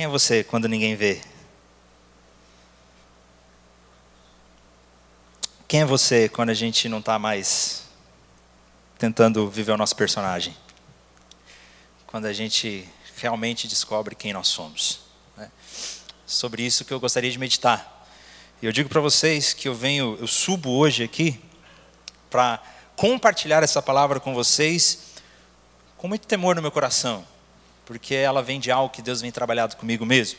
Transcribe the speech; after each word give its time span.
Quem 0.00 0.06
é 0.06 0.08
você 0.08 0.42
quando 0.42 0.66
ninguém 0.66 0.96
vê? 0.96 1.20
Quem 5.68 5.82
é 5.82 5.84
você 5.84 6.26
quando 6.26 6.48
a 6.48 6.54
gente 6.54 6.88
não 6.88 7.00
está 7.00 7.18
mais 7.18 7.82
tentando 8.96 9.46
viver 9.50 9.72
o 9.72 9.76
nosso 9.76 9.94
personagem? 9.94 10.56
Quando 12.06 12.24
a 12.24 12.32
gente 12.32 12.88
realmente 13.18 13.68
descobre 13.68 14.14
quem 14.14 14.32
nós 14.32 14.48
somos. 14.48 15.00
Né? 15.36 15.50
Sobre 16.26 16.62
isso 16.62 16.82
que 16.82 16.94
eu 16.94 16.98
gostaria 16.98 17.30
de 17.30 17.38
meditar. 17.38 18.08
E 18.62 18.64
eu 18.64 18.72
digo 18.72 18.88
para 18.88 19.02
vocês 19.02 19.52
que 19.52 19.68
eu 19.68 19.74
venho, 19.74 20.16
eu 20.18 20.26
subo 20.26 20.70
hoje 20.70 21.02
aqui 21.02 21.38
para 22.30 22.58
compartilhar 22.96 23.62
essa 23.62 23.82
palavra 23.82 24.18
com 24.18 24.32
vocês 24.32 25.10
com 25.98 26.08
muito 26.08 26.26
temor 26.26 26.56
no 26.56 26.62
meu 26.62 26.72
coração, 26.72 27.22
porque 27.90 28.14
ela 28.14 28.40
vem 28.40 28.60
de 28.60 28.70
algo 28.70 28.94
que 28.94 29.02
Deus 29.02 29.20
vem 29.20 29.32
trabalhado 29.32 29.74
comigo 29.74 30.06
mesmo. 30.06 30.38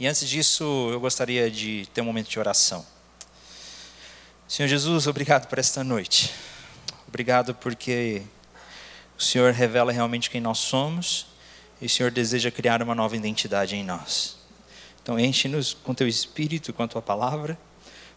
E 0.00 0.06
antes 0.08 0.28
disso, 0.28 0.88
eu 0.90 0.98
gostaria 0.98 1.48
de 1.48 1.88
ter 1.94 2.00
um 2.00 2.04
momento 2.04 2.28
de 2.28 2.40
oração. 2.40 2.84
Senhor 4.48 4.66
Jesus, 4.66 5.06
obrigado 5.06 5.46
por 5.46 5.60
esta 5.60 5.84
noite. 5.84 6.34
Obrigado 7.06 7.54
porque 7.54 8.22
o 9.16 9.22
Senhor 9.22 9.52
revela 9.52 9.92
realmente 9.92 10.28
quem 10.28 10.40
nós 10.40 10.58
somos 10.58 11.28
e 11.80 11.86
o 11.86 11.88
Senhor 11.88 12.10
deseja 12.10 12.50
criar 12.50 12.82
uma 12.82 12.96
nova 12.96 13.14
identidade 13.14 13.76
em 13.76 13.84
nós. 13.84 14.38
Então, 15.00 15.20
enche-nos 15.20 15.74
com 15.84 15.94
teu 15.94 16.08
espírito, 16.08 16.72
com 16.72 16.82
a 16.82 16.88
tua 16.88 17.00
palavra. 17.00 17.56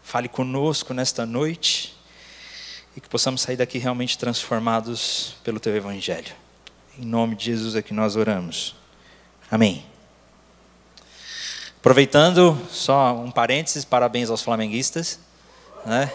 Fale 0.02 0.28
conosco 0.28 0.92
nesta 0.92 1.24
noite 1.24 1.96
e 2.96 3.00
que 3.00 3.08
possamos 3.08 3.42
sair 3.42 3.56
daqui 3.56 3.78
realmente 3.78 4.18
transformados 4.18 5.36
pelo 5.44 5.60
teu 5.60 5.76
evangelho. 5.76 6.45
Em 6.98 7.04
nome 7.04 7.36
de 7.36 7.44
Jesus 7.44 7.76
é 7.76 7.82
que 7.82 7.92
nós 7.92 8.16
oramos. 8.16 8.74
Amém. 9.50 9.84
Aproveitando, 11.78 12.58
só 12.70 13.14
um 13.14 13.30
parênteses, 13.30 13.84
parabéns 13.84 14.30
aos 14.30 14.42
flamenguistas. 14.42 15.20
Né? 15.84 16.10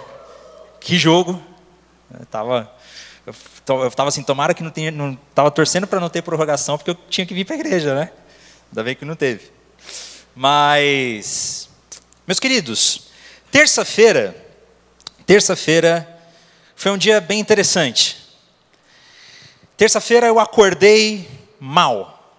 Que 0.80 0.98
jogo! 0.98 1.40
Eu 2.20 2.26
tava, 2.26 2.74
eu 3.26 3.88
estava 3.88 4.10
assim, 4.10 4.24
tomara 4.24 4.56
que 4.56 4.64
não 4.64 4.72
tenha, 4.72 4.90
não 4.90 5.18
estava 5.30 5.52
torcendo 5.52 5.86
para 5.86 6.00
não 6.00 6.10
ter 6.10 6.24
prorrogação, 6.24 6.78
porque 6.78 6.90
eu 6.90 6.98
tinha 7.10 7.28
que 7.28 7.34
vir 7.36 7.46
para 7.46 7.56
a 7.56 7.60
igreja, 7.60 7.94
né? 7.94 8.12
Ainda 8.72 8.84
bem 8.84 8.96
que 8.96 9.06
não 9.06 9.16
teve. 9.16 9.52
Mas, 10.36 11.70
meus 12.26 12.40
queridos, 12.40 13.08
terça-feira, 13.52 14.36
terça-feira 15.28 16.08
foi 16.76 16.92
um 16.92 16.98
dia 16.98 17.22
bem 17.22 17.40
interessante. 17.40 18.21
Terça-feira 19.82 20.28
eu 20.28 20.40
acordei 20.40 21.28
mal. 21.60 22.38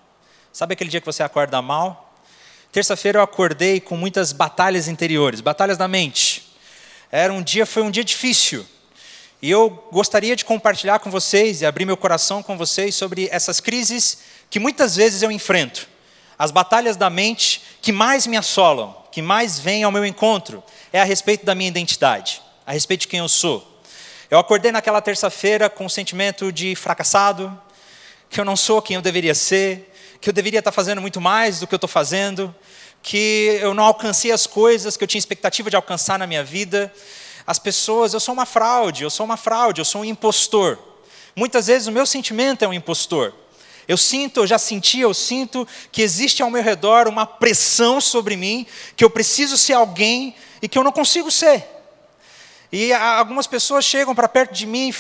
Sabe 0.52 0.74
aquele 0.74 0.88
dia 0.88 1.00
que 1.00 1.06
você 1.06 1.24
acorda 1.24 1.60
mal? 1.60 2.14
Terça-feira 2.70 3.18
eu 3.18 3.22
acordei 3.24 3.80
com 3.80 3.96
muitas 3.96 4.30
batalhas 4.30 4.86
interiores, 4.86 5.40
batalhas 5.40 5.76
da 5.76 5.88
mente. 5.88 6.54
Era 7.10 7.32
um 7.32 7.42
dia, 7.42 7.66
foi 7.66 7.82
um 7.82 7.90
dia 7.90 8.04
difícil. 8.04 8.64
E 9.42 9.50
eu 9.50 9.70
gostaria 9.90 10.36
de 10.36 10.44
compartilhar 10.44 11.00
com 11.00 11.10
vocês 11.10 11.60
e 11.62 11.66
abrir 11.66 11.84
meu 11.84 11.96
coração 11.96 12.44
com 12.44 12.56
vocês 12.56 12.94
sobre 12.94 13.28
essas 13.32 13.58
crises 13.58 14.18
que 14.48 14.60
muitas 14.60 14.94
vezes 14.94 15.20
eu 15.20 15.32
enfrento. 15.32 15.88
As 16.38 16.52
batalhas 16.52 16.96
da 16.96 17.10
mente 17.10 17.60
que 17.82 17.90
mais 17.90 18.24
me 18.24 18.36
assolam, 18.36 18.96
que 19.10 19.20
mais 19.20 19.58
vêm 19.58 19.82
ao 19.82 19.90
meu 19.90 20.06
encontro, 20.06 20.62
é 20.92 21.00
a 21.00 21.04
respeito 21.04 21.44
da 21.44 21.56
minha 21.56 21.70
identidade, 21.70 22.40
a 22.64 22.70
respeito 22.70 23.00
de 23.00 23.08
quem 23.08 23.18
eu 23.18 23.28
sou. 23.28 23.71
Eu 24.32 24.38
acordei 24.38 24.72
naquela 24.72 25.02
terça-feira 25.02 25.68
com 25.68 25.82
o 25.82 25.86
um 25.88 25.90
sentimento 25.90 26.50
de 26.50 26.74
fracassado, 26.74 27.52
que 28.30 28.40
eu 28.40 28.46
não 28.46 28.56
sou 28.56 28.80
quem 28.80 28.96
eu 28.96 29.02
deveria 29.02 29.34
ser, 29.34 29.92
que 30.22 30.30
eu 30.30 30.32
deveria 30.32 30.60
estar 30.60 30.72
fazendo 30.72 31.02
muito 31.02 31.20
mais 31.20 31.60
do 31.60 31.66
que 31.66 31.74
eu 31.74 31.76
estou 31.76 31.86
fazendo, 31.86 32.54
que 33.02 33.58
eu 33.60 33.74
não 33.74 33.84
alcancei 33.84 34.32
as 34.32 34.46
coisas 34.46 34.96
que 34.96 35.04
eu 35.04 35.06
tinha 35.06 35.18
expectativa 35.18 35.68
de 35.68 35.76
alcançar 35.76 36.18
na 36.18 36.26
minha 36.26 36.42
vida. 36.42 36.90
As 37.46 37.58
pessoas, 37.58 38.14
eu 38.14 38.20
sou 38.20 38.32
uma 38.32 38.46
fraude, 38.46 39.02
eu 39.02 39.10
sou 39.10 39.26
uma 39.26 39.36
fraude, 39.36 39.82
eu 39.82 39.84
sou 39.84 40.00
um 40.00 40.04
impostor. 40.06 40.78
Muitas 41.36 41.66
vezes 41.66 41.86
o 41.86 41.92
meu 41.92 42.06
sentimento 42.06 42.64
é 42.64 42.66
um 42.66 42.72
impostor. 42.72 43.34
Eu 43.86 43.98
sinto, 43.98 44.40
eu 44.40 44.46
já 44.46 44.58
senti, 44.58 45.00
eu 45.00 45.12
sinto 45.12 45.68
que 45.90 46.00
existe 46.00 46.42
ao 46.42 46.50
meu 46.50 46.62
redor 46.62 47.06
uma 47.06 47.26
pressão 47.26 48.00
sobre 48.00 48.34
mim, 48.34 48.66
que 48.96 49.04
eu 49.04 49.10
preciso 49.10 49.58
ser 49.58 49.74
alguém 49.74 50.34
e 50.62 50.68
que 50.68 50.78
eu 50.78 50.84
não 50.84 50.90
consigo 50.90 51.30
ser. 51.30 51.81
E 52.72 52.92
algumas 52.92 53.46
pessoas 53.46 53.84
chegam 53.84 54.14
para 54.14 54.26
perto 54.26 54.54
de 54.54 54.66
mim 54.66 54.94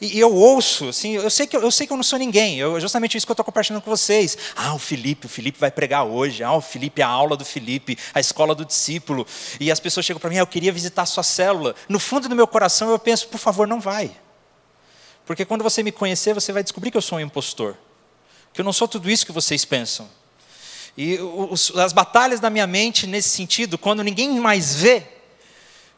e 0.00 0.18
eu 0.18 0.34
ouço, 0.34 0.88
assim, 0.88 1.12
eu 1.12 1.30
sei 1.30 1.46
que 1.46 1.56
eu, 1.56 1.70
sei 1.70 1.86
que 1.86 1.92
eu 1.92 1.96
não 1.96 2.02
sou 2.02 2.18
ninguém. 2.18 2.58
Eu, 2.58 2.80
justamente 2.80 3.16
isso 3.16 3.24
que 3.24 3.30
eu 3.30 3.34
estou 3.34 3.44
compartilhando 3.44 3.80
com 3.80 3.90
vocês. 3.90 4.36
Ah, 4.56 4.74
o 4.74 4.78
Felipe, 4.78 5.26
o 5.26 5.28
Felipe 5.28 5.60
vai 5.60 5.70
pregar 5.70 6.04
hoje. 6.04 6.42
Ah, 6.42 6.52
o 6.52 6.60
Felipe, 6.60 7.00
a 7.00 7.06
aula 7.06 7.36
do 7.36 7.44
Felipe, 7.44 7.96
a 8.12 8.18
escola 8.18 8.54
do 8.54 8.64
discípulo. 8.64 9.24
E 9.60 9.70
as 9.70 9.78
pessoas 9.78 10.04
chegam 10.04 10.18
para 10.18 10.28
mim, 10.28 10.36
ah, 10.36 10.40
eu 10.40 10.46
queria 10.46 10.72
visitar 10.72 11.02
a 11.02 11.06
sua 11.06 11.22
célula. 11.22 11.76
No 11.88 12.00
fundo 12.00 12.28
do 12.28 12.34
meu 12.34 12.48
coração 12.48 12.90
eu 12.90 12.98
penso, 12.98 13.28
por 13.28 13.38
favor, 13.38 13.68
não 13.68 13.78
vai. 13.78 14.10
Porque 15.24 15.44
quando 15.44 15.62
você 15.62 15.82
me 15.84 15.92
conhecer, 15.92 16.34
você 16.34 16.52
vai 16.52 16.64
descobrir 16.64 16.90
que 16.90 16.96
eu 16.96 17.02
sou 17.02 17.18
um 17.18 17.20
impostor 17.20 17.76
que 18.52 18.60
eu 18.60 18.64
não 18.64 18.72
sou 18.72 18.86
tudo 18.86 19.10
isso 19.10 19.24
que 19.24 19.32
vocês 19.32 19.64
pensam. 19.64 20.08
E 20.96 21.18
os, 21.18 21.74
as 21.76 21.92
batalhas 21.92 22.38
da 22.38 22.50
minha 22.50 22.66
mente 22.66 23.06
nesse 23.06 23.30
sentido, 23.30 23.78
quando 23.78 24.04
ninguém 24.04 24.38
mais 24.38 24.74
vê, 24.74 25.02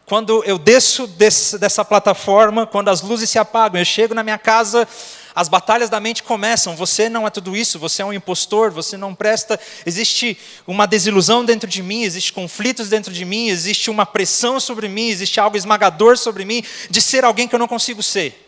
quando 0.07 0.45
eu 0.45 0.59
desço 0.59 1.07
desse, 1.07 1.59
dessa 1.59 1.85
plataforma, 1.85 2.67
quando 2.67 2.89
as 2.91 3.01
luzes 3.01 3.31
se 3.31 3.39
apagam, 3.39 3.81
eu 3.81 3.85
chego 3.85 4.15
na 4.15 4.23
minha 4.23 4.37
casa, 4.37 4.87
as 5.35 5.49
batalhas 5.49 5.89
da 5.89 5.99
mente 5.99 6.23
começam. 6.23 6.77
Você 6.77 7.09
não 7.09 7.27
é 7.27 7.31
tudo 7.31 7.57
isso, 7.57 7.79
você 7.79 8.03
é 8.03 8.05
um 8.05 8.13
impostor, 8.13 8.71
você 8.71 8.99
não 8.99 9.15
presta. 9.15 9.59
Existe 9.87 10.39
uma 10.67 10.87
desilusão 10.87 11.43
dentro 11.43 11.69
de 11.69 11.83
mim, 11.83 12.03
existe 12.03 12.33
conflitos 12.33 12.91
dentro 12.91 13.13
de 13.13 13.25
mim, 13.25 13.49
existe 13.49 13.91
uma 13.91 14.05
pressão 14.05 14.61
sobre 14.61 14.89
mim, 14.89 15.09
existe 15.09 15.41
algo 15.41 15.57
esmagador 15.57 16.19
sobre 16.19 16.45
mim 16.45 16.63
de 16.91 17.01
ser 17.01 17.25
alguém 17.25 17.49
que 17.49 17.55
eu 17.55 17.59
não 17.59 17.69
consigo 17.69 18.03
ser. 18.03 18.43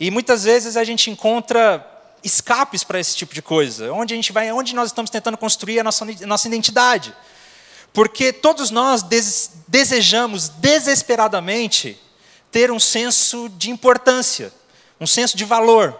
E 0.00 0.10
muitas 0.10 0.44
vezes 0.44 0.76
a 0.76 0.82
gente 0.82 1.10
encontra 1.10 1.84
escapes 2.24 2.82
para 2.82 2.98
esse 2.98 3.16
tipo 3.16 3.32
de 3.32 3.40
coisa. 3.40 3.92
Onde 3.92 4.12
a 4.12 4.16
gente 4.16 4.32
vai, 4.32 4.50
onde 4.50 4.74
nós 4.74 4.88
estamos 4.88 5.10
tentando 5.10 5.38
construir 5.38 5.78
a 5.78 5.84
nossa, 5.84 6.04
nossa 6.26 6.48
identidade. 6.48 7.14
Porque 7.96 8.30
todos 8.30 8.70
nós 8.70 9.02
des, 9.02 9.52
desejamos 9.66 10.50
desesperadamente 10.50 11.98
ter 12.52 12.70
um 12.70 12.78
senso 12.78 13.48
de 13.48 13.70
importância, 13.70 14.52
um 15.00 15.06
senso 15.06 15.34
de 15.34 15.46
valor. 15.46 15.98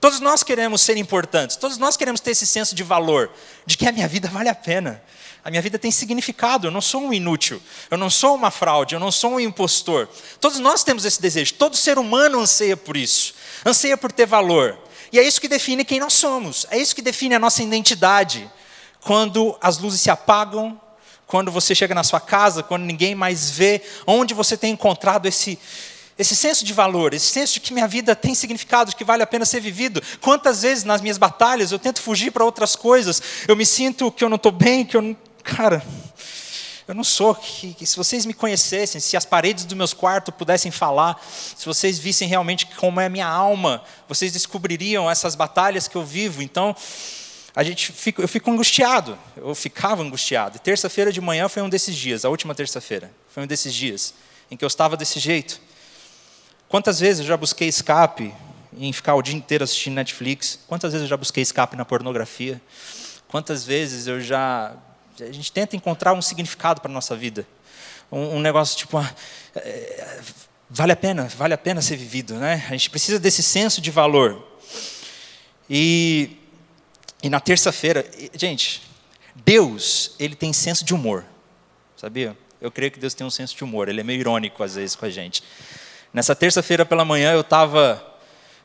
Todos 0.00 0.20
nós 0.20 0.44
queremos 0.44 0.82
ser 0.82 0.96
importantes, 0.96 1.56
todos 1.56 1.78
nós 1.78 1.96
queremos 1.96 2.20
ter 2.20 2.30
esse 2.30 2.46
senso 2.46 2.76
de 2.76 2.84
valor, 2.84 3.28
de 3.66 3.76
que 3.76 3.88
a 3.88 3.90
minha 3.90 4.06
vida 4.06 4.28
vale 4.28 4.48
a 4.48 4.54
pena, 4.54 5.02
a 5.42 5.50
minha 5.50 5.60
vida 5.60 5.80
tem 5.80 5.90
significado, 5.90 6.68
eu 6.68 6.70
não 6.70 6.80
sou 6.80 7.02
um 7.02 7.12
inútil, 7.12 7.60
eu 7.90 7.98
não 7.98 8.08
sou 8.08 8.36
uma 8.36 8.52
fraude, 8.52 8.94
eu 8.94 9.00
não 9.00 9.10
sou 9.10 9.32
um 9.32 9.40
impostor. 9.40 10.08
Todos 10.40 10.60
nós 10.60 10.84
temos 10.84 11.04
esse 11.04 11.20
desejo, 11.20 11.54
todo 11.54 11.74
ser 11.74 11.98
humano 11.98 12.38
anseia 12.38 12.76
por 12.76 12.96
isso, 12.96 13.34
anseia 13.66 13.96
por 13.96 14.12
ter 14.12 14.26
valor. 14.26 14.78
E 15.12 15.18
é 15.18 15.24
isso 15.24 15.40
que 15.40 15.48
define 15.48 15.84
quem 15.84 15.98
nós 15.98 16.12
somos, 16.12 16.68
é 16.70 16.78
isso 16.78 16.94
que 16.94 17.02
define 17.02 17.34
a 17.34 17.40
nossa 17.40 17.64
identidade. 17.64 18.48
Quando 19.00 19.58
as 19.60 19.78
luzes 19.78 20.00
se 20.00 20.08
apagam, 20.08 20.80
quando 21.26 21.50
você 21.50 21.74
chega 21.74 21.94
na 21.94 22.04
sua 22.04 22.20
casa, 22.20 22.62
quando 22.62 22.84
ninguém 22.84 23.14
mais 23.14 23.50
vê, 23.50 23.82
onde 24.06 24.32
você 24.32 24.56
tem 24.56 24.72
encontrado 24.72 25.26
esse, 25.26 25.58
esse 26.18 26.36
senso 26.36 26.64
de 26.64 26.72
valor, 26.72 27.12
esse 27.12 27.26
senso 27.26 27.54
de 27.54 27.60
que 27.60 27.72
minha 27.72 27.88
vida 27.88 28.14
tem 28.14 28.34
significado, 28.34 28.90
de 28.90 28.96
que 28.96 29.04
vale 29.04 29.22
a 29.22 29.26
pena 29.26 29.44
ser 29.44 29.60
vivido. 29.60 30.02
Quantas 30.20 30.62
vezes 30.62 30.84
nas 30.84 31.00
minhas 31.00 31.18
batalhas 31.18 31.72
eu 31.72 31.78
tento 31.78 32.00
fugir 32.00 32.30
para 32.30 32.44
outras 32.44 32.76
coisas, 32.76 33.20
eu 33.48 33.56
me 33.56 33.66
sinto 33.66 34.10
que 34.12 34.22
eu 34.22 34.28
não 34.28 34.36
estou 34.36 34.52
bem, 34.52 34.84
que 34.84 34.96
eu 34.96 35.02
não. 35.02 35.16
Cara, 35.42 35.84
eu 36.88 36.94
não 36.94 37.02
sou, 37.02 37.34
que, 37.34 37.74
que, 37.74 37.84
se 37.84 37.96
vocês 37.96 38.24
me 38.24 38.32
conhecessem, 38.32 39.00
se 39.00 39.16
as 39.16 39.24
paredes 39.24 39.64
do 39.64 39.74
meus 39.74 39.92
quartos 39.92 40.32
pudessem 40.32 40.70
falar, 40.70 41.20
se 41.56 41.66
vocês 41.66 41.98
vissem 41.98 42.28
realmente 42.28 42.66
como 42.76 43.00
é 43.00 43.06
a 43.06 43.08
minha 43.08 43.26
alma, 43.26 43.82
vocês 44.08 44.32
descobririam 44.32 45.10
essas 45.10 45.34
batalhas 45.34 45.88
que 45.88 45.96
eu 45.96 46.04
vivo. 46.04 46.42
Então, 46.42 46.76
a 47.56 47.64
gente 47.64 47.90
fica, 47.90 48.20
eu 48.20 48.28
fico 48.28 48.50
angustiado, 48.50 49.18
eu 49.34 49.54
ficava 49.54 50.02
angustiado. 50.02 50.58
Terça-feira 50.58 51.10
de 51.10 51.22
manhã 51.22 51.48
foi 51.48 51.62
um 51.62 51.70
desses 51.70 51.96
dias, 51.96 52.26
a 52.26 52.28
última 52.28 52.54
terça-feira, 52.54 53.10
foi 53.30 53.44
um 53.44 53.46
desses 53.46 53.72
dias 53.72 54.12
em 54.50 54.56
que 54.56 54.64
eu 54.64 54.68
estava 54.68 54.94
desse 54.94 55.18
jeito. 55.18 55.58
Quantas 56.68 57.00
vezes 57.00 57.20
eu 57.20 57.26
já 57.26 57.36
busquei 57.36 57.66
escape 57.66 58.34
em 58.76 58.92
ficar 58.92 59.14
o 59.14 59.22
dia 59.22 59.34
inteiro 59.34 59.64
assistindo 59.64 59.94
Netflix? 59.94 60.58
Quantas 60.66 60.92
vezes 60.92 61.04
eu 61.04 61.08
já 61.08 61.16
busquei 61.16 61.42
escape 61.42 61.76
na 61.76 61.84
pornografia? 61.84 62.60
Quantas 63.26 63.64
vezes 63.64 64.06
eu 64.06 64.20
já 64.20 64.76
a 65.18 65.32
gente 65.32 65.50
tenta 65.50 65.74
encontrar 65.74 66.12
um 66.12 66.20
significado 66.20 66.82
para 66.82 66.90
a 66.90 66.94
nossa 66.94 67.16
vida. 67.16 67.46
Um, 68.12 68.36
um 68.36 68.40
negócio 68.40 68.76
tipo, 68.76 68.98
ah, 68.98 69.14
é, 69.54 70.20
vale 70.68 70.92
a 70.92 70.96
pena, 70.96 71.24
vale 71.36 71.54
a 71.54 71.58
pena 71.58 71.80
ser 71.80 71.96
vivido, 71.96 72.34
né? 72.34 72.66
A 72.68 72.72
gente 72.72 72.90
precisa 72.90 73.18
desse 73.18 73.42
senso 73.42 73.80
de 73.80 73.90
valor. 73.90 74.46
E, 75.70 76.36
e 77.22 77.30
na 77.30 77.40
terça-feira, 77.40 78.04
gente, 78.34 78.82
Deus, 79.34 80.14
ele 80.18 80.34
tem 80.34 80.52
senso 80.52 80.84
de 80.84 80.94
humor, 80.94 81.24
sabia? 81.96 82.36
Eu 82.60 82.70
creio 82.70 82.90
que 82.90 82.98
Deus 82.98 83.14
tem 83.14 83.26
um 83.26 83.30
senso 83.30 83.56
de 83.56 83.64
humor, 83.64 83.88
ele 83.88 84.00
é 84.00 84.04
meio 84.04 84.20
irônico 84.20 84.62
às 84.62 84.74
vezes 84.74 84.96
com 84.96 85.04
a 85.06 85.10
gente. 85.10 85.42
Nessa 86.12 86.34
terça-feira 86.34 86.84
pela 86.84 87.04
manhã 87.04 87.32
eu 87.32 87.40
estava 87.40 88.02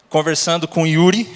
conversando 0.09 0.68
com 0.68 0.86
Yuri, 0.86 1.30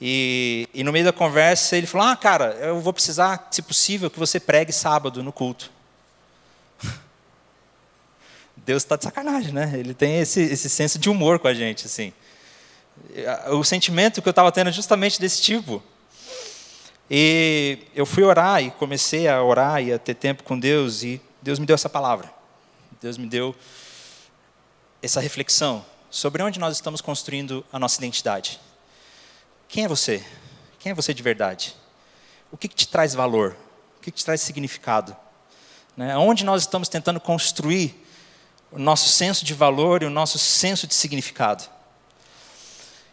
E, 0.00 0.68
e 0.72 0.84
no 0.84 0.92
meio 0.92 1.04
da 1.04 1.12
conversa 1.12 1.76
ele 1.76 1.86
falou: 1.86 2.06
Ah, 2.06 2.16
cara, 2.16 2.56
eu 2.60 2.80
vou 2.80 2.92
precisar, 2.92 3.48
se 3.50 3.60
possível, 3.60 4.08
que 4.08 4.18
você 4.18 4.38
pregue 4.38 4.72
sábado 4.72 5.22
no 5.22 5.32
culto. 5.32 5.70
Deus 8.56 8.84
está 8.84 8.96
de 8.96 9.04
sacanagem, 9.04 9.52
né? 9.52 9.72
Ele 9.74 9.94
tem 9.94 10.20
esse, 10.20 10.40
esse 10.40 10.68
senso 10.68 10.98
de 10.98 11.10
humor 11.10 11.38
com 11.38 11.48
a 11.48 11.54
gente, 11.54 11.86
assim. 11.86 12.12
O 13.50 13.64
sentimento 13.64 14.22
que 14.22 14.28
eu 14.28 14.30
estava 14.30 14.52
tendo 14.52 14.68
é 14.68 14.72
justamente 14.72 15.20
desse 15.20 15.42
tipo. 15.42 15.82
E 17.10 17.78
eu 17.94 18.04
fui 18.04 18.22
orar 18.22 18.62
e 18.62 18.70
comecei 18.70 19.28
a 19.28 19.42
orar 19.42 19.82
e 19.82 19.92
a 19.92 19.98
ter 19.98 20.14
tempo 20.14 20.42
com 20.42 20.58
Deus 20.58 21.02
e 21.02 21.20
Deus 21.40 21.58
me 21.58 21.66
deu 21.66 21.74
essa 21.74 21.88
palavra. 21.88 22.30
Deus 23.00 23.16
me 23.16 23.26
deu 23.26 23.54
essa 25.00 25.20
reflexão 25.20 25.84
sobre 26.10 26.42
onde 26.42 26.58
nós 26.58 26.74
estamos 26.74 27.00
construindo 27.00 27.64
a 27.72 27.78
nossa 27.78 27.98
identidade. 27.98 28.60
Quem 29.68 29.84
é 29.84 29.88
você? 29.88 30.24
Quem 30.78 30.92
é 30.92 30.94
você 30.94 31.14
de 31.14 31.22
verdade? 31.22 31.74
O 32.50 32.56
que, 32.56 32.68
que 32.68 32.74
te 32.74 32.88
traz 32.88 33.14
valor? 33.14 33.56
O 33.98 34.00
que, 34.00 34.10
que 34.10 34.18
te 34.18 34.24
traz 34.24 34.40
significado? 34.40 35.16
Né? 35.96 36.16
Onde 36.16 36.44
nós 36.44 36.62
estamos 36.62 36.88
tentando 36.88 37.20
construir 37.20 38.04
o 38.70 38.78
nosso 38.78 39.08
senso 39.08 39.44
de 39.44 39.54
valor 39.54 40.02
e 40.02 40.06
o 40.06 40.10
nosso 40.10 40.38
senso 40.38 40.86
de 40.86 40.94
significado? 40.94 41.64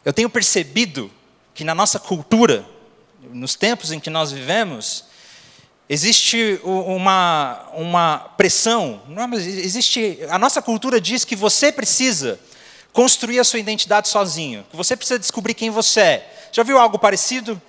Eu 0.05 0.13
tenho 0.13 0.29
percebido 0.29 1.09
que 1.55 1.63
na 1.63 1.73
nossa 1.73 1.99
cultura, 1.99 2.63
nos 3.31 3.55
tempos 3.55 3.91
em 3.91 3.99
que 3.99 4.11
nós 4.11 4.31
vivemos, 4.31 5.05
existe 5.89 6.59
uma, 6.63 7.67
uma 7.73 8.19
pressão, 8.37 9.01
mas 9.07 9.47
existe, 9.47 10.19
a 10.29 10.37
nossa 10.37 10.61
cultura 10.61 11.01
diz 11.01 11.25
que 11.25 11.35
você 11.35 11.71
precisa 11.71 12.39
construir 12.93 13.39
a 13.39 13.43
sua 13.43 13.57
identidade 13.57 14.07
sozinho, 14.07 14.63
que 14.69 14.75
você 14.77 14.95
precisa 14.95 15.17
descobrir 15.17 15.55
quem 15.55 15.71
você 15.71 15.99
é. 15.99 16.49
Já 16.51 16.61
viu 16.61 16.77
algo 16.77 16.99
parecido? 16.99 17.59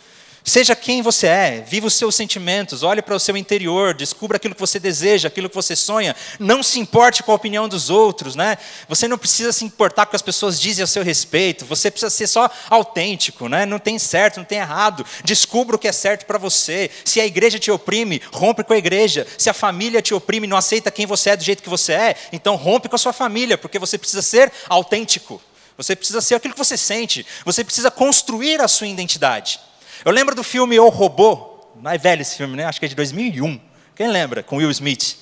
Seja 0.49 0.77
quem 0.77 1.03
você 1.03 1.27
é, 1.27 1.65
viva 1.67 1.89
os 1.89 1.95
seus 1.95 2.15
sentimentos, 2.15 2.85
olhe 2.85 3.03
para 3.03 3.17
o 3.17 3.19
seu 3.19 3.37
interior, 3.37 3.93
descubra 3.93 4.37
aquilo 4.37 4.55
que 4.55 4.61
você 4.61 4.79
deseja, 4.79 5.27
aquilo 5.27 5.49
que 5.49 5.55
você 5.57 5.75
sonha. 5.75 6.15
Não 6.39 6.63
se 6.63 6.79
importe 6.79 7.25
com 7.25 7.33
a 7.33 7.35
opinião 7.35 7.69
dos 7.69 7.91
outros, 7.91 8.37
né? 8.37 8.57
Você 8.89 9.09
não 9.09 9.19
precisa 9.19 9.53
se 9.53 9.65
importar 9.65 10.07
com 10.07 10.11
o 10.11 10.13
que 10.13 10.17
as 10.17 10.23
pessoas 10.23 10.61
dizem 10.61 10.85
a 10.85 10.87
seu 10.87 11.03
respeito. 11.03 11.65
Você 11.65 11.91
precisa 11.91 12.11
ser 12.11 12.29
só 12.29 12.49
autêntico, 12.71 13.49
né? 13.49 13.67
Não 13.67 13.81
tem 13.81 13.99
certo, 13.99 14.37
não 14.37 14.45
tem 14.45 14.59
errado. 14.59 15.05
Descubra 15.25 15.75
o 15.75 15.79
que 15.81 15.89
é 15.89 15.93
certo 15.93 16.25
para 16.27 16.39
você. 16.39 16.93
Se 17.05 17.21
a 17.21 17.27
igreja 17.27 17.59
te 17.59 17.73
oprime, 17.73 18.23
rompe 18.33 18.63
com 18.63 18.73
a 18.73 18.79
igreja. 18.79 19.27
Se 19.37 19.51
a 19.51 19.53
família 19.53 20.01
te 20.01 20.15
oprime, 20.15 20.47
não 20.47 20.57
aceita 20.57 20.93
quem 20.93 21.07
você 21.07 21.31
é 21.31 21.37
do 21.37 21.43
jeito 21.43 21.61
que 21.61 21.69
você 21.69 21.93
é, 21.93 22.17
então 22.33 22.55
rompe 22.55 22.89
com 22.89 22.95
a 22.95 23.01
sua 23.01 23.13
família, 23.13 23.59
porque 23.59 23.81
você 23.81 23.99
precisa 23.99 24.23
ser 24.23 24.53
autêntico. 24.69 25.43
Você 25.77 25.97
precisa 25.97 26.21
ser 26.21 26.37
aquilo 26.37 26.55
que 26.55 26.65
você 26.65 26.77
sente. 26.77 27.27
Você 27.45 27.65
precisa 27.65 27.91
construir 27.91 28.61
a 28.61 28.69
sua 28.69 28.87
identidade. 28.87 29.66
Eu 30.07 30.13
lembro 30.13 30.37
do 30.37 30.45
filme 30.45 30.79
O 30.79 30.89
Robô, 30.89 31.59
não 31.83 31.91
é 31.91 31.99
velho 31.99 32.23
esse 32.23 32.37
filme, 32.37 32.57
né? 32.57 32.65
Acho 32.65 32.79
que 32.79 32.87
é 32.87 32.89
de 32.89 32.95
2001. 32.95 33.61
Quem 33.97 34.07
lembra? 34.07 34.41
Com 34.41 34.59
Will 34.59 34.71
Smith, 34.71 35.17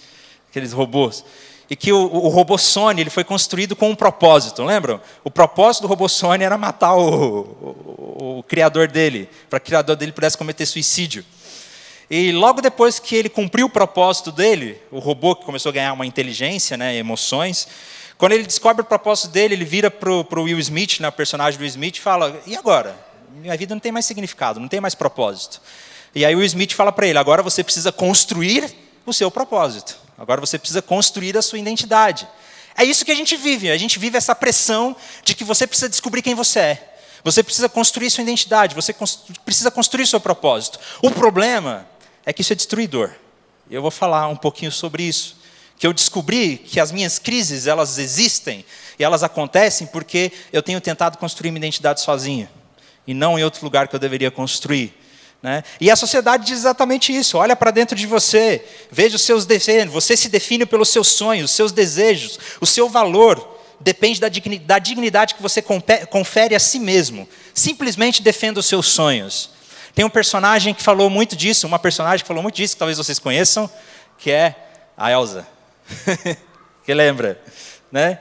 aqueles 0.51 0.75
robôs. 0.75 1.25
E 1.71 1.75
que 1.75 1.91
o, 1.91 2.03
o 2.03 2.29
robô 2.29 2.59
Sony 2.59 3.01
ele 3.01 3.09
foi 3.09 3.25
construído 3.25 3.75
com 3.75 3.89
um 3.89 3.95
propósito, 3.95 4.63
lembram? 4.63 5.01
O 5.25 5.31
propósito 5.31 5.85
do 5.85 5.89
robô 5.89 6.07
Sony 6.07 6.45
era 6.45 6.59
matar 6.59 6.97
o, 6.97 7.41
o, 7.41 8.39
o 8.41 8.43
criador 8.43 8.87
dele, 8.87 9.27
para 9.49 9.59
que 9.59 9.65
o 9.65 9.69
criador 9.69 9.97
dele 9.97 10.13
pudesse 10.13 10.37
cometer 10.37 10.67
suicídio. 10.67 11.25
E 12.11 12.31
logo 12.31 12.61
depois 12.61 12.99
que 12.99 13.17
ele 13.17 13.31
cumpriu 13.31 13.65
o 13.65 13.71
propósito 13.71 14.31
dele, 14.31 14.79
o 14.91 14.99
robô 14.99 15.35
que 15.35 15.47
começou 15.47 15.71
a 15.71 15.73
ganhar 15.73 15.95
uma 15.95 16.05
inteligência, 16.05 16.77
né, 16.77 16.95
emoções, 16.95 17.67
quando 18.19 18.33
ele 18.33 18.45
descobre 18.45 18.83
o 18.83 18.85
propósito 18.85 19.29
dele, 19.29 19.55
ele 19.55 19.65
vira 19.65 19.91
para 19.91 20.11
o 20.13 20.43
Will 20.43 20.59
Smith, 20.59 21.01
né, 21.01 21.09
o 21.09 21.13
personagem 21.13 21.57
do 21.57 21.63
Will 21.63 21.71
Smith, 21.71 21.97
e 21.97 22.01
fala: 22.03 22.39
E 22.47 22.55
agora? 22.55 23.14
Minha 23.35 23.57
vida 23.57 23.75
não 23.75 23.81
tem 23.81 23.93
mais 23.93 24.07
significado, 24.07 24.61
não 24.61 24.69
tem 24.69 24.81
mais 24.81 24.95
propósito. 24.95 25.61
E 26.15 26.25
aí 26.25 26.37
o 26.37 26.43
Smith 26.45 26.73
fala 26.73 26.93
para 26.93 27.07
ele: 27.07 27.19
agora 27.19 27.43
você 27.43 27.65
precisa 27.65 27.91
construir 27.91 28.73
o 29.05 29.13
seu 29.13 29.31
propósito. 29.31 29.97
Agora 30.17 30.41
você 30.41 30.59
precisa 30.59 30.81
construir 30.81 31.37
a 31.37 31.43
sua 31.43 31.59
identidade. 31.59 32.29
É 32.77 32.85
isso 32.85 33.05
que 33.05 33.11
a 33.11 33.15
gente 33.15 33.37
vive. 33.37 33.71
A 33.71 33.77
gente 33.77 33.99
vive 33.99 34.17
essa 34.17 34.35
pressão 34.35 34.97
de 35.25 35.35
que 35.35 35.45
você 35.45 35.67
precisa 35.67 35.89
descobrir 35.89 36.23
quem 36.23 36.35
você 36.35 36.61
é. 36.61 36.97
Você 37.25 37.43
precisa 37.43 37.69
construir 37.69 38.11
sua 38.11 38.23
identidade, 38.23 38.75
você 38.75 38.95
precisa 39.45 39.71
construir 39.71 40.07
seu 40.07 40.21
propósito. 40.21 40.79
O 41.03 41.11
problema 41.11 41.89
é 42.25 42.33
que 42.33 42.43
isso 42.43 42.53
é 42.53 42.57
destruidor. 42.57 43.11
Eu 43.71 43.81
vou 43.81 43.91
falar 43.91 44.29
um 44.29 44.37
pouquinho 44.37 44.71
sobre 44.71 45.03
isso. 45.03 45.37
Que 45.79 45.87
eu 45.87 45.93
descobri 45.93 46.59
que 46.59 46.79
as 46.79 46.93
minhas 46.93 47.19
crises, 47.19 47.67
elas 47.67 47.99
existem 47.99 48.65
e 48.99 49.03
elas 49.03 49.23
acontecem 49.23 49.87
porque 49.87 50.31
eu 50.53 50.63
tenho 50.63 50.81
tentado 50.81 51.19
construir 51.19 51.51
minha 51.51 51.61
identidade 51.61 52.01
sozinho 52.01 52.49
e 53.07 53.15
não 53.15 53.39
em 53.39 53.45
outro 53.45 53.65
lugar 53.65 53.89
que 53.89 53.95
eu 53.95 54.01
deveria 54.01 54.31
construir. 54.31 54.95
Né? 55.43 55.63
E 55.79 55.91
a 55.91 55.97
sociedade 55.97 56.47
diz 56.47 56.59
exatamente 56.59 57.15
isso: 57.15 57.37
olha 57.37 57.55
para 57.55 57.71
dentro 57.71 57.95
de 57.95 58.07
você, 58.07 58.65
veja 58.91 59.17
os 59.17 59.23
seus 59.23 59.45
desejos, 59.45 59.93
você 59.93 60.17
se 60.17 60.29
define 60.29 60.65
pelos 60.65 60.89
seus 60.89 61.09
sonhos, 61.09 61.51
os 61.51 61.57
seus 61.57 61.71
desejos, 61.71 62.39
o 62.61 62.67
seu 62.67 62.89
valor 62.89 63.53
depende 63.79 64.19
da 64.21 64.79
dignidade 64.79 65.35
que 65.35 65.43
você 65.43 65.63
confere 66.09 66.55
a 66.55 66.59
si 66.59 66.79
mesmo. 66.79 67.29
Simplesmente 67.53 68.23
defenda 68.23 68.59
os 68.61 68.67
seus 68.67 68.87
sonhos. 68.87 69.51
Tem 69.95 70.05
um 70.05 70.11
personagem 70.11 70.73
que 70.73 70.83
falou 70.83 71.11
muito 71.11 71.37
disso, 71.37 71.67
uma 71.67 71.79
personagem 71.79 72.25
que 72.25 72.27
falou 72.27 72.43
muito 72.43 72.57
disso, 72.57 72.75
que 72.75 72.79
talvez 72.79 72.97
vocês 72.97 73.19
conheçam, 73.19 73.71
que 74.19 74.31
é 74.31 74.55
a 74.97 75.13
Elsa. 75.13 75.47
que 76.85 76.95
lembra? 76.95 77.41
Né? 77.93 78.19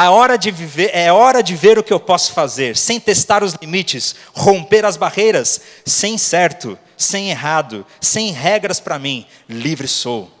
A 0.00 0.10
hora 0.10 0.38
de 0.38 0.50
viver, 0.50 0.90
é 0.94 1.12
hora 1.12 1.42
de 1.42 1.54
ver 1.54 1.78
o 1.78 1.82
que 1.82 1.92
eu 1.92 2.00
posso 2.00 2.32
fazer, 2.32 2.74
sem 2.74 2.98
testar 2.98 3.44
os 3.44 3.52
limites, 3.52 4.14
romper 4.32 4.82
as 4.86 4.96
barreiras, 4.96 5.60
sem 5.84 6.16
certo, 6.16 6.78
sem 6.96 7.28
errado, 7.28 7.84
sem 8.00 8.32
regras 8.32 8.80
para 8.80 8.98
mim, 8.98 9.26
livre 9.46 9.86
sou. 9.86 10.32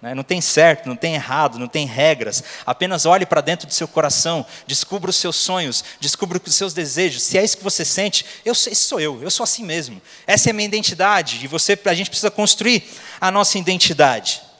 Né? 0.00 0.14
Não 0.14 0.22
tem 0.22 0.40
certo, 0.40 0.88
não 0.88 0.94
tem 0.94 1.16
errado, 1.16 1.58
não 1.58 1.66
tem 1.66 1.84
regras. 1.84 2.44
Apenas 2.64 3.04
olhe 3.04 3.26
para 3.26 3.40
dentro 3.40 3.66
do 3.66 3.74
seu 3.74 3.88
coração, 3.88 4.46
descubra 4.68 5.10
os 5.10 5.16
seus 5.16 5.34
sonhos, 5.34 5.82
descubra 5.98 6.40
os 6.40 6.54
seus 6.54 6.72
desejos. 6.72 7.24
Se 7.24 7.36
é 7.36 7.42
isso 7.42 7.56
que 7.56 7.64
você 7.64 7.84
sente, 7.84 8.24
eu 8.44 8.52
esse 8.52 8.76
sou 8.76 9.00
eu, 9.00 9.20
eu 9.20 9.32
sou 9.32 9.42
assim 9.42 9.64
mesmo. 9.64 10.00
Essa 10.28 10.50
é 10.50 10.52
a 10.52 10.54
minha 10.54 10.68
identidade 10.68 11.40
e 11.42 11.48
você, 11.48 11.76
a 11.86 11.94
gente 11.94 12.08
precisa 12.08 12.30
construir 12.30 12.84
a 13.20 13.32
nossa 13.32 13.58
identidade. 13.58 14.51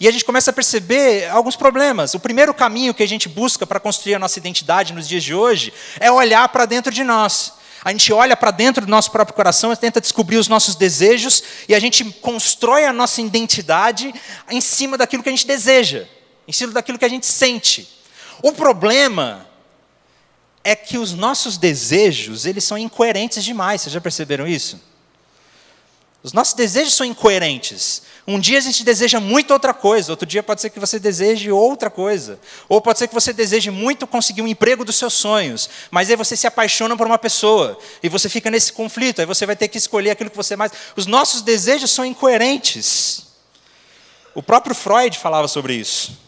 E 0.00 0.06
a 0.06 0.10
gente 0.12 0.24
começa 0.24 0.50
a 0.50 0.54
perceber 0.54 1.28
alguns 1.28 1.56
problemas. 1.56 2.14
O 2.14 2.20
primeiro 2.20 2.54
caminho 2.54 2.94
que 2.94 3.02
a 3.02 3.08
gente 3.08 3.28
busca 3.28 3.66
para 3.66 3.80
construir 3.80 4.14
a 4.14 4.18
nossa 4.18 4.38
identidade 4.38 4.92
nos 4.92 5.08
dias 5.08 5.24
de 5.24 5.34
hoje 5.34 5.72
é 5.98 6.10
olhar 6.10 6.48
para 6.50 6.66
dentro 6.66 6.92
de 6.92 7.02
nós. 7.02 7.54
A 7.84 7.90
gente 7.90 8.12
olha 8.12 8.36
para 8.36 8.50
dentro 8.50 8.84
do 8.84 8.90
nosso 8.90 9.10
próprio 9.10 9.34
coração 9.34 9.72
e 9.72 9.76
tenta 9.76 10.00
descobrir 10.00 10.36
os 10.36 10.48
nossos 10.48 10.74
desejos 10.74 11.42
e 11.68 11.74
a 11.74 11.80
gente 11.80 12.04
constrói 12.04 12.84
a 12.84 12.92
nossa 12.92 13.20
identidade 13.20 14.14
em 14.50 14.60
cima 14.60 14.96
daquilo 14.96 15.22
que 15.22 15.28
a 15.28 15.32
gente 15.32 15.46
deseja, 15.46 16.06
em 16.46 16.52
cima 16.52 16.72
daquilo 16.72 16.98
que 16.98 17.04
a 17.04 17.08
gente 17.08 17.26
sente. 17.26 17.88
O 18.42 18.52
problema 18.52 19.48
é 20.62 20.76
que 20.76 20.98
os 20.98 21.12
nossos 21.12 21.56
desejos, 21.56 22.46
eles 22.46 22.62
são 22.62 22.76
incoerentes 22.76 23.42
demais. 23.42 23.82
Vocês 23.82 23.92
já 23.92 24.00
perceberam 24.00 24.46
isso? 24.46 24.80
Os 26.22 26.32
nossos 26.32 26.54
desejos 26.54 26.94
são 26.94 27.06
incoerentes. 27.06 28.02
Um 28.26 28.38
dia 28.38 28.58
a 28.58 28.60
gente 28.60 28.84
deseja 28.84 29.20
muito 29.20 29.52
outra 29.52 29.72
coisa, 29.72 30.12
outro 30.12 30.26
dia 30.26 30.42
pode 30.42 30.60
ser 30.60 30.68
que 30.70 30.80
você 30.80 30.98
deseje 30.98 31.50
outra 31.50 31.88
coisa. 31.88 32.38
Ou 32.68 32.80
pode 32.80 32.98
ser 32.98 33.08
que 33.08 33.14
você 33.14 33.32
deseje 33.32 33.70
muito 33.70 34.06
conseguir 34.06 34.42
um 34.42 34.48
emprego 34.48 34.84
dos 34.84 34.96
seus 34.96 35.14
sonhos, 35.14 35.70
mas 35.90 36.10
aí 36.10 36.16
você 36.16 36.36
se 36.36 36.46
apaixona 36.46 36.96
por 36.96 37.06
uma 37.06 37.18
pessoa 37.18 37.78
e 38.02 38.08
você 38.08 38.28
fica 38.28 38.50
nesse 38.50 38.72
conflito, 38.72 39.20
aí 39.20 39.26
você 39.26 39.46
vai 39.46 39.56
ter 39.56 39.68
que 39.68 39.78
escolher 39.78 40.10
aquilo 40.10 40.28
que 40.28 40.36
você 40.36 40.56
mais. 40.56 40.72
Os 40.96 41.06
nossos 41.06 41.40
desejos 41.40 41.90
são 41.90 42.04
incoerentes. 42.04 43.28
O 44.34 44.42
próprio 44.42 44.74
Freud 44.74 45.16
falava 45.16 45.48
sobre 45.48 45.74
isso, 45.74 46.18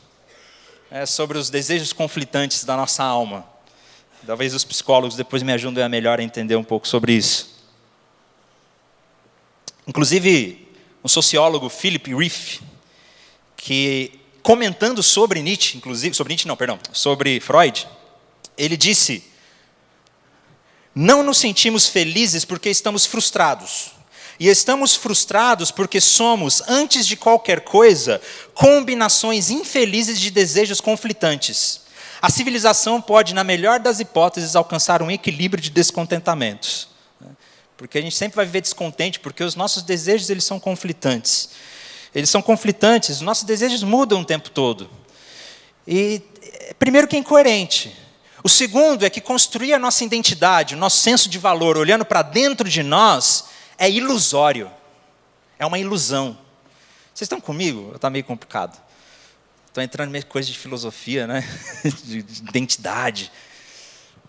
é, 0.90 1.04
sobre 1.04 1.36
os 1.36 1.50
desejos 1.50 1.92
conflitantes 1.92 2.64
da 2.64 2.76
nossa 2.76 3.02
alma. 3.02 3.44
Talvez 4.24 4.54
os 4.54 4.64
psicólogos 4.64 5.16
depois 5.16 5.42
me 5.42 5.52
ajudem 5.52 5.82
a 5.82 5.88
melhor 5.88 6.20
a 6.20 6.22
entender 6.22 6.56
um 6.56 6.64
pouco 6.64 6.86
sobre 6.86 7.12
isso. 7.12 7.49
Inclusive, 9.90 10.68
um 11.02 11.08
sociólogo, 11.08 11.68
Philip 11.68 12.14
Rieff, 12.14 12.60
que 13.56 14.20
comentando 14.40 15.02
sobre 15.02 15.42
Nietzsche, 15.42 15.76
inclusive, 15.76 16.14
sobre 16.14 16.30
Nietzsche 16.30 16.46
não, 16.46 16.56
perdão, 16.56 16.78
sobre 16.92 17.40
Freud, 17.40 17.88
ele 18.56 18.76
disse: 18.76 19.24
Não 20.94 21.24
nos 21.24 21.38
sentimos 21.38 21.88
felizes 21.88 22.44
porque 22.44 22.70
estamos 22.70 23.04
frustrados. 23.04 23.90
E 24.38 24.46
estamos 24.46 24.94
frustrados 24.94 25.72
porque 25.72 26.00
somos, 26.00 26.62
antes 26.68 27.04
de 27.04 27.16
qualquer 27.16 27.62
coisa, 27.62 28.22
combinações 28.54 29.50
infelizes 29.50 30.20
de 30.20 30.30
desejos 30.30 30.80
conflitantes. 30.80 31.80
A 32.22 32.30
civilização 32.30 33.02
pode, 33.02 33.34
na 33.34 33.42
melhor 33.42 33.80
das 33.80 33.98
hipóteses, 33.98 34.54
alcançar 34.54 35.02
um 35.02 35.10
equilíbrio 35.10 35.60
de 35.60 35.68
descontentamentos. 35.68 36.89
Porque 37.80 37.96
a 37.96 38.02
gente 38.02 38.14
sempre 38.14 38.36
vai 38.36 38.44
viver 38.44 38.60
descontente, 38.60 39.18
porque 39.18 39.42
os 39.42 39.54
nossos 39.54 39.82
desejos 39.82 40.28
eles 40.28 40.44
são 40.44 40.60
conflitantes. 40.60 41.48
Eles 42.14 42.28
são 42.28 42.42
conflitantes, 42.42 43.08
os 43.08 43.20
nossos 43.22 43.44
desejos 43.44 43.82
mudam 43.82 44.20
o 44.20 44.24
tempo 44.24 44.50
todo. 44.50 44.90
E 45.88 46.20
primeiro 46.78 47.08
que 47.08 47.16
é 47.16 47.18
incoerente. 47.18 47.96
O 48.44 48.50
segundo 48.50 49.02
é 49.06 49.08
que 49.08 49.18
construir 49.18 49.72
a 49.72 49.78
nossa 49.78 50.04
identidade, 50.04 50.74
o 50.74 50.76
nosso 50.76 50.98
senso 50.98 51.26
de 51.26 51.38
valor, 51.38 51.78
olhando 51.78 52.04
para 52.04 52.20
dentro 52.20 52.68
de 52.68 52.82
nós, 52.82 53.46
é 53.78 53.90
ilusório. 53.90 54.70
É 55.58 55.64
uma 55.64 55.78
ilusão. 55.78 56.36
Vocês 57.14 57.22
estão 57.22 57.40
comigo? 57.40 57.92
Está 57.94 58.10
meio 58.10 58.24
complicado. 58.24 58.78
Estou 59.68 59.82
entrando 59.82 60.10
meio 60.10 60.26
coisa 60.26 60.52
de 60.52 60.58
filosofia, 60.58 61.26
né? 61.26 61.48
de 62.04 62.18
identidade. 62.18 63.32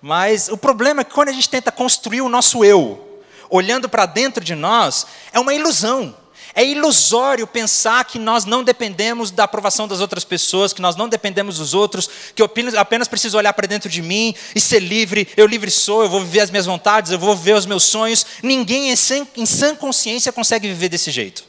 Mas 0.01 0.47
o 0.47 0.55
problema 0.55 1.01
é 1.01 1.03
que 1.03 1.13
quando 1.13 1.27
a 1.27 1.33
gente 1.33 1.49
tenta 1.49 1.69
construir 1.69 2.21
o 2.21 2.29
nosso 2.29 2.63
eu, 2.63 3.10
olhando 3.51 3.87
para 3.87 4.07
dentro 4.07 4.43
de 4.43 4.55
nós, 4.55 5.05
é 5.31 5.39
uma 5.39 5.53
ilusão. 5.53 6.15
É 6.53 6.65
ilusório 6.65 7.47
pensar 7.47 8.03
que 8.03 8.19
nós 8.19 8.43
não 8.43 8.63
dependemos 8.63 9.31
da 9.31 9.45
aprovação 9.45 9.87
das 9.87 10.01
outras 10.01 10.25
pessoas, 10.25 10.73
que 10.73 10.81
nós 10.81 10.95
não 10.95 11.07
dependemos 11.07 11.57
dos 11.57 11.73
outros, 11.73 12.09
que 12.35 12.41
eu 12.41 12.49
apenas 12.77 13.07
preciso 13.07 13.37
olhar 13.37 13.53
para 13.53 13.67
dentro 13.67 13.89
de 13.89 14.01
mim 14.01 14.35
e 14.53 14.59
ser 14.59 14.79
livre. 14.79 15.27
Eu 15.37 15.45
livre 15.45 15.71
sou, 15.71 16.03
eu 16.03 16.09
vou 16.09 16.21
viver 16.21 16.41
as 16.41 16.51
minhas 16.51 16.65
vontades, 16.65 17.11
eu 17.11 17.19
vou 17.19 17.35
viver 17.35 17.55
os 17.55 17.65
meus 17.65 17.83
sonhos. 17.83 18.25
Ninguém 18.43 18.91
em 18.91 19.45
sã 19.45 19.75
consciência 19.75 20.31
consegue 20.31 20.67
viver 20.67 20.89
desse 20.89 21.09
jeito. 21.09 21.45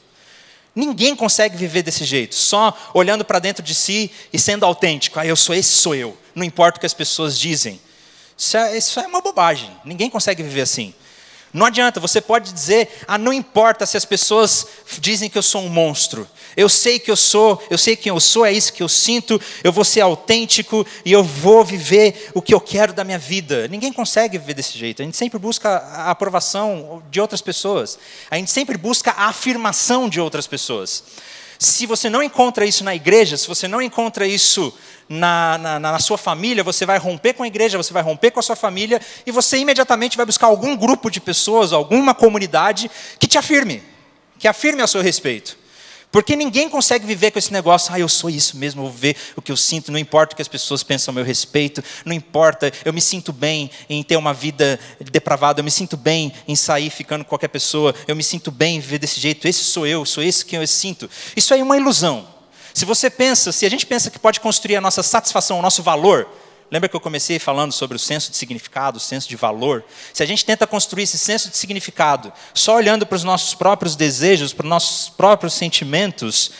Ninguém 0.75 1.15
consegue 1.15 1.57
viver 1.57 1.83
desse 1.83 2.05
jeito, 2.05 2.35
só 2.35 2.75
olhando 2.95 3.25
para 3.25 3.39
dentro 3.39 3.63
de 3.63 3.75
si 3.75 4.11
e 4.33 4.39
sendo 4.39 4.65
autêntico. 4.65 5.19
Ah, 5.19 5.27
eu 5.27 5.37
sou 5.37 5.55
esse, 5.55 5.71
sou 5.71 5.95
eu. 5.95 6.17
Não 6.35 6.45
importa 6.45 6.79
o 6.79 6.81
que 6.81 6.87
as 6.87 6.95
pessoas 6.95 7.39
dizem. 7.39 7.79
Isso 8.39 8.57
é, 8.57 8.79
isso 8.79 9.01
é 9.01 9.07
uma 9.07 9.21
bobagem. 9.21 9.71
Ninguém 9.85 10.09
consegue 10.09 10.43
viver 10.43 10.63
assim. 10.63 10.95
Não 11.53 11.67
adianta, 11.67 12.01
você 12.01 12.19
pode 12.19 12.51
dizer, 12.51 12.89
ah, 13.07 13.19
não 13.19 13.33
importa 13.33 13.85
se 13.85 13.97
as 13.97 14.07
pessoas 14.07 14.67
dizem 14.99 15.29
que 15.29 15.37
eu 15.37 15.43
sou 15.43 15.63
um 15.63 15.69
monstro. 15.69 16.27
Eu 16.57 16.67
sei 16.67 16.99
que 16.99 17.11
eu 17.11 17.17
sou, 17.17 17.63
eu 17.69 17.77
sei 17.77 17.95
quem 17.95 18.09
eu 18.09 18.19
sou, 18.21 18.47
é 18.47 18.53
isso 18.53 18.73
que 18.73 18.83
eu 18.83 18.89
sinto, 18.89 19.39
eu 19.63 19.71
vou 19.71 19.85
ser 19.85 20.01
autêntico 20.01 20.87
e 21.05 21.13
eu 21.13 21.23
vou 21.23 21.63
viver 21.63 22.31
o 22.33 22.41
que 22.41 22.55
eu 22.55 22.61
quero 22.61 22.95
da 22.95 23.05
minha 23.05 23.19
vida. 23.19 23.69
Ninguém 23.69 23.93
consegue 23.93 24.39
viver 24.39 24.55
desse 24.55 24.79
jeito. 24.79 25.03
A 25.03 25.05
gente 25.05 25.17
sempre 25.17 25.39
busca 25.39 25.69
a 25.69 26.11
aprovação 26.11 27.03
de 27.11 27.21
outras 27.21 27.43
pessoas. 27.43 27.99
A 28.31 28.37
gente 28.37 28.51
sempre 28.51 28.79
busca 28.79 29.11
a 29.11 29.27
afirmação 29.27 30.09
de 30.09 30.21
outras 30.21 30.47
pessoas. 30.47 31.05
Se 31.63 31.87
você 31.87 32.11
não 32.11 32.21
encontra 32.21 32.67
isso 32.67 32.83
na 32.83 32.93
igreja, 32.93 33.37
se 33.37 33.47
você 33.47 33.69
não 33.69 33.81
encontra 33.81 34.27
isso 34.27 34.77
na, 35.09 35.57
na, 35.59 35.79
na, 35.79 35.99
sua 36.01 36.19
família, 36.19 36.65
você 36.65 36.85
vai 36.85 36.99
romper 36.99 37.35
com 37.35 37.45
a 37.45 37.47
igreja, 37.47 37.79
você 37.79 37.93
vai 37.93 38.03
romper 38.03 38.33
com 38.33 38.41
a 38.41 38.43
sua 38.43 38.57
família, 38.57 39.01
e 39.25 39.31
você 39.31 39.59
imediatamente 39.59 40.17
vai 40.17 40.27
buscar 40.27 40.49
algum 40.49 40.77
grupo 40.77 41.09
de 41.09 41.21
pessoas, 41.21 41.73
alguma 41.73 42.17
comunidade 42.17 42.91
que 43.17 43.29
te 43.29 43.39
afirme, 43.39 43.81
que 44.41 44.49
afirme 44.49 44.83
a 44.83 44.89
seu 44.89 45.01
respeito. 45.01 45.57
Porque 46.13 46.37
ninguém 46.37 46.69
consegue 46.69 47.07
viver 47.07 47.31
com 47.31 47.39
esse 47.39 47.51
negócio, 47.51 47.93
ah, 47.93 47.99
eu 47.99 48.09
sou 48.09 48.29
isso 48.29 48.59
mesmo, 48.59 48.83
vou 48.83 48.93
ver 48.93 49.17
o 49.35 49.41
que 49.41 49.51
eu 49.51 49.57
sinto, 49.57 49.91
não 49.91 49.99
importa 49.99 50.35
o 50.35 50.37
que 50.37 50.43
as 50.43 50.47
pessoas 50.47 50.83
pensam 50.83 51.11
a 51.11 51.15
meu 51.15 51.25
respeito, 51.25 51.83
não 52.05 52.13
importa, 52.15 52.71
eu 52.85 52.93
me 52.93 53.01
sinto 53.01 53.33
bem 53.33 53.71
em 53.89 54.03
ter 54.03 54.17
uma 54.19 54.35
vida 54.35 54.79
depravada, 55.11 55.61
eu 55.61 55.65
me 55.65 55.71
sinto 55.71 55.97
bem 55.97 56.31
em 56.47 56.55
sair 56.55 56.91
ficando 56.91 57.25
com 57.25 57.31
qualquer 57.31 57.49
pessoa, 57.49 57.95
eu 58.07 58.15
me 58.15 58.23
sinto 58.23 58.51
bem 58.51 58.77
em 58.77 58.81
viver 58.81 58.99
desse 58.99 59.19
jeito, 59.19 59.49
esse 59.49 59.65
sou 59.65 59.87
eu, 59.87 60.05
sou 60.05 60.23
esse 60.23 60.45
que 60.45 60.55
eu 60.55 60.67
sinto. 60.67 61.09
Isso 61.35 61.55
aí 61.55 61.61
é 61.61 61.65
uma 61.65 61.79
ilusão. 61.79 62.29
Se 62.75 62.85
você 62.85 63.09
pensa, 63.09 63.51
se 63.51 63.65
a 63.65 63.71
gente 63.71 63.87
pensa 63.87 64.11
que 64.11 64.19
pode 64.19 64.39
construir 64.39 64.77
a 64.77 64.81
nossa 64.83 65.03
satisfação, 65.03 65.59
o 65.59 65.63
nosso 65.63 65.83
valor, 65.83 66.29
Lembra 66.73 66.89
que 66.89 66.97
eu 66.97 67.01
comecei 67.01 67.39
falando 67.39 67.71
sobre 67.71 67.97
o 67.97 68.01
senso 68.01 68.31
de 68.31 68.37
significado, 68.39 68.97
o 68.97 69.01
senso 69.01 69.29
de 69.29 69.37
valor? 69.37 69.85
Se 70.11 70.23
a 70.23 70.27
gente 70.27 70.43
tenta 70.43 70.67
construir 70.67 71.03
esse 71.03 71.19
senso 71.19 71.51
de 71.51 71.57
significado 71.59 72.33
só 72.55 72.77
olhando 72.77 73.05
para 73.05 73.15
os 73.15 73.23
nossos 73.23 73.53
próprios 73.53 73.95
desejos, 73.95 74.55
para 74.55 74.65
os 74.65 74.71
nossos 74.71 75.11
próprios 75.11 75.53
sentimentos, 75.53 76.51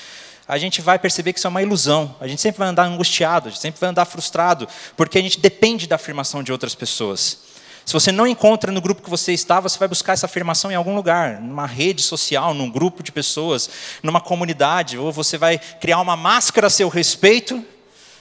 a 0.47 0.59
gente 0.59 0.83
vai 0.83 0.99
perceber 0.99 1.33
que 1.33 1.39
isso 1.39 1.47
é 1.47 1.51
uma 1.51 1.63
ilusão. 1.63 2.15
A 2.21 2.29
gente 2.29 2.43
sempre 2.43 2.59
vai 2.59 2.69
andar 2.69 2.85
angustiado, 2.85 3.49
a 3.49 3.51
gente 3.51 3.63
sempre 3.63 3.81
vai 3.81 3.89
andar 3.89 4.05
frustrado, 4.05 4.69
porque 4.99 5.17
a 5.17 5.23
gente 5.23 5.41
depende 5.41 5.87
da 5.87 5.97
afirmação 5.97 6.43
de 6.43 6.53
outras 6.53 6.75
pessoas. 6.75 7.39
Se 7.83 7.95
você 7.95 8.13
não 8.13 8.27
encontra 8.27 8.71
no 8.71 8.83
grupo 8.83 9.01
que 9.01 9.09
você 9.09 9.33
está, 9.33 9.61
você 9.61 9.79
vai 9.79 9.89
buscar 9.89 10.13
essa 10.13 10.27
afirmação 10.27 10.71
em 10.71 10.75
algum 10.75 10.95
lugar, 10.95 11.41
numa 11.41 11.67
rede 11.67 12.03
social, 12.03 12.53
num 12.53 12.71
grupo 12.71 13.03
de 13.03 13.11
pessoas, 13.11 13.71
numa 14.03 14.21
comunidade, 14.21 14.99
ou 14.99 15.11
você 15.11 15.39
vai 15.39 15.59
criar 15.81 16.01
uma 16.01 16.19
máscara 16.19 16.67
a 16.67 16.71
seu 16.71 16.91
respeito 16.91 17.65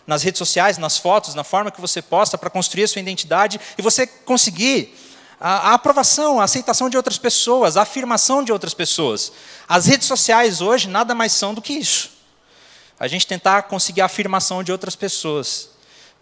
nas 0.06 0.24
redes 0.24 0.40
sociais, 0.40 0.78
nas 0.78 0.98
fotos, 0.98 1.36
na 1.36 1.44
forma 1.44 1.72
que 1.72 1.82
você 1.82 2.02
posta 2.02 2.38
para 2.38 2.50
construir 2.50 2.84
a 2.84 2.88
sua 2.88 3.02
identidade 3.02 3.60
e 3.78 3.82
você 3.82 4.06
conseguir 4.06 4.96
a, 5.40 5.70
a, 5.70 5.74
aprovação, 5.74 6.40
a 6.40 6.44
aceitação 6.44 6.90
de 6.90 6.98
outras 6.98 7.18
pessoas, 7.18 7.76
a 7.76 7.82
afirmação 7.82 8.44
de 8.44 8.52
outras 8.52 8.74
pessoas. 8.74 9.32
As 9.68 9.88
redes 9.88 10.08
sociais 10.08 10.62
hoje 10.62 10.88
nada 10.88 11.16
mais 11.16 11.32
são 11.32 11.54
do 11.54 11.62
que 11.62 11.74
isso. 11.74 12.12
A 13.00 13.08
gente 13.08 13.26
tentar 13.26 13.64
conseguir 13.64 14.02
a 14.02 14.06
afirmação 14.06 14.64
de 14.64 14.72
outras 14.72 14.96
pessoas, 14.96 15.70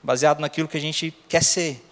baseado 0.02 0.40
naquilo 0.40 0.68
que 0.68 0.78
a 0.78 0.82
gente 0.82 1.14
quer 1.28 1.44
ser. 1.44 1.86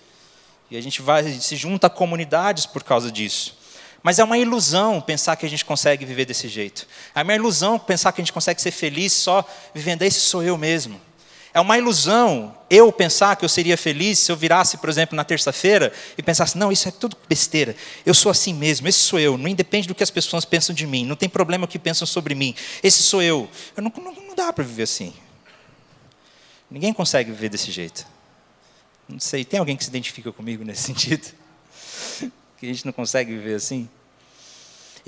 E 0.71 0.77
a 0.77 0.81
gente 0.81 1.01
vai 1.01 1.29
se 1.39 1.55
junta 1.57 1.87
a 1.87 1.89
comunidades 1.89 2.65
por 2.65 2.83
causa 2.83 3.11
disso. 3.11 3.57
Mas 4.01 4.19
é 4.19 4.23
uma 4.23 4.37
ilusão 4.37 5.01
pensar 5.01 5.35
que 5.35 5.45
a 5.45 5.49
gente 5.49 5.65
consegue 5.65 6.05
viver 6.05 6.23
desse 6.23 6.47
jeito. 6.47 6.87
É 7.13 7.21
uma 7.23 7.35
ilusão 7.35 7.77
pensar 7.77 8.13
que 8.13 8.21
a 8.21 8.23
gente 8.23 8.31
consegue 8.31 8.61
ser 8.61 8.71
feliz 8.71 9.11
só 9.11 9.43
vivendo 9.73 10.03
esse 10.03 10.19
sou 10.21 10.41
eu 10.41 10.57
mesmo. 10.57 11.01
É 11.57 11.59
uma 11.59 11.75
ilusão 11.75 12.55
eu 12.69 12.91
pensar 12.91 13.35
que 13.35 13.43
eu 13.43 13.49
seria 13.49 13.75
feliz 13.75 14.19
se 14.19 14.31
eu 14.31 14.35
virasse, 14.35 14.77
por 14.77 14.89
exemplo, 14.89 15.15
na 15.15 15.23
terça-feira 15.23 15.91
e 16.15 16.21
pensasse: 16.21 16.55
não, 16.55 16.71
isso 16.71 16.87
é 16.87 16.91
tudo 16.91 17.17
besteira, 17.27 17.75
eu 18.05 18.13
sou 18.13 18.29
assim 18.29 18.53
mesmo, 18.53 18.87
esse 18.87 18.99
sou 18.99 19.19
eu, 19.19 19.39
não 19.39 19.47
independe 19.47 19.87
do 19.87 19.95
que 19.95 20.03
as 20.03 20.11
pessoas 20.11 20.45
pensam 20.45 20.75
de 20.75 20.85
mim, 20.85 21.03
não 21.03 21.15
tem 21.15 21.27
problema 21.27 21.65
o 21.65 21.67
que 21.67 21.79
pensam 21.79 22.05
sobre 22.05 22.35
mim, 22.35 22.53
esse 22.83 23.01
sou 23.01 23.23
eu. 23.23 23.49
eu 23.75 23.81
não, 23.81 23.91
não, 23.97 24.13
não 24.13 24.35
dá 24.35 24.53
para 24.53 24.63
viver 24.63 24.83
assim. 24.83 25.15
Ninguém 26.69 26.93
consegue 26.93 27.31
viver 27.31 27.49
desse 27.49 27.71
jeito. 27.71 28.05
Não 29.09 29.19
sei, 29.19 29.43
tem 29.43 29.59
alguém 29.59 29.75
que 29.75 29.83
se 29.83 29.89
identifica 29.89 30.31
comigo 30.31 30.63
nesse 30.63 30.83
sentido? 30.93 31.27
que 32.59 32.67
a 32.67 32.69
gente 32.69 32.85
não 32.85 32.93
consegue 32.93 33.31
viver 33.31 33.55
assim? 33.55 33.89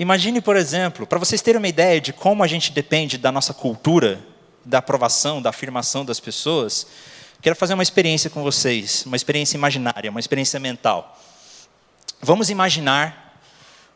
Imagine, 0.00 0.40
por 0.40 0.56
exemplo, 0.56 1.06
para 1.06 1.18
vocês 1.20 1.40
terem 1.40 1.60
uma 1.60 1.68
ideia 1.68 2.00
de 2.00 2.12
como 2.12 2.42
a 2.42 2.48
gente 2.48 2.72
depende 2.72 3.16
da 3.18 3.30
nossa 3.30 3.54
cultura 3.54 4.20
da 4.64 4.78
aprovação, 4.78 5.40
da 5.40 5.50
afirmação 5.50 6.04
das 6.04 6.20
pessoas, 6.20 6.86
quero 7.40 7.56
fazer 7.56 7.74
uma 7.74 7.82
experiência 7.82 8.28
com 8.28 8.42
vocês, 8.42 9.04
uma 9.06 9.16
experiência 9.16 9.56
imaginária, 9.56 10.10
uma 10.10 10.20
experiência 10.20 10.60
mental. 10.60 11.18
Vamos 12.20 12.50
imaginar 12.50 13.40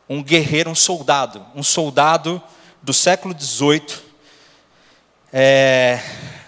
um 0.09 0.23
guerreiro, 0.23 0.69
um 0.69 0.75
soldado, 0.75 1.45
um 1.55 1.63
soldado 1.63 2.41
do 2.81 2.93
século 2.93 3.35
XVIII, 3.39 4.05
é, 5.31 5.99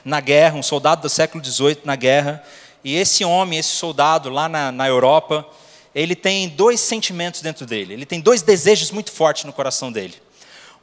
na 0.05 0.19
guerra, 0.19 0.55
um 0.55 0.63
soldado 0.63 1.01
do 1.01 1.09
século 1.09 1.43
XVIII 1.43 1.79
na 1.83 1.95
guerra, 1.95 2.43
e 2.83 2.95
esse 2.95 3.25
homem, 3.25 3.59
esse 3.59 3.69
soldado 3.69 4.29
lá 4.29 4.47
na, 4.47 4.71
na 4.71 4.87
Europa, 4.87 5.45
ele 5.93 6.15
tem 6.15 6.47
dois 6.47 6.79
sentimentos 6.79 7.41
dentro 7.41 7.65
dele, 7.65 7.93
ele 7.93 8.05
tem 8.05 8.21
dois 8.21 8.41
desejos 8.41 8.91
muito 8.91 9.11
fortes 9.11 9.43
no 9.43 9.51
coração 9.51 9.91
dele. 9.91 10.15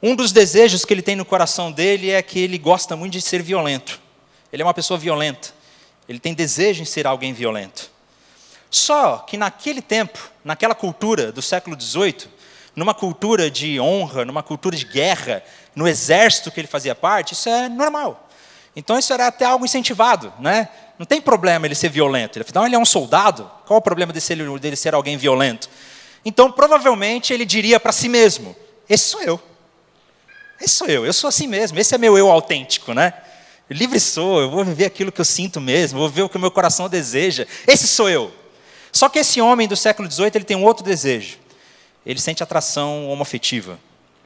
Um 0.05 0.15
dos 0.15 0.31
desejos 0.31 0.85
que 0.85 0.93
ele 0.93 1.01
tem 1.01 1.15
no 1.15 1.25
coração 1.25 1.71
dele 1.71 2.11
é 2.11 2.21
que 2.21 2.37
ele 2.37 2.59
gosta 2.59 2.95
muito 2.95 3.13
de 3.13 3.21
ser 3.23 3.41
violento. 3.41 3.99
Ele 4.53 4.61
é 4.61 4.65
uma 4.65 4.71
pessoa 4.71 4.99
violenta. 4.99 5.49
Ele 6.07 6.19
tem 6.19 6.31
desejo 6.31 6.83
em 6.83 6.85
ser 6.85 7.07
alguém 7.07 7.33
violento. 7.33 7.89
Só 8.69 9.17
que 9.17 9.35
naquele 9.35 9.81
tempo, 9.81 10.19
naquela 10.43 10.75
cultura 10.75 11.31
do 11.31 11.41
século 11.41 11.75
XVIII, 11.75 12.27
numa 12.75 12.93
cultura 12.93 13.49
de 13.49 13.79
honra, 13.79 14.23
numa 14.23 14.43
cultura 14.43 14.77
de 14.77 14.85
guerra, 14.85 15.43
no 15.75 15.87
exército 15.87 16.51
que 16.51 16.59
ele 16.59 16.67
fazia 16.67 16.93
parte, 16.93 17.33
isso 17.33 17.49
é 17.49 17.67
normal. 17.67 18.29
Então 18.75 18.99
isso 18.99 19.11
era 19.11 19.25
até 19.25 19.45
algo 19.45 19.65
incentivado, 19.65 20.31
né? 20.39 20.69
Não 20.99 21.05
tem 21.07 21.19
problema 21.19 21.65
ele 21.65 21.73
ser 21.73 21.89
violento. 21.89 22.39
Afinal, 22.39 22.67
ele 22.67 22.75
é 22.75 22.79
um 22.79 22.85
soldado. 22.85 23.49
Qual 23.65 23.79
o 23.79 23.81
problema 23.81 24.13
dele 24.13 24.75
ser 24.75 24.93
alguém 24.93 25.17
violento? 25.17 25.67
Então, 26.23 26.51
provavelmente, 26.51 27.33
ele 27.33 27.43
diria 27.43 27.79
para 27.79 27.91
si 27.91 28.07
mesmo: 28.07 28.55
Esse 28.87 29.05
sou 29.05 29.23
eu. 29.23 29.54
Esse 30.59 30.75
sou 30.75 30.87
eu, 30.87 31.05
eu 31.05 31.13
sou 31.13 31.27
assim 31.27 31.47
mesmo, 31.47 31.77
esse 31.79 31.93
é 31.93 31.97
meu 31.97 32.17
eu 32.17 32.29
autêntico, 32.31 32.93
né? 32.93 33.13
livre 33.69 33.99
sou, 33.99 34.41
eu 34.41 34.49
vou 34.49 34.63
viver 34.63 34.85
aquilo 34.85 35.11
que 35.11 35.19
eu 35.19 35.25
sinto 35.25 35.59
mesmo, 35.59 35.99
vou 35.99 36.09
ver 36.09 36.21
o 36.21 36.29
que 36.29 36.37
o 36.37 36.39
meu 36.39 36.51
coração 36.51 36.87
deseja. 36.87 37.47
Esse 37.67 37.87
sou 37.87 38.09
eu. 38.09 38.31
Só 38.91 39.09
que 39.09 39.19
esse 39.19 39.41
homem 39.41 39.67
do 39.67 39.75
século 39.75 40.09
XVIII 40.09 40.31
ele 40.35 40.45
tem 40.45 40.55
um 40.55 40.63
outro 40.63 40.83
desejo. 40.83 41.37
Ele 42.05 42.19
sente 42.19 42.43
atração 42.43 43.09
homoafetiva. 43.09 43.79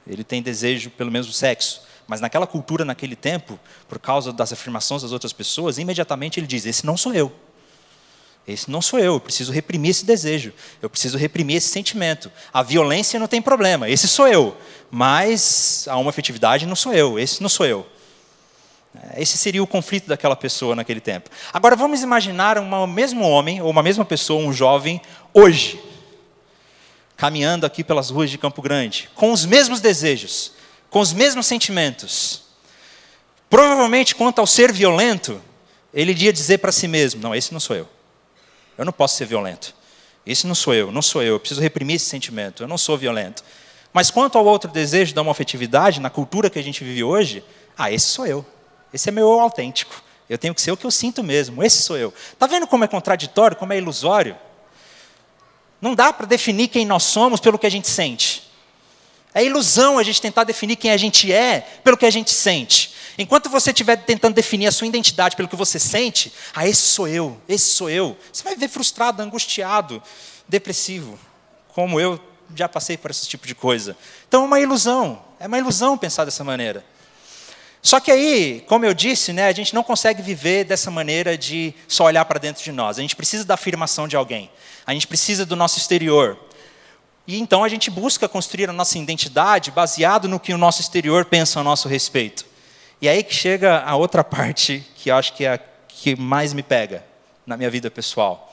Ele 0.06 0.24
tem 0.24 0.42
desejo 0.42 0.90
pelo 0.92 1.10
mesmo 1.10 1.32
sexo. 1.32 1.82
Mas 2.08 2.20
naquela 2.20 2.46
cultura, 2.46 2.84
naquele 2.84 3.16
tempo, 3.16 3.60
por 3.88 4.00
causa 4.00 4.34
das 4.34 4.52
afirmações 4.52 5.02
das 5.02 5.12
outras 5.12 5.32
pessoas, 5.32 5.78
imediatamente 5.78 6.40
ele 6.40 6.48
diz: 6.48 6.66
Esse 6.66 6.86
não 6.86 6.98
sou 6.98 7.14
eu. 7.14 7.32
Esse 8.52 8.72
não 8.72 8.82
sou 8.82 9.00
eu, 9.00 9.14
eu 9.14 9.20
preciso 9.20 9.52
reprimir 9.52 9.92
esse 9.92 10.06
desejo, 10.06 10.54
eu 10.82 10.90
preciso 10.90 11.18
reprimir 11.18 11.58
esse 11.58 11.68
sentimento. 11.68 12.32
A 12.52 12.64
violência 12.64 13.20
não 13.20 13.28
tem 13.28 13.42
problema, 13.42 13.90
esse 13.90 14.08
sou 14.08 14.28
eu, 14.28 14.58
mas 14.90 15.86
a 15.88 15.96
homoafetividade 15.96 16.66
não 16.66 16.76
sou 16.76 16.94
eu, 16.94 17.20
esse 17.20 17.42
não 17.42 17.50
sou 17.50 17.66
eu. 17.66 17.86
Esse 19.16 19.38
seria 19.38 19.62
o 19.62 19.68
conflito 19.68 20.08
daquela 20.08 20.36
pessoa 20.36 20.76
naquele 20.76 21.00
tempo. 21.00 21.30
Agora 21.54 21.76
vamos 21.76 22.02
imaginar 22.02 22.58
um 22.58 22.88
mesmo 22.88 23.24
homem, 23.24 23.62
ou 23.62 23.70
uma 23.70 23.84
mesma 23.84 24.04
pessoa, 24.04 24.44
um 24.44 24.52
jovem, 24.52 25.00
hoje, 25.34 25.80
caminhando 27.16 27.66
aqui 27.66 27.84
pelas 27.84 28.10
ruas 28.10 28.32
de 28.32 28.38
Campo 28.38 28.62
Grande, 28.62 29.10
com 29.14 29.32
os 29.32 29.46
mesmos 29.46 29.80
desejos, 29.80 30.54
com 30.90 31.00
os 31.00 31.14
mesmos 31.14 31.46
sentimentos. 31.46 32.44
Provavelmente, 33.50 34.16
quanto 34.16 34.40
ao 34.40 34.48
ser 34.48 34.72
violento, 34.72 35.42
ele 35.94 36.12
iria 36.12 36.34
dizer 36.34 36.58
para 36.58 36.72
si 36.72 36.88
mesmo: 36.88 37.22
Não, 37.22 37.36
esse 37.36 37.54
não 37.54 37.60
sou 37.60 37.76
eu. 37.76 37.99
Eu 38.80 38.86
não 38.86 38.94
posso 38.94 39.18
ser 39.18 39.26
violento. 39.26 39.76
Esse 40.26 40.48
não 40.48 40.56
sou 40.56 40.74
eu, 40.74 40.90
não 40.90 41.02
sou 41.02 41.22
eu. 41.22 41.34
Eu 41.34 41.40
preciso 41.40 41.60
reprimir 41.60 41.98
esse 41.98 42.06
sentimento. 42.06 42.64
Eu 42.64 42.68
não 42.68 42.78
sou 42.78 42.98
violento. 42.98 43.44
Mas 43.92 44.10
quanto 44.10 44.38
ao 44.38 44.46
outro 44.46 44.72
desejo 44.72 45.14
da 45.14 45.20
homofetividade, 45.20 46.00
na 46.00 46.10
cultura 46.10 46.50
que 46.50 46.58
a 46.58 46.64
gente 46.64 46.82
vive 46.82 47.04
hoje, 47.04 47.44
ah, 47.78 47.92
esse 47.92 48.06
sou 48.06 48.26
eu. 48.26 48.46
Esse 48.94 49.10
é 49.10 49.12
meu 49.12 49.28
eu 49.30 49.40
autêntico. 49.42 50.02
Eu 50.30 50.38
tenho 50.38 50.56
que 50.56 50.62
ser 50.62 50.72
o 50.72 50.78
que 50.78 50.86
eu 50.86 50.92
sinto 50.92 51.22
mesmo. 51.22 51.62
Esse 51.62 51.82
sou 51.82 51.98
eu. 51.98 52.14
Está 52.32 52.48
vendo 52.48 52.66
como 52.68 52.86
é 52.86 52.88
contraditório, 52.88 53.58
como 53.58 53.74
é 53.74 53.78
ilusório? 53.78 54.38
Não 55.82 55.94
dá 55.94 56.14
para 56.14 56.26
definir 56.26 56.70
quem 56.70 56.86
nós 56.86 57.04
somos 57.04 57.42
pelo 57.42 57.60
que 57.60 57.68
a 57.68 57.72
gente 57.72 57.90
sente. 57.90 58.49
É 59.34 59.44
ilusão 59.44 59.98
a 59.98 60.04
gente 60.04 60.22
tentar 60.22 60.44
definir 60.44 60.76
quem 60.76 60.92
a 60.92 60.98
gente 60.98 61.32
é 61.32 61.62
pelo 61.84 61.98
que 61.98 62.06
a 62.06 62.10
gente 62.10 62.32
sente. 62.32 62.94
Enquanto 63.18 63.50
você 63.50 63.72
estiver 63.72 63.98
tentando 63.98 64.34
definir 64.34 64.68
a 64.68 64.72
sua 64.72 64.88
identidade 64.88 65.36
pelo 65.36 65.48
que 65.48 65.56
você 65.56 65.78
sente, 65.78 66.34
ah, 66.56 66.68
esse 66.68 66.82
sou 66.82 67.08
eu, 67.08 67.40
esse 67.48 67.70
sou 67.70 67.90
eu, 67.90 68.18
você 68.32 68.44
vai 68.44 68.56
ver 68.56 68.70
frustrado, 68.70 69.22
angustiado, 69.22 70.02
depressivo, 70.48 71.20
como 71.74 72.00
eu 72.00 72.20
já 72.56 72.68
passei 72.68 72.98
por 72.98 73.12
esse 73.12 73.28
tipo 73.28 73.46
de 73.46 73.54
coisa. 73.54 73.96
Então 74.28 74.44
é 74.44 74.46
uma 74.46 74.60
ilusão, 74.60 75.22
é 75.40 75.48
uma 75.48 75.58
ilusão 75.58 75.98
pensar 75.98 76.26
dessa 76.26 76.44
maneira. 76.44 76.84
Só 77.82 78.00
que 78.00 78.12
aí, 78.12 78.64
como 78.68 78.86
eu 78.86 78.94
disse, 78.94 79.32
né, 79.32 79.48
a 79.48 79.54
gente 79.54 79.74
não 79.74 79.84
consegue 79.84 80.22
viver 80.22 80.66
dessa 80.66 80.92
maneira 80.92 81.38
de 81.38 81.74
só 81.88 82.06
olhar 82.06 82.26
para 82.26 82.40
dentro 82.40 82.64
de 82.64 82.72
nós. 82.72 82.98
A 82.98 83.02
gente 83.02 83.16
precisa 83.16 83.46
da 83.46 83.54
afirmação 83.54 84.08
de 84.08 84.16
alguém. 84.16 84.50
A 84.86 84.94
gente 84.94 85.08
precisa 85.08 85.46
do 85.46 85.56
nosso 85.56 85.78
exterior. 85.78 86.38
E 87.30 87.40
então 87.40 87.64
a 87.64 87.70
gente 87.70 87.92
busca 87.92 88.28
construir 88.28 88.72
a 88.72 88.74
nossa 88.74 88.98
identidade 88.98 89.70
baseado 89.70 90.28
no 90.28 90.40
que 90.40 90.52
o 90.52 90.58
nosso 90.58 90.82
exterior 90.82 91.26
pensa 91.26 91.60
a 91.60 91.64
nosso 91.64 91.88
respeito. 91.88 92.44
E 93.00 93.08
aí 93.08 93.22
que 93.22 93.36
chega 93.36 93.82
a 93.82 93.96
outra 93.96 94.24
parte 94.26 94.84
que 94.96 95.12
eu 95.12 95.16
acho 95.16 95.34
que 95.34 95.46
é 95.46 95.54
a 95.54 95.60
que 95.88 96.16
mais 96.16 96.54
me 96.54 96.64
pega 96.64 97.06
na 97.46 97.56
minha 97.56 97.70
vida 97.70 97.92
pessoal. 97.92 98.52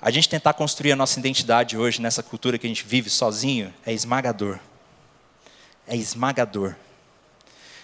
A 0.00 0.10
gente 0.10 0.30
tentar 0.30 0.54
construir 0.54 0.92
a 0.92 0.96
nossa 0.96 1.20
identidade 1.20 1.76
hoje 1.76 2.00
nessa 2.00 2.22
cultura 2.22 2.56
que 2.56 2.66
a 2.66 2.70
gente 2.70 2.86
vive 2.86 3.10
sozinho 3.10 3.70
é 3.84 3.92
esmagador. 3.92 4.58
É 5.86 5.94
esmagador. 5.94 6.74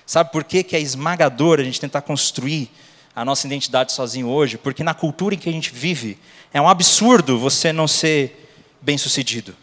Sabe 0.07 0.33
por 0.33 0.45
que, 0.45 0.63
que 0.63 0.77
é 0.77 0.81
esmagador 0.81 1.61
a 1.61 1.63
gente 1.63 1.79
tentar 1.79 2.01
construir 2.01 2.71
a 3.15 3.23
nossa 3.23 3.47
identidade 3.47 3.93
sozinho 3.93 4.29
hoje? 4.29 4.57
Porque 4.57 4.83
na 4.83 4.95
cultura 4.95 5.35
em 5.35 5.39
que 5.39 5.51
a 5.51 5.53
gente 5.53 5.75
vive, 5.75 6.19
é 6.55 6.59
um 6.59 6.67
absurdo 6.71 7.39
você 7.39 7.71
não 7.71 7.87
ser 7.87 8.48
bem-sucedido. 8.81 9.57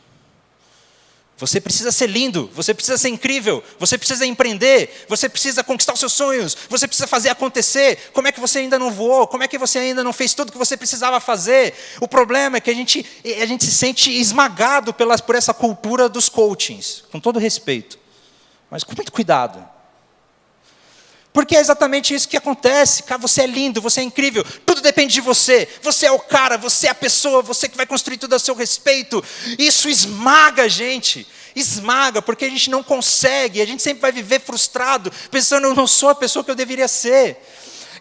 Você 1.38 1.60
precisa 1.60 1.92
ser 1.92 2.08
lindo, 2.08 2.50
você 2.54 2.74
precisa 2.74 2.98
ser 2.98 3.10
incrível, 3.10 3.62
você 3.78 3.98
precisa 3.98 4.26
empreender, 4.26 5.06
você 5.10 5.28
precisa 5.28 5.66
conquistar 5.66 5.92
os 5.92 6.00
seus 6.00 6.14
sonhos, 6.14 6.56
você 6.70 6.88
precisa 6.88 7.08
fazer 7.08 7.28
acontecer. 7.28 8.10
Como 8.14 8.26
é 8.26 8.32
que 8.32 8.40
você 8.40 8.60
ainda 8.60 8.80
não 8.80 8.90
voou? 8.90 9.28
Como 9.28 9.44
é 9.44 9.48
que 9.48 9.58
você 9.58 9.80
ainda 9.80 10.02
não 10.02 10.14
fez 10.14 10.34
tudo 10.34 10.52
que 10.52 10.58
você 10.58 10.78
precisava 10.78 11.20
fazer? 11.20 11.74
O 12.00 12.08
problema 12.08 12.56
é 12.56 12.62
que 12.62 12.70
a 12.70 12.74
gente, 12.74 13.06
a 13.42 13.46
gente 13.46 13.66
se 13.66 13.72
sente 13.72 14.10
esmagado 14.18 14.94
pela, 14.94 15.18
por 15.18 15.36
essa 15.36 15.54
cultura 15.54 16.08
dos 16.08 16.30
coachings, 16.30 17.04
com 17.12 17.20
todo 17.20 17.38
respeito, 17.38 18.00
mas 18.72 18.86
com 18.86 18.96
muito 18.96 19.12
cuidado. 19.12 19.75
Porque 21.36 21.58
é 21.58 21.60
exatamente 21.60 22.14
isso 22.14 22.30
que 22.30 22.38
acontece. 22.38 23.04
Cara, 23.04 23.20
você 23.20 23.42
é 23.42 23.46
lindo, 23.46 23.82
você 23.82 24.00
é 24.00 24.04
incrível, 24.04 24.42
tudo 24.66 24.80
depende 24.80 25.14
de 25.14 25.20
você. 25.20 25.68
Você 25.82 26.06
é 26.06 26.12
o 26.12 26.18
cara, 26.18 26.58
você 26.58 26.88
é 26.88 26.92
a 26.92 26.96
pessoa, 26.96 27.42
você 27.42 27.68
que 27.68 27.76
vai 27.76 27.86
construir 27.86 28.16
tudo 28.16 28.36
a 28.36 28.40
seu 28.40 28.56
respeito. 28.56 29.22
Isso 29.60 29.90
esmaga 29.90 30.64
a 30.64 30.68
gente. 30.70 31.28
Esmaga, 31.54 32.22
porque 32.22 32.46
a 32.46 32.50
gente 32.50 32.70
não 32.70 32.82
consegue, 32.82 33.62
a 33.62 33.66
gente 33.66 33.84
sempre 33.84 34.02
vai 34.02 34.14
viver 34.14 34.40
frustrado, 34.40 35.12
pensando, 35.30 35.68
eu 35.68 35.76
não 35.76 35.88
sou 35.88 36.08
a 36.08 36.16
pessoa 36.16 36.44
que 36.44 36.52
eu 36.52 36.56
deveria 36.56 36.88
ser. 36.88 37.38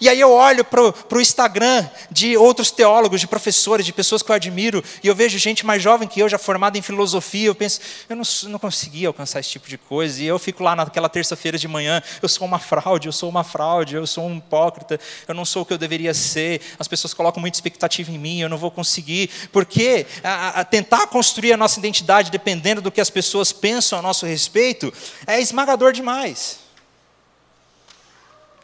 E 0.00 0.08
aí 0.08 0.20
eu 0.20 0.30
olho 0.30 0.64
para 0.64 0.82
o 0.82 1.20
Instagram 1.20 1.88
de 2.10 2.36
outros 2.36 2.70
teólogos, 2.70 3.20
de 3.20 3.26
professores, 3.26 3.86
de 3.86 3.92
pessoas 3.92 4.22
que 4.22 4.30
eu 4.30 4.34
admiro, 4.34 4.82
e 5.02 5.06
eu 5.06 5.14
vejo 5.14 5.38
gente 5.38 5.64
mais 5.64 5.82
jovem 5.82 6.08
que 6.08 6.20
eu, 6.20 6.28
já 6.28 6.38
formada 6.38 6.76
em 6.76 6.82
filosofia, 6.82 7.46
eu 7.46 7.54
penso, 7.54 7.80
eu 8.08 8.16
não, 8.16 8.24
não 8.48 8.58
consegui 8.58 9.06
alcançar 9.06 9.40
esse 9.40 9.50
tipo 9.50 9.68
de 9.68 9.78
coisa, 9.78 10.22
e 10.22 10.26
eu 10.26 10.38
fico 10.38 10.62
lá 10.62 10.74
naquela 10.74 11.08
terça-feira 11.08 11.56
de 11.56 11.68
manhã, 11.68 12.02
eu 12.20 12.28
sou 12.28 12.46
uma 12.46 12.58
fraude, 12.58 13.08
eu 13.08 13.12
sou 13.12 13.28
uma 13.28 13.44
fraude, 13.44 13.94
eu 13.94 14.06
sou 14.06 14.26
um 14.26 14.38
hipócrita, 14.38 14.98
eu 15.28 15.34
não 15.34 15.44
sou 15.44 15.62
o 15.62 15.66
que 15.66 15.72
eu 15.72 15.78
deveria 15.78 16.12
ser, 16.14 16.60
as 16.78 16.88
pessoas 16.88 17.14
colocam 17.14 17.40
muita 17.40 17.56
expectativa 17.56 18.10
em 18.10 18.18
mim, 18.18 18.40
eu 18.40 18.48
não 18.48 18.58
vou 18.58 18.70
conseguir, 18.70 19.30
porque 19.52 20.06
a, 20.22 20.60
a 20.60 20.64
tentar 20.64 21.06
construir 21.06 21.52
a 21.52 21.56
nossa 21.56 21.78
identidade 21.78 22.30
dependendo 22.30 22.80
do 22.80 22.90
que 22.90 23.00
as 23.00 23.10
pessoas 23.10 23.52
pensam 23.52 23.98
a 23.98 24.02
nosso 24.02 24.26
respeito, 24.26 24.92
é 25.26 25.40
esmagador 25.40 25.92
demais. 25.92 26.58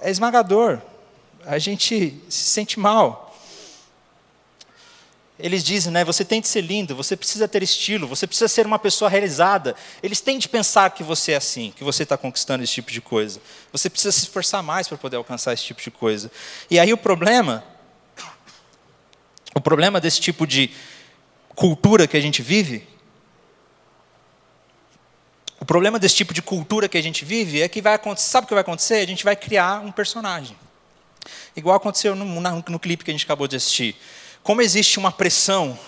É 0.01 0.11
esmagador 0.11 0.81
a 1.45 1.59
gente 1.59 2.21
se 2.29 2.45
sente 2.45 2.79
mal. 2.79 3.31
Eles 5.43 5.65
dizem, 5.65 5.91
né, 5.91 6.05
você 6.05 6.23
tem 6.25 6.41
de 6.41 6.49
ser 6.49 6.61
lindo, 6.61 6.95
você 6.95 7.17
precisa 7.17 7.49
ter 7.49 7.63
estilo, 7.63 8.07
você 8.07 8.27
precisa 8.27 8.47
ser 8.47 8.67
uma 8.67 8.79
pessoa 8.79 9.09
realizada. 9.09 9.75
Eles 10.03 10.21
têm 10.21 10.39
de 10.39 10.49
pensar 10.49 10.91
que 10.91 11.03
você 11.03 11.33
é 11.33 11.37
assim, 11.37 11.73
que 11.75 11.83
você 11.83 12.03
está 12.03 12.17
conquistando 12.17 12.63
esse 12.63 12.75
tipo 12.75 12.93
de 12.93 13.01
coisa. 13.01 13.41
Você 13.73 13.89
precisa 13.89 14.13
se 14.13 14.25
esforçar 14.25 14.63
mais 14.63 14.87
para 14.87 14.99
poder 14.99 15.17
alcançar 15.17 15.55
esse 15.55 15.65
tipo 15.65 15.81
de 15.81 15.91
coisa. 15.91 16.31
E 16.71 16.79
aí 16.79 16.93
o 16.93 16.99
problema, 16.99 17.65
o 19.55 19.61
problema 19.61 19.99
desse 19.99 20.21
tipo 20.21 20.47
de 20.47 20.71
cultura 21.55 22.07
que 22.07 22.19
a 22.19 22.21
gente 22.21 22.43
vive, 22.43 22.87
o 25.59 25.65
problema 25.65 25.99
desse 25.99 26.17
tipo 26.17 26.35
de 26.35 26.43
cultura 26.43 26.89
que 26.89 26.99
a 26.99 27.03
gente 27.03 27.25
vive 27.25 27.63
é 27.63 27.69
que 27.69 27.81
vai 27.81 27.95
acontecer, 27.95 28.29
sabe 28.29 28.45
o 28.45 28.49
que 28.49 28.55
vai 28.55 28.63
acontecer? 28.63 28.97
A 28.97 29.07
gente 29.07 29.25
vai 29.25 29.37
criar 29.37 29.81
um 29.81 29.93
personagem. 29.93 30.57
Igual 31.57 31.77
aconteceu 31.77 32.15
no, 32.15 32.25
no, 32.25 32.65
no 32.69 32.79
clipe 32.79 33.05
que 33.05 33.11
a 33.11 33.15
gente 33.15 33.25
acabou 33.25 33.47
de 33.47 33.57
assistir. 33.57 33.97
Como 34.43 34.63
existe 34.63 34.99
uma 34.99 35.13
pressão 35.13 35.79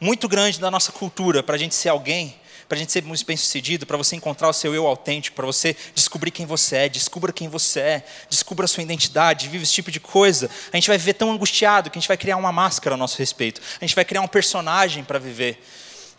muito 0.00 0.28
grande 0.28 0.58
da 0.58 0.70
nossa 0.70 0.90
cultura 0.90 1.42
para 1.42 1.54
a 1.54 1.58
gente 1.58 1.74
ser 1.74 1.90
alguém, 1.90 2.34
para 2.68 2.76
a 2.76 2.78
gente 2.78 2.92
ser 2.92 3.02
muito 3.02 3.26
bem 3.26 3.36
sucedido, 3.36 3.84
para 3.84 3.96
você 3.96 4.16
encontrar 4.16 4.48
o 4.48 4.52
seu 4.52 4.74
eu 4.74 4.86
autêntico, 4.86 5.34
para 5.34 5.44
você 5.44 5.76
descobrir 5.94 6.30
quem 6.30 6.46
você 6.46 6.76
é, 6.76 6.88
descubra 6.88 7.32
quem 7.32 7.48
você 7.48 7.80
é, 7.80 8.06
descubra 8.28 8.64
a 8.64 8.68
sua 8.68 8.82
identidade, 8.82 9.48
vive 9.48 9.64
esse 9.64 9.72
tipo 9.72 9.90
de 9.90 9.98
coisa, 9.98 10.48
a 10.72 10.76
gente 10.76 10.88
vai 10.88 10.96
viver 10.96 11.14
tão 11.14 11.32
angustiado 11.32 11.90
que 11.90 11.98
a 11.98 12.00
gente 12.00 12.08
vai 12.08 12.16
criar 12.16 12.36
uma 12.36 12.52
máscara 12.52 12.94
a 12.94 12.96
nosso 12.96 13.18
respeito, 13.18 13.60
a 13.80 13.84
gente 13.84 13.94
vai 13.94 14.04
criar 14.04 14.20
um 14.20 14.28
personagem 14.28 15.02
para 15.02 15.18
viver. 15.18 15.60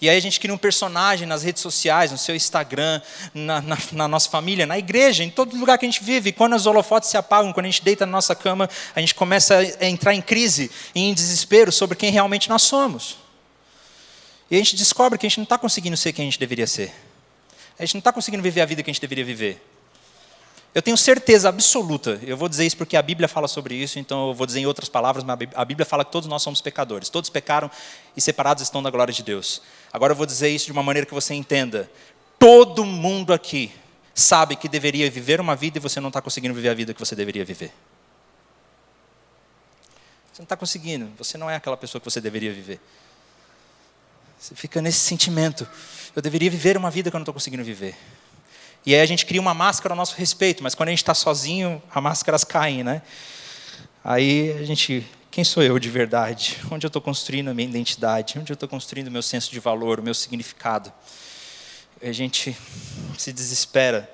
E 0.01 0.09
aí 0.09 0.17
a 0.17 0.21
gente 0.21 0.39
cria 0.39 0.53
um 0.53 0.57
personagem 0.57 1.27
nas 1.27 1.43
redes 1.43 1.61
sociais, 1.61 2.11
no 2.11 2.17
seu 2.17 2.35
Instagram, 2.35 2.99
na, 3.35 3.61
na, 3.61 3.77
na, 3.91 4.07
nossa 4.07 4.27
família, 4.27 4.65
na 4.65 4.79
igreja, 4.79 5.23
em 5.23 5.29
todo 5.29 5.55
lugar 5.55 5.77
que 5.77 5.85
a 5.85 5.89
gente 5.89 6.03
vive. 6.03 6.31
E 6.31 6.33
quando 6.33 6.55
os 6.55 6.65
holofotes 6.65 7.07
se 7.07 7.17
apagam, 7.17 7.53
quando 7.53 7.67
a 7.67 7.69
gente 7.69 7.83
deita 7.83 8.03
na 8.07 8.13
nossa 8.13 8.33
cama, 8.33 8.67
a 8.95 8.99
gente 8.99 9.13
começa 9.13 9.59
a 9.59 9.85
entrar 9.85 10.15
em 10.15 10.21
crise 10.21 10.71
e 10.95 11.01
em 11.01 11.13
desespero 11.13 11.71
sobre 11.71 11.95
quem 11.95 12.09
realmente 12.09 12.49
nós 12.49 12.63
somos. 12.63 13.17
E 14.49 14.55
a 14.55 14.57
gente 14.57 14.75
descobre 14.75 15.19
que 15.19 15.27
a 15.27 15.29
gente 15.29 15.37
não 15.37 15.43
está 15.43 15.59
conseguindo 15.59 15.95
ser 15.95 16.11
quem 16.13 16.23
a 16.23 16.25
gente 16.25 16.39
deveria 16.39 16.65
ser. 16.65 16.91
A 17.77 17.85
gente 17.85 17.93
não 17.93 17.99
está 17.99 18.11
conseguindo 18.11 18.41
viver 18.41 18.61
a 18.61 18.65
vida 18.65 18.81
que 18.81 18.89
a 18.89 18.93
gente 18.93 19.01
deveria 19.01 19.23
viver. 19.23 19.63
Eu 20.73 20.81
tenho 20.81 20.95
certeza 20.95 21.49
absoluta, 21.49 22.17
eu 22.23 22.37
vou 22.37 22.47
dizer 22.47 22.65
isso 22.65 22.77
porque 22.77 22.95
a 22.95 23.01
Bíblia 23.01 23.27
fala 23.27 23.45
sobre 23.45 23.75
isso, 23.75 23.99
então 23.99 24.29
eu 24.29 24.33
vou 24.33 24.47
dizer 24.47 24.61
em 24.61 24.65
outras 24.65 24.87
palavras, 24.87 25.21
mas 25.21 25.37
a 25.53 25.65
Bíblia 25.65 25.85
fala 25.85 26.05
que 26.05 26.11
todos 26.13 26.29
nós 26.29 26.41
somos 26.41 26.61
pecadores, 26.61 27.09
todos 27.09 27.29
pecaram 27.29 27.69
e 28.15 28.21
separados 28.21 28.63
estão 28.63 28.81
da 28.81 28.89
glória 28.89 29.13
de 29.13 29.21
Deus. 29.21 29.61
Agora 29.91 30.13
eu 30.13 30.15
vou 30.15 30.25
dizer 30.25 30.47
isso 30.47 30.67
de 30.67 30.71
uma 30.71 30.81
maneira 30.81 31.05
que 31.05 31.13
você 31.13 31.33
entenda. 31.33 31.91
Todo 32.39 32.85
mundo 32.85 33.33
aqui 33.33 33.69
sabe 34.15 34.55
que 34.55 34.69
deveria 34.69 35.11
viver 35.11 35.41
uma 35.41 35.57
vida 35.57 35.77
e 35.77 35.81
você 35.81 35.99
não 35.99 36.07
está 36.07 36.21
conseguindo 36.21 36.53
viver 36.53 36.69
a 36.69 36.73
vida 36.73 36.93
que 36.93 36.99
você 36.99 37.15
deveria 37.15 37.43
viver. 37.43 37.73
Você 40.31 40.41
não 40.41 40.45
está 40.45 40.55
conseguindo, 40.55 41.11
você 41.17 41.37
não 41.37 41.49
é 41.49 41.57
aquela 41.57 41.75
pessoa 41.75 41.99
que 41.99 42.09
você 42.09 42.21
deveria 42.21 42.53
viver. 42.53 42.79
Você 44.39 44.55
fica 44.55 44.81
nesse 44.81 44.99
sentimento. 44.99 45.67
Eu 46.15 46.21
deveria 46.21 46.49
viver 46.49 46.77
uma 46.77 46.89
vida 46.89 47.09
que 47.09 47.15
eu 47.15 47.19
não 47.19 47.23
estou 47.23 47.33
conseguindo 47.33 47.63
viver. 47.63 47.95
E 48.83 48.95
aí 48.95 49.01
a 49.01 49.05
gente 49.05 49.25
cria 49.27 49.39
uma 49.39 49.53
máscara 49.53 49.93
ao 49.93 49.97
nosso 49.97 50.15
respeito, 50.15 50.63
mas 50.63 50.73
quando 50.73 50.89
a 50.89 50.91
gente 50.91 51.03
está 51.03 51.13
sozinho, 51.13 51.81
as 51.93 52.01
máscaras 52.03 52.43
caem, 52.43 52.83
né? 52.83 53.03
Aí 54.03 54.51
a 54.53 54.63
gente, 54.63 55.07
quem 55.29 55.43
sou 55.43 55.61
eu 55.61 55.77
de 55.77 55.87
verdade? 55.87 56.57
Onde 56.71 56.85
eu 56.85 56.87
estou 56.87 57.01
construindo 57.01 57.49
a 57.49 57.53
minha 57.53 57.69
identidade? 57.69 58.39
Onde 58.39 58.51
eu 58.51 58.55
estou 58.55 58.67
construindo 58.67 59.07
o 59.07 59.11
meu 59.11 59.21
senso 59.21 59.51
de 59.51 59.59
valor, 59.59 59.99
o 59.99 60.03
meu 60.03 60.15
significado? 60.15 60.91
A 62.01 62.11
gente 62.11 62.57
se 63.19 63.31
desespera. 63.31 64.11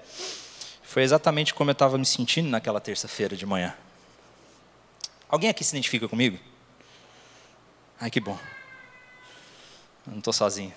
Foi 0.83 1.01
exatamente 1.01 1.53
como 1.53 1.69
eu 1.69 1.73
estava 1.73 1.97
me 1.97 2.05
sentindo 2.05 2.49
naquela 2.49 2.81
terça-feira 2.81 3.37
de 3.37 3.45
manhã. 3.45 3.73
Alguém 5.29 5.49
aqui 5.49 5.63
se 5.63 5.73
identifica 5.73 6.09
comigo? 6.09 6.37
Ai, 7.99 8.11
que 8.11 8.19
bom. 8.19 8.37
Eu 10.05 10.11
não 10.11 10.19
estou 10.19 10.33
sozinho. 10.33 10.73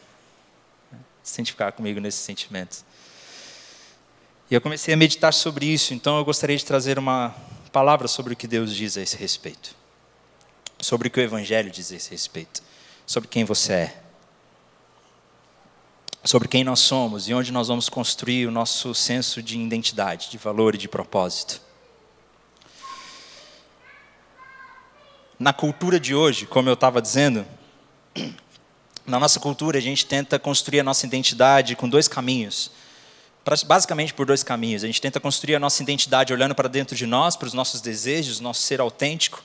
Se 1.25 1.35
identificar 1.35 1.73
comigo 1.73 1.99
nesses 1.99 2.21
sentimentos. 2.21 2.85
E 4.51 4.55
eu 4.55 4.61
comecei 4.61 4.93
a 4.95 4.97
meditar 4.97 5.33
sobre 5.33 5.67
isso, 5.67 5.95
então 5.95 6.19
eu 6.19 6.25
gostaria 6.25 6.57
de 6.57 6.65
trazer 6.65 6.99
uma 6.99 7.35
palavra 7.73 8.09
sobre 8.09 8.33
o 8.33 8.37
que 8.37 8.49
Deus 8.49 8.75
diz 8.75 8.97
a 8.97 9.03
esse 9.03 9.17
respeito. 9.17 9.77
Sobre 10.79 11.09
o 11.09 11.11
que 11.11 11.21
o 11.21 11.23
Evangelho 11.23 11.71
diz 11.71 11.93
a 11.93 11.97
esse 11.97 12.11
respeito. 12.11 12.63
Sobre 13.07 13.29
quem 13.29 13.45
você 13.45 13.73
é. 13.73 14.03
Sobre 16.25 16.49
quem 16.49 16.65
nós 16.65 16.81
somos 16.81 17.29
e 17.29 17.35
onde 17.35 17.53
nós 17.53 17.69
vamos 17.69 17.89
construir 17.89 18.47
o 18.47 18.51
nosso 18.51 18.95
senso 18.95 19.43
de 19.43 19.59
identidade, 19.59 20.31
de 20.31 20.37
valor 20.37 20.75
e 20.75 20.79
de 20.79 20.89
propósito. 20.89 21.71
na 25.41 25.55
cultura 25.55 25.99
de 25.99 26.15
hoje, 26.15 26.45
como 26.45 26.69
eu 26.69 26.75
estava 26.75 27.01
dizendo, 27.01 27.47
na 29.07 29.19
nossa 29.19 29.41
cultura 29.41 29.79
a 29.79 29.81
gente 29.81 30.05
tenta 30.05 30.39
construir 30.39 30.81
a 30.81 30.85
nossa 30.85 31.07
identidade 31.07 31.75
com 31.75 31.89
dois 31.89 32.07
caminhos. 32.07 32.71
Basicamente 33.67 34.13
por 34.13 34.27
dois 34.27 34.43
caminhos. 34.43 34.85
A 34.85 34.87
gente 34.87 35.01
tenta 35.01 35.19
construir 35.19 35.55
a 35.55 35.59
nossa 35.59 35.83
identidade 35.83 36.33
olhando 36.33 36.55
para 36.55 36.69
dentro 36.69 36.95
de 36.95 37.07
nós, 37.07 37.37
para 37.37 37.49
os 37.49 37.55
nossos 37.55 37.81
desejos, 37.81 38.39
nosso 38.39 38.63
ser 38.63 38.81
autêntico. 38.81 39.43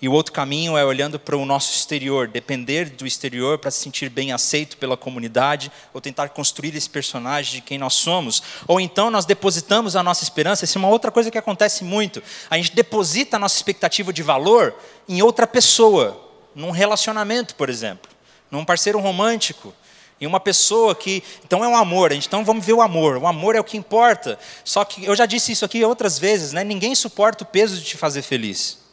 E 0.00 0.08
o 0.08 0.12
outro 0.12 0.32
caminho 0.32 0.76
é 0.76 0.84
olhando 0.84 1.18
para 1.18 1.36
o 1.36 1.46
nosso 1.46 1.72
exterior, 1.72 2.28
depender 2.28 2.90
do 2.90 3.06
exterior 3.06 3.58
para 3.58 3.70
se 3.70 3.78
sentir 3.78 4.10
bem 4.10 4.32
aceito 4.32 4.76
pela 4.76 4.96
comunidade, 4.96 5.72
ou 5.92 6.00
tentar 6.00 6.28
construir 6.28 6.76
esse 6.76 6.90
personagem 6.90 7.54
de 7.54 7.60
quem 7.60 7.78
nós 7.78 7.94
somos. 7.94 8.42
Ou 8.66 8.80
então 8.80 9.10
nós 9.10 9.24
depositamos 9.24 9.96
a 9.96 10.02
nossa 10.02 10.22
esperança, 10.22 10.64
essa 10.64 10.78
é 10.78 10.80
uma 10.80 10.88
outra 10.88 11.10
coisa 11.10 11.30
que 11.30 11.38
acontece 11.38 11.84
muito. 11.84 12.22
A 12.50 12.56
gente 12.56 12.74
deposita 12.74 13.36
a 13.36 13.40
nossa 13.40 13.56
expectativa 13.56 14.12
de 14.12 14.22
valor 14.22 14.74
em 15.08 15.22
outra 15.22 15.46
pessoa, 15.46 16.20
num 16.54 16.70
relacionamento, 16.70 17.54
por 17.54 17.70
exemplo, 17.70 18.10
num 18.50 18.64
parceiro 18.64 19.00
romântico, 19.00 19.72
em 20.20 20.26
uma 20.26 20.40
pessoa 20.40 20.94
que. 20.94 21.22
Então 21.44 21.64
é 21.64 21.68
um 21.68 21.76
amor, 21.76 22.12
então 22.12 22.44
vamos 22.44 22.64
ver 22.64 22.72
o 22.72 22.82
amor. 22.82 23.16
O 23.16 23.26
amor 23.26 23.54
é 23.54 23.60
o 23.60 23.64
que 23.64 23.76
importa. 23.76 24.38
Só 24.64 24.84
que 24.84 25.04
eu 25.04 25.14
já 25.14 25.26
disse 25.26 25.52
isso 25.52 25.64
aqui 25.64 25.84
outras 25.84 26.18
vezes, 26.18 26.52
né? 26.52 26.64
Ninguém 26.64 26.94
suporta 26.94 27.44
o 27.44 27.46
peso 27.46 27.76
de 27.76 27.84
te 27.84 27.96
fazer 27.96 28.22
feliz. 28.22 28.84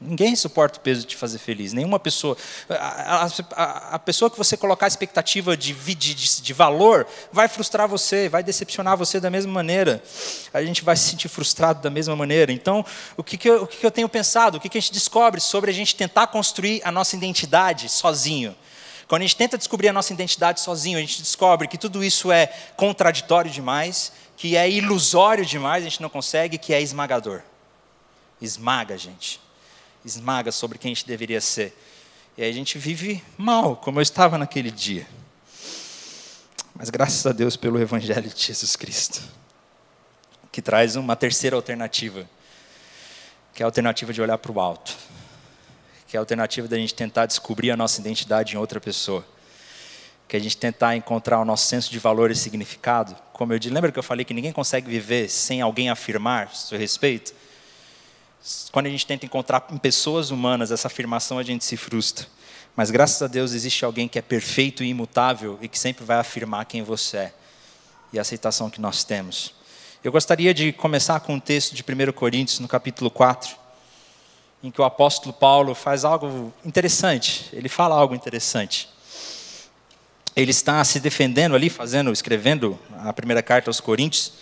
Ninguém 0.00 0.36
suporta 0.36 0.78
o 0.78 0.80
peso 0.80 1.00
de 1.00 1.08
te 1.08 1.16
fazer 1.16 1.38
feliz, 1.38 1.72
nenhuma 1.72 1.98
pessoa. 1.98 2.36
A, 2.70 3.26
a, 3.56 3.94
a 3.94 3.98
pessoa 3.98 4.30
que 4.30 4.38
você 4.38 4.56
colocar 4.56 4.86
a 4.86 4.88
expectativa 4.88 5.56
de, 5.56 5.74
de, 5.74 6.14
de, 6.14 6.52
valor 6.52 7.04
vai 7.32 7.48
frustrar 7.48 7.88
você, 7.88 8.28
vai 8.28 8.44
decepcionar 8.44 8.96
você 8.96 9.18
da 9.18 9.28
mesma 9.28 9.52
maneira. 9.52 10.00
A 10.54 10.62
gente 10.62 10.84
vai 10.84 10.94
se 10.96 11.10
sentir 11.10 11.28
frustrado 11.28 11.82
da 11.82 11.90
mesma 11.90 12.14
maneira. 12.14 12.52
Então, 12.52 12.86
o 13.16 13.24
que, 13.24 13.36
que, 13.36 13.50
eu, 13.50 13.64
o 13.64 13.66
que, 13.66 13.78
que 13.78 13.86
eu 13.86 13.90
tenho 13.90 14.08
pensado? 14.08 14.58
O 14.58 14.60
que, 14.60 14.68
que 14.68 14.78
a 14.78 14.80
gente 14.80 14.92
descobre 14.92 15.40
sobre 15.40 15.68
a 15.68 15.74
gente 15.74 15.96
tentar 15.96 16.28
construir 16.28 16.80
a 16.84 16.92
nossa 16.92 17.16
identidade 17.16 17.88
sozinho? 17.88 18.54
Quando 19.08 19.22
a 19.22 19.24
gente 19.24 19.36
tenta 19.36 19.58
descobrir 19.58 19.88
a 19.88 19.92
nossa 19.92 20.12
identidade 20.12 20.60
sozinho, 20.60 20.98
a 20.98 21.00
gente 21.00 21.20
descobre 21.20 21.66
que 21.66 21.78
tudo 21.78 22.04
isso 22.04 22.30
é 22.30 22.46
contraditório 22.76 23.50
demais, 23.50 24.12
que 24.36 24.56
é 24.56 24.70
ilusório 24.70 25.44
demais, 25.44 25.84
a 25.84 25.88
gente 25.88 26.02
não 26.02 26.10
consegue, 26.10 26.58
que 26.58 26.72
é 26.72 26.80
esmagador. 26.80 27.42
Esmaga, 28.40 28.96
gente 28.96 29.40
esmaga 30.04 30.50
sobre 30.50 30.78
quem 30.78 30.92
a 30.92 30.94
gente 30.94 31.06
deveria 31.06 31.40
ser. 31.40 31.76
E 32.36 32.42
aí 32.42 32.50
a 32.50 32.52
gente 32.52 32.78
vive 32.78 33.22
mal, 33.36 33.76
como 33.76 33.98
eu 33.98 34.02
estava 34.02 34.38
naquele 34.38 34.70
dia. 34.70 35.06
Mas 36.74 36.90
graças 36.90 37.26
a 37.26 37.32
Deus 37.32 37.56
pelo 37.56 37.80
Evangelho 37.80 38.28
de 38.28 38.40
Jesus 38.40 38.76
Cristo, 38.76 39.22
que 40.52 40.62
traz 40.62 40.96
uma 40.96 41.16
terceira 41.16 41.56
alternativa, 41.56 42.28
que 43.52 43.62
é 43.62 43.64
a 43.64 43.66
alternativa 43.66 44.12
de 44.12 44.22
olhar 44.22 44.38
para 44.38 44.52
o 44.52 44.60
alto, 44.60 44.96
que 46.08 46.16
é 46.16 46.18
a 46.18 46.22
alternativa 46.22 46.66
da 46.66 46.76
gente 46.78 46.94
tentar 46.94 47.26
descobrir 47.26 47.70
a 47.70 47.76
nossa 47.76 48.00
identidade 48.00 48.54
em 48.54 48.58
outra 48.58 48.80
pessoa, 48.80 49.24
que 50.26 50.34
a 50.34 50.40
gente 50.40 50.56
tentar 50.56 50.96
encontrar 50.96 51.38
o 51.38 51.44
nosso 51.44 51.66
senso 51.66 51.90
de 51.90 51.98
valor 51.98 52.30
e 52.30 52.34
significado. 52.34 53.14
Como 53.34 53.52
eu 53.52 53.58
disse, 53.58 53.74
lembra 53.74 53.92
que 53.92 53.98
eu 53.98 54.02
falei 54.02 54.24
que 54.24 54.32
ninguém 54.32 54.50
consegue 54.50 54.90
viver 54.90 55.28
sem 55.28 55.60
alguém 55.60 55.90
afirmar 55.90 56.54
seu 56.54 56.78
respeito? 56.78 57.34
Quando 58.72 58.86
a 58.86 58.90
gente 58.90 59.06
tenta 59.06 59.26
encontrar 59.26 59.66
em 59.70 59.76
pessoas 59.76 60.30
humanas 60.30 60.70
essa 60.70 60.88
afirmação, 60.88 61.38
a 61.38 61.42
gente 61.42 61.64
se 61.64 61.76
frustra. 61.76 62.26
Mas 62.74 62.90
graças 62.90 63.20
a 63.20 63.26
Deus 63.26 63.52
existe 63.52 63.84
alguém 63.84 64.08
que 64.08 64.18
é 64.18 64.22
perfeito 64.22 64.82
e 64.82 64.88
imutável 64.88 65.58
e 65.60 65.68
que 65.68 65.78
sempre 65.78 66.04
vai 66.04 66.16
afirmar 66.18 66.64
quem 66.64 66.82
você 66.82 67.16
é 67.18 67.34
e 68.12 68.18
a 68.18 68.22
aceitação 68.22 68.70
que 68.70 68.80
nós 68.80 69.04
temos. 69.04 69.54
Eu 70.02 70.10
gostaria 70.10 70.54
de 70.54 70.72
começar 70.72 71.20
com 71.20 71.34
um 71.34 71.40
texto 71.40 71.74
de 71.74 71.82
1 71.82 72.12
Coríntios, 72.12 72.60
no 72.60 72.68
capítulo 72.68 73.10
4, 73.10 73.67
em 74.62 74.70
que 74.70 74.80
o 74.80 74.84
apóstolo 74.84 75.32
Paulo 75.32 75.74
faz 75.74 76.04
algo 76.04 76.52
interessante. 76.64 77.48
Ele 77.52 77.68
fala 77.68 77.94
algo 77.94 78.14
interessante. 78.14 78.88
Ele 80.34 80.50
está 80.50 80.82
se 80.84 81.00
defendendo 81.00 81.54
ali, 81.54 81.68
fazendo, 81.68 82.12
escrevendo 82.12 82.78
a 82.98 83.12
primeira 83.12 83.42
carta 83.42 83.70
aos 83.70 83.80
Coríntios. 83.80 84.32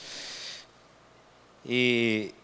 E 1.65 2.35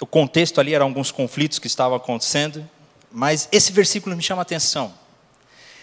o 0.00 0.06
contexto 0.06 0.60
ali 0.60 0.74
eram 0.74 0.86
alguns 0.86 1.10
conflitos 1.10 1.58
que 1.58 1.66
estavam 1.66 1.96
acontecendo, 1.96 2.68
mas 3.10 3.48
esse 3.50 3.72
versículo 3.72 4.14
me 4.16 4.22
chama 4.22 4.42
atenção. 4.42 4.92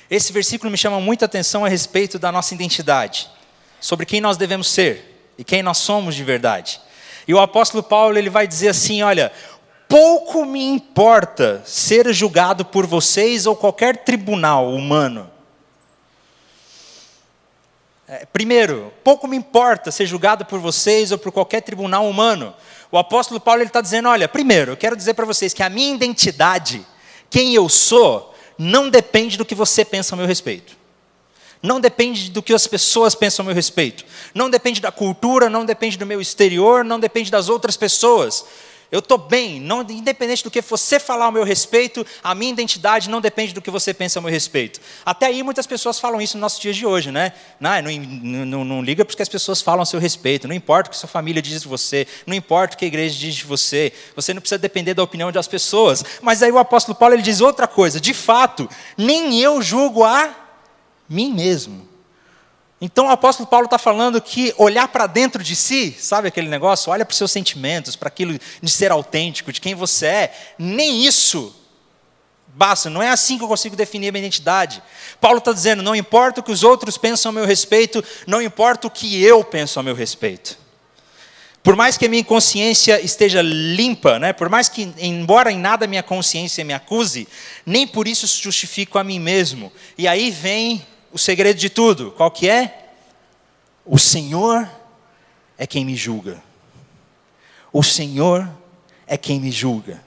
Esse 0.09 0.31
versículo 0.31 0.69
me 0.69 0.77
chama 0.77 0.99
muita 0.99 1.25
atenção 1.25 1.65
a 1.65 1.69
respeito 1.69 2.19
da 2.19 2.31
nossa 2.31 2.53
identidade, 2.53 3.29
sobre 3.79 4.05
quem 4.05 4.21
nós 4.21 4.37
devemos 4.37 4.67
ser 4.69 5.31
e 5.37 5.43
quem 5.43 5.63
nós 5.63 5.79
somos 5.79 6.13
de 6.13 6.23
verdade. 6.23 6.79
E 7.27 7.33
o 7.33 7.39
apóstolo 7.39 7.81
Paulo 7.81 8.17
ele 8.17 8.29
vai 8.29 8.45
dizer 8.45 8.67
assim, 8.67 9.01
olha, 9.01 9.31
pouco 9.93 10.43
me 10.43 10.65
importa 10.65 11.61
ser 11.63 12.11
julgado 12.11 12.65
por 12.65 12.87
vocês 12.87 13.45
ou 13.45 13.55
qualquer 13.55 13.97
tribunal 13.97 14.73
humano. 14.73 15.29
É, 18.07 18.25
primeiro, 18.25 18.91
pouco 19.03 19.27
me 19.27 19.37
importa 19.37 19.91
ser 19.91 20.07
julgado 20.07 20.45
por 20.45 20.59
vocês 20.59 21.11
ou 21.11 21.19
por 21.19 21.31
qualquer 21.31 21.61
tribunal 21.61 22.09
humano, 22.09 22.55
o 22.91 22.97
apóstolo 22.97 23.39
Paulo 23.39 23.61
está 23.61 23.81
dizendo: 23.81 24.09
olha, 24.09 24.27
primeiro, 24.27 24.71
eu 24.71 24.77
quero 24.77 24.95
dizer 24.95 25.13
para 25.13 25.27
vocês 25.27 25.53
que 25.53 25.61
a 25.61 25.69
minha 25.69 25.93
identidade, 25.93 26.83
quem 27.29 27.53
eu 27.53 27.69
sou, 27.69 28.33
não 28.57 28.89
depende 28.89 29.37
do 29.37 29.45
que 29.45 29.53
você 29.53 29.85
pensa 29.85 30.15
a 30.15 30.17
meu 30.17 30.25
respeito. 30.25 30.75
Não 31.61 31.79
depende 31.79 32.31
do 32.31 32.41
que 32.41 32.53
as 32.53 32.65
pessoas 32.65 33.13
pensam 33.13 33.43
a 33.43 33.45
meu 33.45 33.55
respeito. 33.55 34.03
Não 34.33 34.49
depende 34.49 34.81
da 34.81 34.91
cultura, 34.91 35.51
não 35.51 35.63
depende 35.63 35.99
do 35.99 36.05
meu 36.05 36.19
exterior, 36.19 36.83
não 36.83 36.99
depende 36.99 37.29
das 37.29 37.47
outras 37.47 37.77
pessoas. 37.77 38.43
Eu 38.93 38.99
estou 38.99 39.17
bem, 39.17 39.59
não, 39.59 39.81
independente 39.81 40.43
do 40.43 40.51
que 40.51 40.61
você 40.61 40.99
falar 40.99 41.25
ao 41.25 41.31
meu 41.31 41.43
respeito, 41.43 42.05
a 42.23 42.35
minha 42.35 42.51
identidade 42.51 43.09
não 43.09 43.19
depende 43.19 43.51
do 43.51 43.59
que 43.59 43.71
você 43.71 43.91
pensa 43.91 44.19
ao 44.19 44.23
meu 44.23 44.31
respeito. 44.31 44.79
Até 45.03 45.25
aí 45.25 45.41
muitas 45.41 45.65
pessoas 45.65 45.99
falam 45.99 46.21
isso 46.21 46.37
nos 46.37 46.41
nossos 46.41 46.59
dias 46.59 46.75
de 46.75 46.85
hoje, 46.85 47.09
né? 47.09 47.33
Não, 47.59 47.71
não, 47.81 48.45
não, 48.45 48.63
não 48.63 48.83
liga 48.83 49.03
porque 49.03 49.23
as 49.23 49.27
pessoas 49.27 49.63
falam 49.63 49.81
a 49.81 49.85
seu 49.87 49.99
respeito, 49.99 50.47
não 50.47 50.53
importa 50.53 50.89
o 50.89 50.91
que 50.91 50.97
sua 50.97 51.09
família 51.09 51.41
diz 51.41 51.63
de 51.63 51.67
você, 51.67 52.05
não 52.27 52.35
importa 52.35 52.75
o 52.75 52.77
que 52.77 52.85
a 52.85 52.87
igreja 52.87 53.17
diz 53.17 53.33
de 53.33 53.45
você, 53.45 53.91
você 54.15 54.31
não 54.31 54.41
precisa 54.41 54.59
depender 54.59 54.93
da 54.93 55.01
opinião 55.01 55.31
das 55.31 55.47
pessoas. 55.47 56.05
Mas 56.21 56.43
aí 56.43 56.51
o 56.51 56.59
apóstolo 56.59 56.95
Paulo 56.95 57.15
ele 57.15 57.23
diz 57.23 57.41
outra 57.41 57.67
coisa, 57.67 57.99
de 57.99 58.13
fato, 58.13 58.69
nem 58.95 59.39
eu 59.39 59.59
julgo 59.59 60.03
a 60.03 60.35
mim 61.09 61.33
mesmo. 61.33 61.92
Então 62.85 63.05
o 63.05 63.09
apóstolo 63.09 63.47
Paulo 63.47 63.63
está 63.63 63.77
falando 63.77 64.19
que 64.19 64.53
olhar 64.57 64.89
para 64.89 65.07
dentro 65.07 65.41
de 65.41 65.55
si, 65.55 65.95
sabe 65.97 66.27
aquele 66.27 66.49
negócio? 66.49 66.91
Olha 66.91 67.05
para 67.05 67.13
os 67.13 67.17
seus 67.17 67.31
sentimentos, 67.31 67.95
para 67.95 68.09
aquilo 68.09 68.37
de 68.61 68.69
ser 68.69 68.91
autêntico, 68.91 69.53
de 69.53 69.61
quem 69.61 69.73
você 69.73 70.05
é. 70.05 70.33
Nem 70.59 71.05
isso 71.05 71.55
basta, 72.47 72.89
não 72.89 73.01
é 73.01 73.07
assim 73.07 73.37
que 73.37 73.43
eu 73.45 73.47
consigo 73.47 73.73
definir 73.73 74.09
a 74.09 74.11
minha 74.11 74.19
identidade. 74.19 74.83
Paulo 75.21 75.37
está 75.37 75.53
dizendo: 75.53 75.81
não 75.81 75.95
importa 75.95 76.41
o 76.41 76.43
que 76.43 76.51
os 76.51 76.61
outros 76.61 76.97
pensam 76.97 77.29
a 77.29 77.31
meu 77.31 77.45
respeito, 77.45 78.03
não 78.27 78.41
importa 78.41 78.85
o 78.85 78.91
que 78.91 79.23
eu 79.23 79.45
penso 79.45 79.79
a 79.79 79.83
meu 79.83 79.95
respeito. 79.95 80.57
Por 81.63 81.77
mais 81.77 81.95
que 81.95 82.05
a 82.05 82.09
minha 82.09 82.25
consciência 82.25 82.99
esteja 82.99 83.41
limpa, 83.41 84.19
né? 84.19 84.33
por 84.33 84.49
mais 84.49 84.67
que, 84.67 84.93
embora 84.97 85.49
em 85.49 85.57
nada 85.57 85.87
minha 85.87 86.03
consciência 86.03 86.65
me 86.65 86.73
acuse, 86.73 87.29
nem 87.65 87.87
por 87.87 88.09
isso 88.09 88.27
justifico 88.27 88.99
a 88.99 89.05
mim 89.05 89.19
mesmo. 89.19 89.71
E 89.97 90.05
aí 90.05 90.29
vem 90.29 90.85
o 91.13 91.17
segredo 91.17 91.57
de 91.57 91.69
tudo, 91.69 92.11
qual 92.11 92.31
que 92.31 92.49
é? 92.49 92.89
O 93.85 93.99
Senhor 93.99 94.67
é 95.57 95.67
quem 95.67 95.85
me 95.85 95.95
julga. 95.95 96.43
O 97.71 97.83
Senhor 97.83 98.49
é 99.05 99.15
quem 99.15 99.39
me 99.39 99.51
julga. 99.51 100.03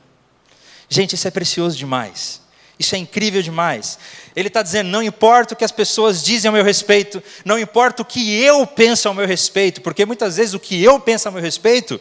Gente, 0.88 1.14
isso 1.14 1.28
é 1.28 1.30
precioso 1.30 1.76
demais. 1.76 2.40
Isso 2.78 2.94
é 2.94 2.98
incrível 2.98 3.40
demais. 3.40 3.98
Ele 4.34 4.48
está 4.48 4.62
dizendo: 4.62 4.88
não 4.88 5.02
importa 5.02 5.54
o 5.54 5.56
que 5.56 5.64
as 5.64 5.72
pessoas 5.72 6.22
dizem 6.22 6.48
ao 6.48 6.54
meu 6.54 6.64
respeito, 6.64 7.22
não 7.44 7.58
importa 7.58 8.02
o 8.02 8.04
que 8.04 8.38
eu 8.42 8.66
penso 8.66 9.08
ao 9.08 9.14
meu 9.14 9.26
respeito, 9.26 9.80
porque 9.80 10.04
muitas 10.04 10.36
vezes 10.36 10.54
o 10.54 10.60
que 10.60 10.82
eu 10.82 10.98
penso 10.98 11.28
ao 11.28 11.32
meu 11.32 11.42
respeito 11.42 12.00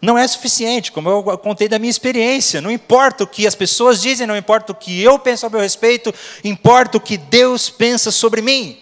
não 0.00 0.16
é 0.16 0.26
suficiente, 0.26 0.90
como 0.90 1.08
eu 1.08 1.38
contei 1.38 1.68
da 1.68 1.78
minha 1.78 1.90
experiência. 1.90 2.60
Não 2.60 2.70
importa 2.70 3.24
o 3.24 3.26
que 3.26 3.46
as 3.46 3.54
pessoas 3.54 4.00
dizem, 4.00 4.26
não 4.26 4.36
importa 4.36 4.72
o 4.72 4.74
que 4.74 5.02
eu 5.02 5.18
penso 5.18 5.46
a 5.46 5.50
meu 5.50 5.60
respeito, 5.60 6.14
importa 6.42 6.96
o 6.96 7.00
que 7.00 7.18
Deus 7.18 7.68
pensa 7.68 8.10
sobre 8.10 8.40
mim. 8.40 8.78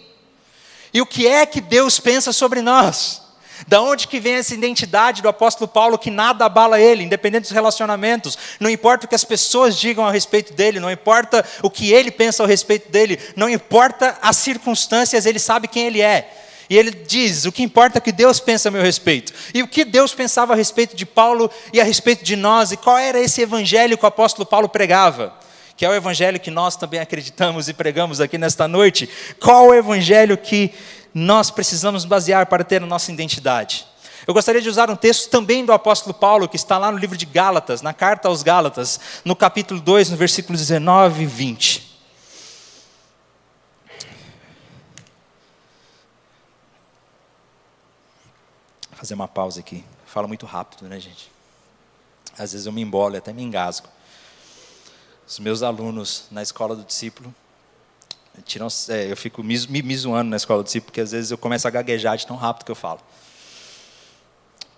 E 0.95 1.01
o 1.01 1.07
que 1.07 1.27
é 1.27 1.45
que 1.45 1.61
Deus 1.61 1.99
pensa 1.99 2.33
sobre 2.33 2.63
nós? 2.63 3.23
Da 3.67 3.83
onde 3.83 4.07
que 4.07 4.21
vem 4.21 4.35
essa 4.35 4.55
identidade 4.55 5.21
do 5.21 5.29
apóstolo 5.29 5.67
Paulo 5.67 5.99
que 5.99 6.11
nada 6.11 6.45
abala 6.45 6.81
ele, 6.81 7.03
independente 7.03 7.43
dos 7.43 7.51
relacionamentos? 7.51 8.39
Não 8.61 8.71
importa 8.71 9.05
o 9.05 9.09
que 9.09 9.15
as 9.17 9.25
pessoas 9.25 9.77
digam 9.77 10.07
a 10.07 10.13
respeito 10.13 10.53
dele, 10.53 10.79
não 10.79 10.91
importa 10.91 11.45
o 11.63 11.69
que 11.69 11.93
ele 11.93 12.13
pensa 12.13 12.45
a 12.45 12.47
respeito 12.47 12.91
dele, 12.93 13.19
não 13.35 13.51
importa 13.51 14.17
as 14.23 14.37
circunstâncias, 14.37 15.27
ele 15.27 15.41
sabe 15.41 15.67
quem 15.67 15.87
ele 15.87 16.01
é. 16.01 16.48
E 16.71 16.77
ele 16.77 16.91
diz: 16.91 17.45
o 17.45 17.53
que 17.53 17.63
importa 17.63 17.99
é 17.99 18.01
que 18.01 18.13
Deus 18.13 18.41
pensa 18.41 18.69
a 18.69 18.73
meu 18.73 18.83
respeito. 18.83 19.33
E 19.55 19.63
o 19.63 19.69
que 19.69 19.85
Deus 19.85 20.15
pensava 20.15 20.53
a 20.53 20.57
respeito 20.57 20.95
de 20.95 21.07
Paulo 21.07 21.51
e 21.73 21.81
a 21.81 21.85
respeito 21.85 22.25
de 22.25 22.37
nós, 22.37 22.73
e 22.73 22.77
qual 22.77 22.99
era 22.99 23.19
esse 23.19 23.41
evangelho 23.41 23.97
que 23.97 24.05
o 24.05 24.09
apóstolo 24.09 24.45
Paulo 24.47 24.69
pregava? 24.69 25.33
Que 25.77 25.87
é 25.87 25.89
o 25.89 25.95
evangelho 25.95 26.41
que 26.41 26.51
nós 26.51 26.77
também 26.77 27.01
acreditamos 27.01 27.69
e 27.69 27.75
pregamos 27.75 28.21
aqui 28.21 28.37
nesta 28.37 28.67
noite. 28.67 29.09
Qual 29.41 29.69
o 29.69 29.75
evangelho 29.75 30.37
que 30.37 30.73
nós 31.15 31.51
precisamos 31.51 32.05
basear 32.05 32.47
para 32.47 32.65
ter 32.65 32.83
a 32.83 32.87
nossa 32.87 33.13
identidade? 33.13 33.87
Eu 34.27 34.35
gostaria 34.35 34.61
de 34.61 34.69
usar 34.69 34.91
um 34.91 34.97
texto 34.97 35.31
também 35.31 35.65
do 35.65 35.73
apóstolo 35.73 36.13
Paulo, 36.13 36.49
que 36.49 36.57
está 36.57 36.77
lá 36.77 36.93
no 36.93 36.99
livro 36.99 37.17
de 37.17 37.25
Gálatas, 37.25 37.81
na 37.81 37.95
carta 37.95 38.29
aos 38.29 38.43
Gálatas, 38.43 39.01
no 39.25 39.35
capítulo 39.35 39.81
2, 39.81 40.11
no 40.11 40.17
versículo 40.17 40.59
19 40.59 41.23
e 41.23 41.27
20. 41.27 41.88
Fazer 48.99 49.15
uma 49.15 49.29
pausa 49.29 49.61
aqui. 49.61 49.85
Fala 50.07 50.27
muito 50.27 50.45
rápido, 50.45 50.89
né, 50.89 50.99
gente? 50.99 51.31
Às 52.37 52.51
vezes 52.51 52.67
eu 52.67 52.73
me 52.73 52.83
embolo 52.83 53.15
e 53.15 53.19
até 53.19 53.33
me 53.33 53.45
engasgo. 53.45 53.87
Os 55.25 55.39
meus 55.39 55.63
alunos 55.63 56.25
na 56.33 56.43
escola 56.43 56.75
do 56.75 56.83
discípulo, 56.83 57.33
tiram, 58.45 58.67
é, 58.89 59.11
eu 59.11 59.17
fico 59.17 59.41
me, 59.43 59.57
me, 59.69 59.83
me 59.83 59.97
zoando 59.97 60.31
na 60.31 60.37
escola 60.37 60.65
do 60.65 60.67
discípulo, 60.67 60.87
porque 60.87 61.01
às 61.01 61.13
vezes 61.13 61.31
eu 61.31 61.39
começo 61.39 61.69
a 61.69 61.71
gaguejar 61.71 62.17
de 62.17 62.27
tão 62.27 62.35
rápido 62.35 62.65
que 62.65 62.73
eu 62.73 62.77
falo. 62.77 63.01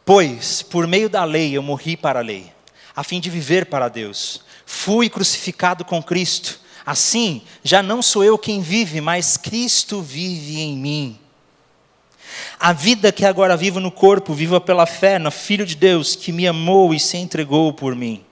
Pois, 0.04 0.61
por 0.61 0.87
meio 0.87 1.09
da 1.09 1.24
lei, 1.24 1.56
eu 1.56 1.62
morri 1.62 1.96
para 1.96 2.18
a 2.18 2.22
lei, 2.22 2.52
a 2.94 3.02
fim 3.02 3.20
de 3.20 3.30
viver 3.30 3.66
para 3.66 3.88
Deus. 3.88 4.42
Fui 4.66 5.09
crucificado 5.09 5.83
com 5.83 6.02
Cristo. 6.02 6.61
Assim, 6.85 7.42
já 7.64 7.83
não 7.83 8.02
sou 8.02 8.22
eu 8.22 8.37
quem 8.37 8.61
vive, 8.61 9.00
mas 9.00 9.38
Cristo 9.38 10.02
vive 10.02 10.61
em 10.61 10.76
mim. 10.76 11.18
A 12.62 12.75
vida 12.75 13.11
que 13.11 13.25
agora 13.25 13.57
vivo 13.57 13.81
no 13.81 13.90
corpo, 13.90 14.35
viva 14.35 14.61
pela 14.61 14.85
fé 14.85 15.18
no 15.18 15.31
Filho 15.31 15.64
de 15.64 15.75
Deus, 15.75 16.14
que 16.14 16.31
me 16.31 16.46
amou 16.46 16.92
e 16.92 17.01
se 17.01 17.16
entregou 17.16 17.73
por 17.73 17.96
mim. 17.96 18.23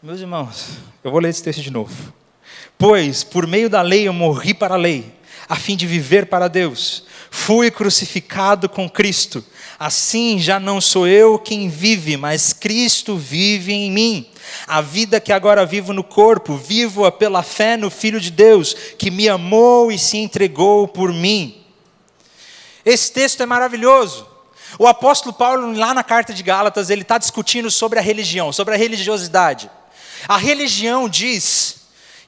Meus 0.00 0.20
irmãos, 0.20 0.78
eu 1.02 1.10
vou 1.10 1.18
ler 1.18 1.30
esse 1.30 1.42
texto 1.42 1.60
de 1.60 1.72
novo. 1.72 2.12
Pois, 2.78 3.24
por 3.24 3.48
meio 3.48 3.68
da 3.68 3.82
lei, 3.82 4.06
eu 4.06 4.12
morri 4.12 4.54
para 4.54 4.74
a 4.74 4.78
lei, 4.78 5.12
a 5.48 5.56
fim 5.56 5.76
de 5.76 5.86
viver 5.86 6.26
para 6.26 6.48
Deus. 6.48 7.04
Fui 7.30 7.70
crucificado 7.70 8.68
com 8.68 8.88
Cristo. 8.88 9.44
Assim 9.78 10.38
já 10.38 10.58
não 10.58 10.80
sou 10.80 11.06
eu 11.06 11.38
quem 11.38 11.68
vive, 11.68 12.16
mas 12.16 12.52
Cristo 12.52 13.16
vive 13.16 13.72
em 13.72 13.90
mim. 13.90 14.26
A 14.66 14.80
vida 14.80 15.20
que 15.20 15.32
agora 15.32 15.66
vivo 15.66 15.92
no 15.92 16.02
corpo, 16.02 16.56
vivo-a 16.56 17.12
pela 17.12 17.42
fé 17.42 17.76
no 17.76 17.90
Filho 17.90 18.20
de 18.20 18.30
Deus, 18.30 18.74
que 18.98 19.10
me 19.10 19.28
amou 19.28 19.92
e 19.92 19.98
se 19.98 20.16
entregou 20.16 20.88
por 20.88 21.12
mim. 21.12 21.62
Esse 22.84 23.12
texto 23.12 23.42
é 23.42 23.46
maravilhoso. 23.46 24.26
O 24.78 24.86
apóstolo 24.86 25.34
Paulo, 25.34 25.76
lá 25.76 25.92
na 25.92 26.02
carta 26.02 26.32
de 26.32 26.42
Gálatas, 26.42 26.90
ele 26.90 27.02
está 27.02 27.18
discutindo 27.18 27.70
sobre 27.70 27.98
a 27.98 28.02
religião, 28.02 28.52
sobre 28.52 28.74
a 28.74 28.78
religiosidade. 28.78 29.70
A 30.28 30.36
religião 30.36 31.08
diz 31.08 31.75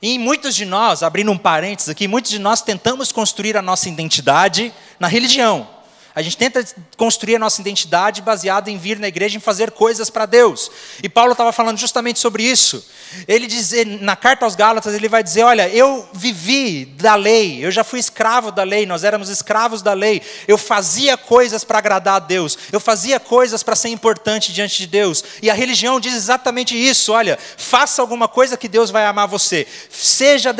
e 0.00 0.18
muitos 0.18 0.54
de 0.54 0.64
nós, 0.64 1.02
abrindo 1.02 1.32
um 1.32 1.38
parênteses 1.38 1.88
aqui, 1.88 2.06
muitos 2.06 2.30
de 2.30 2.38
nós 2.38 2.62
tentamos 2.62 3.10
construir 3.10 3.56
a 3.56 3.62
nossa 3.62 3.88
identidade 3.88 4.72
na 5.00 5.08
religião. 5.08 5.77
A 6.18 6.22
gente 6.22 6.36
tenta 6.36 6.66
construir 6.96 7.36
a 7.36 7.38
nossa 7.38 7.60
identidade 7.60 8.22
baseada 8.22 8.68
em 8.68 8.76
vir 8.76 8.98
na 8.98 9.06
igreja 9.06 9.38
e 9.38 9.40
fazer 9.40 9.70
coisas 9.70 10.10
para 10.10 10.26
Deus. 10.26 10.68
E 11.00 11.08
Paulo 11.08 11.30
estava 11.30 11.52
falando 11.52 11.78
justamente 11.78 12.18
sobre 12.18 12.42
isso. 12.42 12.84
Ele 13.28 13.46
diz, 13.46 13.70
na 14.00 14.16
carta 14.16 14.44
aos 14.44 14.56
Gálatas, 14.56 14.94
ele 14.94 15.08
vai 15.08 15.22
dizer: 15.22 15.44
Olha, 15.44 15.68
eu 15.68 16.08
vivi 16.12 16.86
da 16.86 17.14
lei, 17.14 17.64
eu 17.64 17.70
já 17.70 17.84
fui 17.84 18.00
escravo 18.00 18.50
da 18.50 18.64
lei, 18.64 18.84
nós 18.84 19.04
éramos 19.04 19.28
escravos 19.28 19.80
da 19.80 19.92
lei. 19.92 20.20
Eu 20.48 20.58
fazia 20.58 21.16
coisas 21.16 21.62
para 21.62 21.78
agradar 21.78 22.16
a 22.16 22.18
Deus, 22.18 22.58
eu 22.72 22.80
fazia 22.80 23.20
coisas 23.20 23.62
para 23.62 23.76
ser 23.76 23.90
importante 23.90 24.52
diante 24.52 24.78
de 24.78 24.88
Deus. 24.88 25.22
E 25.40 25.48
a 25.48 25.54
religião 25.54 26.00
diz 26.00 26.14
exatamente 26.14 26.76
isso: 26.76 27.12
Olha, 27.12 27.38
faça 27.56 28.02
alguma 28.02 28.26
coisa 28.26 28.56
que 28.56 28.66
Deus 28.66 28.90
vai 28.90 29.06
amar 29.06 29.28
você, 29.28 29.68
seja 29.88 30.52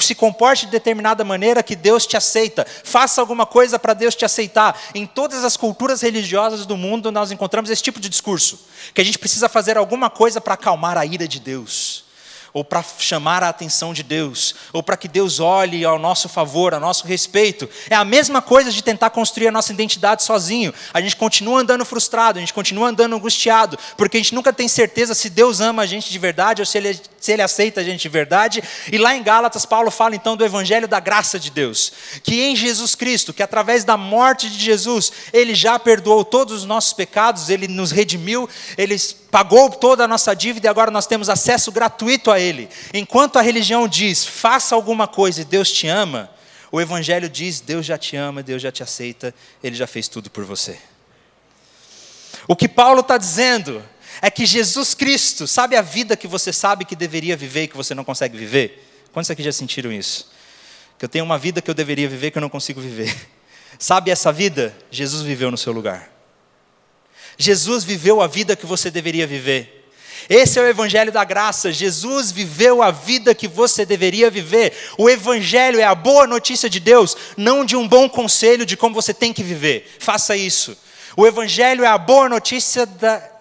se 0.00 0.16
comporte 0.16 0.66
de 0.66 0.72
determinada 0.72 1.22
maneira 1.22 1.62
que 1.62 1.76
Deus 1.76 2.08
te 2.08 2.16
aceita, 2.16 2.66
faça 2.82 3.20
alguma 3.20 3.46
coisa 3.46 3.78
para 3.78 3.94
Deus 3.94 4.16
te 4.16 4.24
aceitar 4.24 4.76
em 4.96 5.06
todas 5.06 5.44
as 5.44 5.56
culturas 5.56 6.00
religiosas 6.00 6.64
do 6.66 6.76
mundo 6.76 7.12
nós 7.12 7.30
encontramos 7.30 7.70
esse 7.70 7.82
tipo 7.82 8.00
de 8.00 8.08
discurso, 8.08 8.60
que 8.94 9.00
a 9.00 9.04
gente 9.04 9.18
precisa 9.18 9.48
fazer 9.48 9.76
alguma 9.76 10.08
coisa 10.08 10.40
para 10.40 10.54
acalmar 10.54 10.96
a 10.96 11.04
ira 11.04 11.28
de 11.28 11.38
Deus 11.40 12.05
ou 12.56 12.64
para 12.64 12.82
chamar 12.98 13.42
a 13.42 13.50
atenção 13.50 13.92
de 13.92 14.02
Deus, 14.02 14.54
ou 14.72 14.82
para 14.82 14.96
que 14.96 15.06
Deus 15.06 15.40
olhe 15.40 15.84
ao 15.84 15.98
nosso 15.98 16.26
favor, 16.26 16.72
a 16.72 16.80
nosso 16.80 17.06
respeito. 17.06 17.68
É 17.90 17.94
a 17.94 18.02
mesma 18.02 18.40
coisa 18.40 18.72
de 18.72 18.82
tentar 18.82 19.10
construir 19.10 19.48
a 19.48 19.52
nossa 19.52 19.74
identidade 19.74 20.22
sozinho. 20.22 20.72
A 20.94 21.02
gente 21.02 21.16
continua 21.16 21.60
andando 21.60 21.84
frustrado, 21.84 22.38
a 22.38 22.40
gente 22.40 22.54
continua 22.54 22.88
andando 22.88 23.14
angustiado, 23.14 23.78
porque 23.94 24.16
a 24.16 24.20
gente 24.20 24.34
nunca 24.34 24.54
tem 24.54 24.68
certeza 24.68 25.14
se 25.14 25.28
Deus 25.28 25.60
ama 25.60 25.82
a 25.82 25.86
gente 25.86 26.10
de 26.10 26.18
verdade 26.18 26.62
ou 26.62 26.66
se 26.66 26.78
Ele, 26.78 26.98
se 27.20 27.30
ele 27.30 27.42
aceita 27.42 27.82
a 27.82 27.84
gente 27.84 28.00
de 28.00 28.08
verdade. 28.08 28.64
E 28.90 28.96
lá 28.96 29.14
em 29.14 29.22
Gálatas, 29.22 29.66
Paulo 29.66 29.90
fala 29.90 30.16
então 30.16 30.34
do 30.34 30.42
Evangelho 30.42 30.88
da 30.88 30.98
graça 30.98 31.38
de 31.38 31.50
Deus, 31.50 31.92
que 32.22 32.40
em 32.40 32.56
Jesus 32.56 32.94
Cristo, 32.94 33.34
que 33.34 33.42
através 33.42 33.84
da 33.84 33.98
morte 33.98 34.48
de 34.48 34.58
Jesus, 34.58 35.12
Ele 35.30 35.54
já 35.54 35.78
perdoou 35.78 36.24
todos 36.24 36.60
os 36.60 36.64
nossos 36.64 36.94
pecados, 36.94 37.50
Ele 37.50 37.68
nos 37.68 37.90
redimiu, 37.90 38.48
Ele 38.78 38.96
pagou 39.36 39.68
toda 39.68 40.02
a 40.02 40.08
nossa 40.08 40.34
dívida 40.34 40.66
e 40.66 40.70
agora 40.70 40.90
nós 40.90 41.06
temos 41.06 41.28
acesso 41.28 41.70
gratuito 41.70 42.30
a 42.30 42.40
Ele. 42.40 42.70
Enquanto 42.94 43.38
a 43.38 43.42
religião 43.42 43.86
diz, 43.86 44.24
faça 44.24 44.74
alguma 44.74 45.06
coisa 45.06 45.42
e 45.42 45.44
Deus 45.44 45.70
te 45.70 45.86
ama, 45.86 46.30
o 46.72 46.80
Evangelho 46.80 47.28
diz, 47.28 47.60
Deus 47.60 47.84
já 47.84 47.98
te 47.98 48.16
ama, 48.16 48.42
Deus 48.42 48.62
já 48.62 48.72
te 48.72 48.82
aceita, 48.82 49.34
Ele 49.62 49.76
já 49.76 49.86
fez 49.86 50.08
tudo 50.08 50.30
por 50.30 50.42
você. 50.46 50.78
O 52.48 52.56
que 52.56 52.66
Paulo 52.66 53.00
está 53.00 53.18
dizendo 53.18 53.84
é 54.22 54.30
que 54.30 54.46
Jesus 54.46 54.94
Cristo, 54.94 55.46
sabe 55.46 55.76
a 55.76 55.82
vida 55.82 56.16
que 56.16 56.26
você 56.26 56.50
sabe 56.50 56.86
que 56.86 56.96
deveria 56.96 57.36
viver 57.36 57.64
e 57.64 57.68
que 57.68 57.76
você 57.76 57.94
não 57.94 58.04
consegue 58.04 58.38
viver? 58.38 58.90
Quantos 59.12 59.30
aqui 59.30 59.42
já 59.42 59.52
sentiram 59.52 59.92
isso? 59.92 60.30
Que 60.98 61.04
eu 61.04 61.10
tenho 61.10 61.26
uma 61.26 61.36
vida 61.36 61.60
que 61.60 61.70
eu 61.70 61.74
deveria 61.74 62.08
viver 62.08 62.30
que 62.30 62.38
eu 62.38 62.42
não 62.42 62.48
consigo 62.48 62.80
viver. 62.80 63.14
Sabe 63.78 64.10
essa 64.10 64.32
vida? 64.32 64.74
Jesus 64.90 65.20
viveu 65.20 65.50
no 65.50 65.58
seu 65.58 65.74
lugar. 65.74 66.15
Jesus 67.36 67.84
viveu 67.84 68.20
a 68.20 68.26
vida 68.26 68.56
que 68.56 68.66
você 68.66 68.90
deveria 68.90 69.26
viver. 69.26 69.76
Esse 70.28 70.58
é 70.58 70.62
o 70.62 70.66
Evangelho 70.66 71.12
da 71.12 71.24
graça. 71.24 71.72
Jesus 71.72 72.32
viveu 72.32 72.82
a 72.82 72.90
vida 72.90 73.34
que 73.34 73.46
você 73.46 73.84
deveria 73.84 74.30
viver. 74.30 74.72
O 74.98 75.08
Evangelho 75.08 75.78
é 75.78 75.84
a 75.84 75.94
boa 75.94 76.26
notícia 76.26 76.68
de 76.68 76.80
Deus, 76.80 77.16
não 77.36 77.64
de 77.64 77.76
um 77.76 77.86
bom 77.86 78.08
conselho 78.08 78.66
de 78.66 78.76
como 78.76 78.94
você 78.94 79.14
tem 79.14 79.32
que 79.32 79.42
viver. 79.42 79.96
Faça 79.98 80.36
isso. 80.36 80.76
O 81.16 81.26
Evangelho 81.26 81.84
é 81.84 81.88
a 81.88 81.98
boa 81.98 82.28
notícia 82.28 82.84
da, 82.84 83.35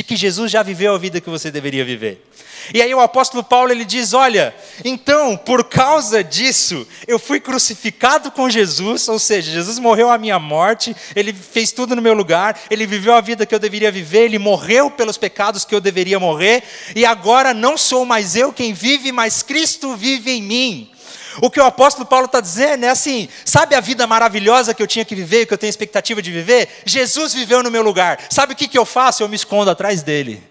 de 0.00 0.04
que 0.04 0.16
Jesus 0.16 0.50
já 0.50 0.62
viveu 0.62 0.94
a 0.94 0.98
vida 0.98 1.20
que 1.20 1.28
você 1.28 1.50
deveria 1.50 1.84
viver. 1.84 2.26
E 2.72 2.80
aí 2.80 2.94
o 2.94 3.00
apóstolo 3.00 3.44
Paulo 3.44 3.70
ele 3.70 3.84
diz: 3.84 4.14
"Olha, 4.14 4.54
então, 4.82 5.36
por 5.36 5.64
causa 5.64 6.24
disso, 6.24 6.88
eu 7.06 7.18
fui 7.18 7.38
crucificado 7.38 8.30
com 8.30 8.48
Jesus, 8.48 9.06
ou 9.08 9.18
seja, 9.18 9.52
Jesus 9.52 9.78
morreu 9.78 10.08
a 10.08 10.16
minha 10.16 10.38
morte, 10.38 10.96
ele 11.14 11.34
fez 11.34 11.70
tudo 11.70 11.94
no 11.94 12.00
meu 12.00 12.14
lugar, 12.14 12.58
ele 12.70 12.86
viveu 12.86 13.14
a 13.14 13.20
vida 13.20 13.44
que 13.44 13.54
eu 13.54 13.58
deveria 13.58 13.92
viver, 13.92 14.24
ele 14.24 14.38
morreu 14.38 14.90
pelos 14.90 15.18
pecados 15.18 15.66
que 15.66 15.74
eu 15.74 15.80
deveria 15.80 16.18
morrer, 16.18 16.62
e 16.96 17.04
agora 17.04 17.52
não 17.52 17.76
sou 17.76 18.06
mais 18.06 18.34
eu 18.34 18.54
quem 18.54 18.72
vive, 18.72 19.12
mas 19.12 19.42
Cristo 19.42 19.96
vive 19.96 20.30
em 20.30 20.42
mim." 20.42 20.89
O 21.40 21.50
que 21.50 21.60
o 21.60 21.64
apóstolo 21.64 22.06
Paulo 22.06 22.26
está 22.26 22.40
dizendo 22.40 22.84
é 22.84 22.88
assim: 22.88 23.28
sabe 23.44 23.74
a 23.74 23.80
vida 23.80 24.06
maravilhosa 24.06 24.74
que 24.74 24.82
eu 24.82 24.86
tinha 24.86 25.04
que 25.04 25.14
viver, 25.14 25.46
que 25.46 25.54
eu 25.54 25.58
tenho 25.58 25.70
expectativa 25.70 26.20
de 26.20 26.30
viver? 26.30 26.68
Jesus 26.84 27.34
viveu 27.34 27.62
no 27.62 27.70
meu 27.70 27.82
lugar. 27.82 28.18
Sabe 28.30 28.52
o 28.52 28.56
que, 28.56 28.68
que 28.68 28.78
eu 28.78 28.84
faço? 28.84 29.22
Eu 29.22 29.28
me 29.28 29.36
escondo 29.36 29.70
atrás 29.70 30.02
dele 30.02 30.50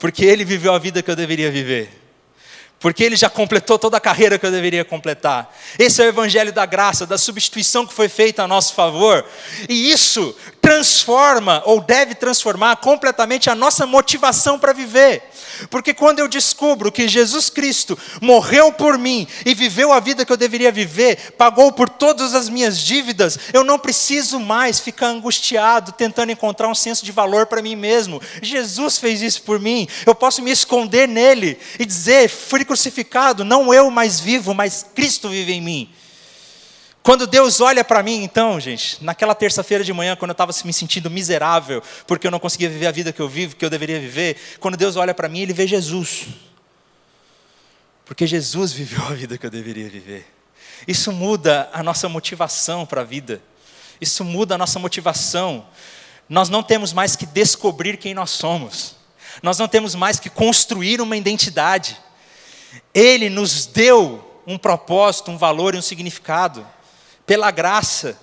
porque 0.00 0.24
ele 0.24 0.44
viveu 0.44 0.72
a 0.72 0.78
vida 0.78 1.02
que 1.02 1.10
eu 1.10 1.14
deveria 1.14 1.50
viver. 1.50 1.90
Porque 2.80 3.04
ele 3.04 3.16
já 3.16 3.28
completou 3.28 3.78
toda 3.78 3.98
a 3.98 4.00
carreira 4.00 4.38
que 4.38 4.46
eu 4.46 4.50
deveria 4.50 4.82
completar. 4.82 5.54
Esse 5.78 6.00
é 6.00 6.06
o 6.06 6.08
evangelho 6.08 6.50
da 6.50 6.64
graça, 6.64 7.06
da 7.06 7.18
substituição 7.18 7.86
que 7.86 7.92
foi 7.92 8.08
feita 8.08 8.42
a 8.42 8.48
nosso 8.48 8.72
favor. 8.72 9.22
E 9.68 9.92
isso 9.92 10.34
transforma, 10.70 11.62
ou 11.66 11.80
deve 11.80 12.14
transformar 12.14 12.76
completamente 12.76 13.50
a 13.50 13.56
nossa 13.56 13.86
motivação 13.86 14.56
para 14.56 14.72
viver. 14.72 15.20
Porque 15.68 15.92
quando 15.92 16.20
eu 16.20 16.28
descubro 16.28 16.92
que 16.92 17.08
Jesus 17.08 17.50
Cristo 17.50 17.98
morreu 18.20 18.72
por 18.72 18.96
mim 18.96 19.26
e 19.44 19.52
viveu 19.52 19.92
a 19.92 19.98
vida 19.98 20.24
que 20.24 20.32
eu 20.32 20.36
deveria 20.36 20.70
viver, 20.70 21.32
pagou 21.32 21.72
por 21.72 21.88
todas 21.88 22.36
as 22.36 22.48
minhas 22.48 22.78
dívidas, 22.78 23.36
eu 23.52 23.64
não 23.64 23.80
preciso 23.80 24.38
mais 24.38 24.78
ficar 24.78 25.08
angustiado 25.08 25.90
tentando 25.90 26.30
encontrar 26.30 26.68
um 26.68 26.74
senso 26.74 27.04
de 27.04 27.10
valor 27.10 27.46
para 27.46 27.60
mim 27.60 27.74
mesmo. 27.74 28.22
Jesus 28.40 28.96
fez 28.96 29.22
isso 29.22 29.42
por 29.42 29.58
mim. 29.58 29.88
Eu 30.06 30.14
posso 30.14 30.40
me 30.40 30.52
esconder 30.52 31.08
nele 31.08 31.58
e 31.80 31.84
dizer: 31.84 32.28
fui 32.28 32.64
crucificado, 32.64 33.44
não 33.44 33.74
eu 33.74 33.90
mais 33.90 34.20
vivo, 34.20 34.54
mas 34.54 34.86
Cristo 34.94 35.28
vive 35.30 35.52
em 35.52 35.60
mim. 35.60 35.90
Quando 37.02 37.26
Deus 37.26 37.60
olha 37.60 37.82
para 37.82 38.02
mim, 38.02 38.22
então, 38.22 38.60
gente, 38.60 39.02
naquela 39.02 39.34
terça-feira 39.34 39.82
de 39.82 39.92
manhã, 39.92 40.14
quando 40.14 40.30
eu 40.30 40.32
estava 40.32 40.52
me 40.64 40.72
sentindo 40.72 41.10
miserável, 41.10 41.82
porque 42.06 42.26
eu 42.26 42.30
não 42.30 42.38
conseguia 42.38 42.68
viver 42.68 42.86
a 42.86 42.90
vida 42.90 43.12
que 43.12 43.20
eu 43.20 43.28
vivo, 43.28 43.56
que 43.56 43.64
eu 43.64 43.70
deveria 43.70 43.98
viver, 43.98 44.36
quando 44.60 44.76
Deus 44.76 44.96
olha 44.96 45.14
para 45.14 45.28
mim, 45.28 45.40
Ele 45.40 45.54
vê 45.54 45.66
Jesus. 45.66 46.26
Porque 48.04 48.26
Jesus 48.26 48.72
viveu 48.72 49.02
a 49.06 49.14
vida 49.14 49.38
que 49.38 49.46
eu 49.46 49.50
deveria 49.50 49.88
viver. 49.88 50.26
Isso 50.86 51.10
muda 51.10 51.70
a 51.72 51.82
nossa 51.82 52.08
motivação 52.08 52.84
para 52.84 53.00
a 53.00 53.04
vida. 53.04 53.40
Isso 53.98 54.22
muda 54.22 54.56
a 54.56 54.58
nossa 54.58 54.78
motivação. 54.78 55.66
Nós 56.28 56.50
não 56.50 56.62
temos 56.62 56.92
mais 56.92 57.16
que 57.16 57.24
descobrir 57.24 57.96
quem 57.96 58.12
nós 58.12 58.30
somos. 58.30 58.96
Nós 59.42 59.58
não 59.58 59.68
temos 59.68 59.94
mais 59.94 60.20
que 60.20 60.28
construir 60.28 61.00
uma 61.00 61.16
identidade. 61.16 61.96
Ele 62.92 63.30
nos 63.30 63.64
deu 63.64 64.42
um 64.46 64.58
propósito, 64.58 65.30
um 65.30 65.38
valor 65.38 65.74
e 65.74 65.78
um 65.78 65.82
significado 65.82 66.66
pela 67.30 67.52
graça. 67.52 68.18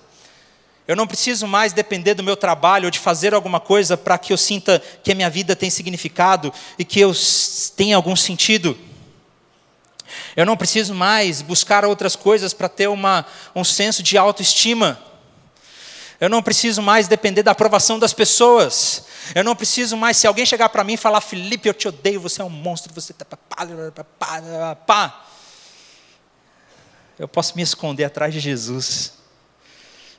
Eu 0.86 0.94
não 0.94 1.06
preciso 1.06 1.46
mais 1.46 1.72
depender 1.72 2.12
do 2.12 2.22
meu 2.22 2.36
trabalho 2.36 2.84
ou 2.84 2.90
de 2.90 2.98
fazer 2.98 3.32
alguma 3.32 3.58
coisa 3.58 3.96
para 3.96 4.18
que 4.18 4.34
eu 4.34 4.36
sinta 4.36 4.82
que 5.02 5.10
a 5.10 5.14
minha 5.14 5.30
vida 5.30 5.56
tem 5.56 5.70
significado 5.70 6.52
e 6.78 6.84
que 6.84 7.00
eu 7.00 7.10
tenha 7.74 7.96
algum 7.96 8.14
sentido. 8.14 8.76
Eu 10.36 10.44
não 10.44 10.58
preciso 10.58 10.94
mais 10.94 11.40
buscar 11.40 11.86
outras 11.86 12.14
coisas 12.14 12.52
para 12.52 12.68
ter 12.68 12.86
uma, 12.86 13.24
um 13.54 13.64
senso 13.64 14.02
de 14.02 14.18
autoestima. 14.18 15.00
Eu 16.20 16.28
não 16.28 16.42
preciso 16.42 16.82
mais 16.82 17.08
depender 17.08 17.42
da 17.42 17.52
aprovação 17.52 17.98
das 17.98 18.12
pessoas. 18.12 19.04
Eu 19.34 19.42
não 19.42 19.56
preciso 19.56 19.96
mais, 19.96 20.18
se 20.18 20.26
alguém 20.26 20.44
chegar 20.44 20.68
para 20.68 20.84
mim 20.84 20.92
e 20.92 20.98
falar, 20.98 21.22
Felipe, 21.22 21.66
eu 21.66 21.72
te 21.72 21.88
odeio, 21.88 22.20
você 22.20 22.42
é 22.42 22.44
um 22.44 22.50
monstro, 22.50 22.92
você 22.92 23.14
tá. 23.14 23.24
Pá, 24.86 25.24
eu 27.18 27.26
posso 27.26 27.56
me 27.56 27.62
esconder 27.62 28.04
atrás 28.04 28.32
de 28.32 28.38
Jesus 28.38 29.14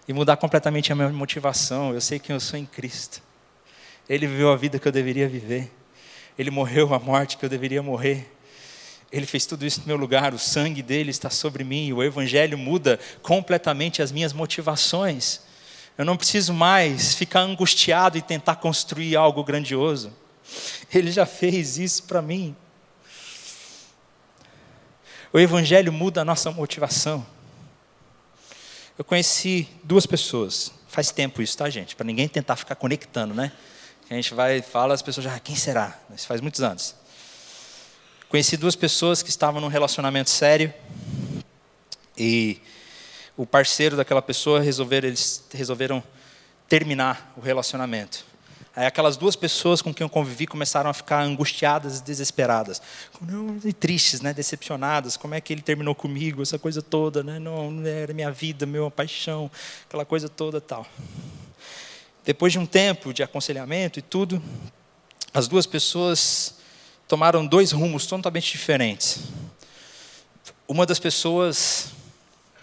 e 0.07 0.11
mudar 0.11 0.37
completamente 0.37 0.91
a 0.91 0.95
minha 0.95 1.09
motivação. 1.09 1.93
Eu 1.93 2.01
sei 2.01 2.19
quem 2.19 2.33
eu 2.33 2.39
sou 2.39 2.59
em 2.59 2.65
Cristo. 2.65 3.21
Ele 4.09 4.27
viveu 4.27 4.51
a 4.51 4.55
vida 4.55 4.79
que 4.79 4.87
eu 4.87 4.91
deveria 4.91 5.27
viver. 5.29 5.71
Ele 6.37 6.51
morreu 6.51 6.93
a 6.93 6.99
morte 6.99 7.37
que 7.37 7.45
eu 7.45 7.49
deveria 7.49 7.81
morrer. 7.81 8.29
Ele 9.11 9.25
fez 9.25 9.45
tudo 9.45 9.65
isso 9.65 9.81
no 9.81 9.87
meu 9.87 9.97
lugar, 9.97 10.33
o 10.33 10.39
sangue 10.39 10.83
dele 10.83 11.09
está 11.09 11.29
sobre 11.29 11.63
mim, 11.63 11.91
o 11.93 12.03
Evangelho 12.03 12.57
muda 12.57 12.99
completamente 13.23 14.01
as 14.01 14.11
minhas 14.11 14.33
motivações. 14.33 15.41
Eu 15.97 16.05
não 16.05 16.15
preciso 16.15 16.53
mais 16.53 17.15
ficar 17.15 17.41
angustiado 17.41 18.17
e 18.17 18.21
tentar 18.21 18.55
construir 18.57 19.15
algo 19.15 19.43
grandioso. 19.43 20.13
Ele 20.93 21.11
já 21.11 21.25
fez 21.25 21.77
isso 21.77 22.03
para 22.03 22.21
mim. 22.21 22.55
O 25.31 25.39
Evangelho 25.39 25.93
muda 25.93 26.21
a 26.21 26.25
nossa 26.25 26.49
motivação. 26.49 27.25
Eu 28.97 29.05
conheci 29.05 29.69
duas 29.83 30.07
pessoas, 30.07 30.73
faz 30.87 31.11
tempo 31.11 31.41
isso, 31.41 31.55
tá, 31.55 31.69
gente? 31.69 31.95
Para 31.95 32.05
ninguém 32.05 32.27
tentar 32.27 32.55
ficar 32.55 32.75
conectando, 32.75 33.33
né? 33.33 33.51
A 34.09 34.15
gente 34.15 34.33
vai 34.33 34.57
e 34.57 34.61
fala, 34.63 34.95
as 34.95 35.03
pessoas 35.03 35.25
já, 35.25 35.35
ah, 35.35 35.39
quem 35.39 35.55
será? 35.55 35.99
Isso 36.15 36.25
faz 36.25 36.41
muitos 36.41 36.61
anos. 36.61 36.95
Conheci 38.27 38.57
duas 38.57 38.75
pessoas 38.75 39.21
que 39.21 39.29
estavam 39.29 39.61
num 39.61 39.67
relacionamento 39.67 40.31
sério 40.31 40.73
e 42.17 42.59
o 43.37 43.45
parceiro 43.45 43.95
daquela 43.95 44.21
pessoa 44.21 44.59
resolveram, 44.59 45.07
eles 45.07 45.43
resolveram 45.53 46.03
terminar 46.67 47.31
o 47.37 47.39
relacionamento. 47.39 48.25
Aí 48.79 48.85
aquelas 48.85 49.17
duas 49.17 49.35
pessoas 49.35 49.81
com 49.81 49.93
quem 49.93 50.05
eu 50.05 50.09
convivi 50.09 50.47
começaram 50.47 50.89
a 50.89 50.93
ficar 50.93 51.21
angustiadas 51.21 51.99
e 51.99 52.01
desesperadas. 52.01 52.81
E 53.65 53.73
tristes, 53.73 54.21
né? 54.21 54.33
decepcionadas. 54.33 55.17
Como 55.17 55.35
é 55.35 55.41
que 55.41 55.51
ele 55.51 55.61
terminou 55.61 55.93
comigo? 55.93 56.41
Essa 56.41 56.57
coisa 56.57 56.81
toda. 56.81 57.21
Né? 57.21 57.39
Não, 57.39 57.69
não 57.69 57.85
era 57.85 58.13
minha 58.13 58.31
vida, 58.31 58.65
minha 58.65 58.89
paixão. 58.89 59.51
Aquela 59.85 60.05
coisa 60.05 60.29
toda 60.29 60.61
tal. 60.61 60.87
Depois 62.23 62.53
de 62.53 62.59
um 62.59 62.65
tempo 62.65 63.13
de 63.13 63.21
aconselhamento 63.21 63.99
e 63.99 64.01
tudo, 64.01 64.41
as 65.33 65.45
duas 65.49 65.65
pessoas 65.65 66.55
tomaram 67.05 67.45
dois 67.45 67.73
rumos 67.73 68.05
totalmente 68.07 68.49
diferentes. 68.49 69.23
Uma 70.65 70.85
das 70.85 70.99
pessoas 70.99 71.91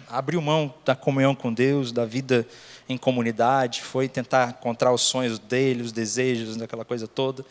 abriu 0.09 0.41
mão 0.41 0.73
da 0.83 0.97
comunhão 0.97 1.35
com 1.35 1.53
Deus, 1.53 1.93
da 1.93 2.07
vida 2.07 2.49
em 2.89 2.97
comunidade, 2.97 3.83
foi 3.83 4.09
tentar 4.09 4.51
encontrar 4.51 4.93
os 4.93 5.03
sonhos 5.03 5.39
dele, 5.39 5.83
os 5.83 5.93
desejos, 5.93 6.57
daquela 6.57 6.85
coisa 6.85 7.09
toda. 7.09 7.45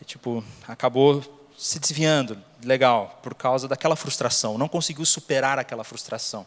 E, 0.00 0.04
tipo, 0.04 0.42
acabou 0.66 1.22
se 1.56 1.78
desviando, 1.78 2.36
legal, 2.64 3.20
por 3.22 3.34
causa 3.34 3.68
daquela 3.68 3.94
frustração. 3.94 4.58
Não 4.58 4.68
conseguiu 4.68 5.04
superar 5.04 5.58
aquela 5.58 5.84
frustração. 5.84 6.46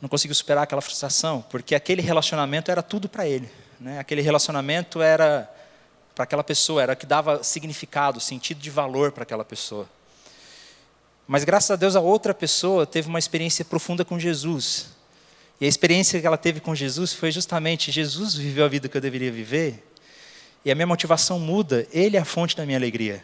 Não 0.00 0.08
conseguiu 0.08 0.34
superar 0.34 0.64
aquela 0.64 0.82
frustração, 0.82 1.44
porque 1.50 1.74
aquele 1.74 2.02
relacionamento 2.02 2.70
era 2.70 2.82
tudo 2.82 3.08
para 3.08 3.26
ele. 3.26 3.50
Né? 3.80 3.98
Aquele 3.98 4.20
relacionamento 4.20 5.02
era 5.02 5.50
para 6.14 6.24
aquela 6.24 6.44
pessoa, 6.44 6.82
era 6.82 6.94
que 6.94 7.06
dava 7.06 7.42
significado, 7.42 8.20
sentido 8.20 8.60
de 8.60 8.70
valor 8.70 9.10
para 9.10 9.24
aquela 9.24 9.44
pessoa. 9.44 9.88
Mas 11.26 11.42
graças 11.42 11.70
a 11.70 11.76
Deus 11.76 11.96
a 11.96 12.00
outra 12.00 12.32
pessoa 12.32 12.86
teve 12.86 13.08
uma 13.08 13.18
experiência 13.18 13.64
profunda 13.64 14.04
com 14.04 14.18
Jesus. 14.18 14.93
E 15.60 15.66
a 15.66 15.68
experiência 15.68 16.20
que 16.20 16.26
ela 16.26 16.36
teve 16.36 16.60
com 16.60 16.74
Jesus 16.74 17.12
foi 17.12 17.30
justamente: 17.30 17.92
Jesus 17.92 18.34
viveu 18.34 18.64
a 18.64 18.68
vida 18.68 18.88
que 18.88 18.96
eu 18.96 19.00
deveria 19.00 19.30
viver, 19.30 19.82
e 20.64 20.70
a 20.70 20.74
minha 20.74 20.86
motivação 20.86 21.38
muda, 21.38 21.86
Ele 21.92 22.16
é 22.16 22.20
a 22.20 22.24
fonte 22.24 22.56
da 22.56 22.64
minha 22.64 22.78
alegria. 22.78 23.22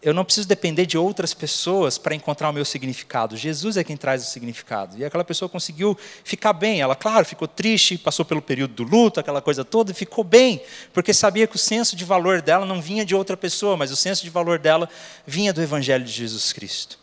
Eu 0.00 0.14
não 0.14 0.24
preciso 0.24 0.46
depender 0.46 0.86
de 0.86 0.96
outras 0.96 1.34
pessoas 1.34 1.98
para 1.98 2.14
encontrar 2.14 2.48
o 2.50 2.52
meu 2.52 2.64
significado. 2.64 3.36
Jesus 3.36 3.76
é 3.76 3.82
quem 3.82 3.96
traz 3.96 4.22
o 4.22 4.30
significado. 4.30 4.96
E 4.96 5.04
aquela 5.04 5.24
pessoa 5.24 5.48
conseguiu 5.48 5.98
ficar 6.22 6.52
bem. 6.52 6.80
Ela, 6.80 6.94
claro, 6.94 7.24
ficou 7.24 7.48
triste, 7.48 7.98
passou 7.98 8.24
pelo 8.24 8.40
período 8.40 8.74
do 8.74 8.84
luto, 8.84 9.18
aquela 9.18 9.42
coisa 9.42 9.64
toda, 9.64 9.90
e 9.90 9.94
ficou 9.94 10.22
bem, 10.22 10.62
porque 10.92 11.12
sabia 11.12 11.48
que 11.48 11.56
o 11.56 11.58
senso 11.58 11.96
de 11.96 12.04
valor 12.04 12.40
dela 12.40 12.64
não 12.64 12.80
vinha 12.80 13.04
de 13.04 13.12
outra 13.12 13.36
pessoa, 13.36 13.76
mas 13.76 13.90
o 13.90 13.96
senso 13.96 14.22
de 14.22 14.30
valor 14.30 14.60
dela 14.60 14.88
vinha 15.26 15.52
do 15.52 15.60
Evangelho 15.60 16.04
de 16.04 16.12
Jesus 16.12 16.52
Cristo. 16.52 16.96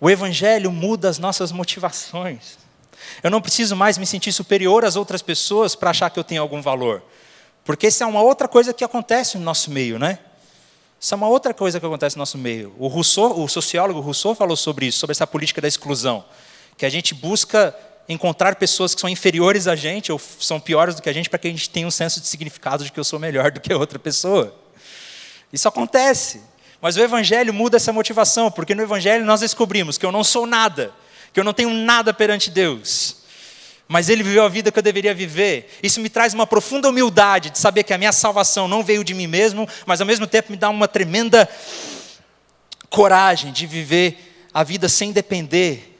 O 0.00 0.10
Evangelho 0.10 0.72
muda 0.72 1.08
as 1.08 1.18
nossas 1.18 1.52
motivações. 1.52 2.58
Eu 3.22 3.30
não 3.30 3.40
preciso 3.40 3.76
mais 3.76 3.98
me 3.98 4.06
sentir 4.06 4.32
superior 4.32 4.84
às 4.84 4.96
outras 4.96 5.22
pessoas 5.22 5.74
para 5.74 5.90
achar 5.90 6.10
que 6.10 6.18
eu 6.18 6.24
tenho 6.24 6.42
algum 6.42 6.60
valor. 6.60 7.02
Porque 7.64 7.86
isso 7.86 8.02
é 8.02 8.06
uma 8.06 8.22
outra 8.22 8.48
coisa 8.48 8.72
que 8.72 8.84
acontece 8.84 9.38
no 9.38 9.44
nosso 9.44 9.70
meio, 9.70 9.98
né? 9.98 10.18
Isso 11.00 11.14
é 11.14 11.16
uma 11.16 11.28
outra 11.28 11.52
coisa 11.52 11.80
que 11.80 11.86
acontece 11.86 12.16
no 12.16 12.20
nosso 12.20 12.38
meio. 12.38 12.74
O 12.78 12.86
Rousseau, 12.86 13.40
o 13.40 13.48
sociólogo 13.48 14.00
Rousseau 14.00 14.34
falou 14.34 14.56
sobre 14.56 14.86
isso, 14.86 14.98
sobre 14.98 15.12
essa 15.12 15.26
política 15.26 15.60
da 15.60 15.68
exclusão, 15.68 16.24
que 16.76 16.86
a 16.86 16.88
gente 16.88 17.14
busca 17.14 17.74
encontrar 18.08 18.56
pessoas 18.56 18.94
que 18.94 19.00
são 19.00 19.10
inferiores 19.10 19.66
a 19.66 19.76
gente 19.76 20.12
ou 20.12 20.18
são 20.18 20.60
piores 20.60 20.94
do 20.94 21.02
que 21.02 21.08
a 21.08 21.12
gente 21.12 21.28
para 21.28 21.38
que 21.38 21.48
a 21.48 21.50
gente 21.50 21.70
tenha 21.70 21.86
um 21.86 21.90
senso 21.90 22.20
de 22.20 22.26
significado 22.26 22.84
de 22.84 22.92
que 22.92 22.98
eu 22.98 23.04
sou 23.04 23.18
melhor 23.18 23.50
do 23.50 23.60
que 23.60 23.72
outra 23.74 23.98
pessoa. 23.98 24.54
Isso 25.52 25.68
acontece. 25.68 26.42
Mas 26.80 26.96
o 26.96 27.00
evangelho 27.00 27.54
muda 27.54 27.76
essa 27.76 27.92
motivação, 27.92 28.50
porque 28.50 28.74
no 28.74 28.82
evangelho 28.82 29.24
nós 29.24 29.40
descobrimos 29.40 29.96
que 29.96 30.04
eu 30.04 30.10
não 30.10 30.24
sou 30.24 30.46
nada, 30.46 30.92
que 31.32 31.40
eu 31.40 31.44
não 31.44 31.52
tenho 31.52 31.70
nada 31.70 32.12
perante 32.12 32.50
Deus. 32.50 33.16
Mas 33.88 34.08
ele 34.08 34.22
viveu 34.22 34.44
a 34.44 34.48
vida 34.48 34.72
que 34.72 34.78
eu 34.78 34.82
deveria 34.82 35.14
viver. 35.14 35.78
Isso 35.82 36.00
me 36.00 36.08
traz 36.08 36.32
uma 36.32 36.46
profunda 36.46 36.88
humildade 36.88 37.50
de 37.50 37.58
saber 37.58 37.82
que 37.82 37.92
a 37.92 37.98
minha 37.98 38.12
salvação 38.12 38.66
não 38.66 38.82
veio 38.82 39.04
de 39.04 39.12
mim 39.12 39.26
mesmo, 39.26 39.68
mas 39.84 40.00
ao 40.00 40.06
mesmo 40.06 40.26
tempo 40.26 40.50
me 40.50 40.56
dá 40.56 40.70
uma 40.70 40.88
tremenda 40.88 41.48
coragem 42.88 43.52
de 43.52 43.66
viver 43.66 44.48
a 44.52 44.62
vida 44.62 44.88
sem 44.88 45.12
depender 45.12 45.92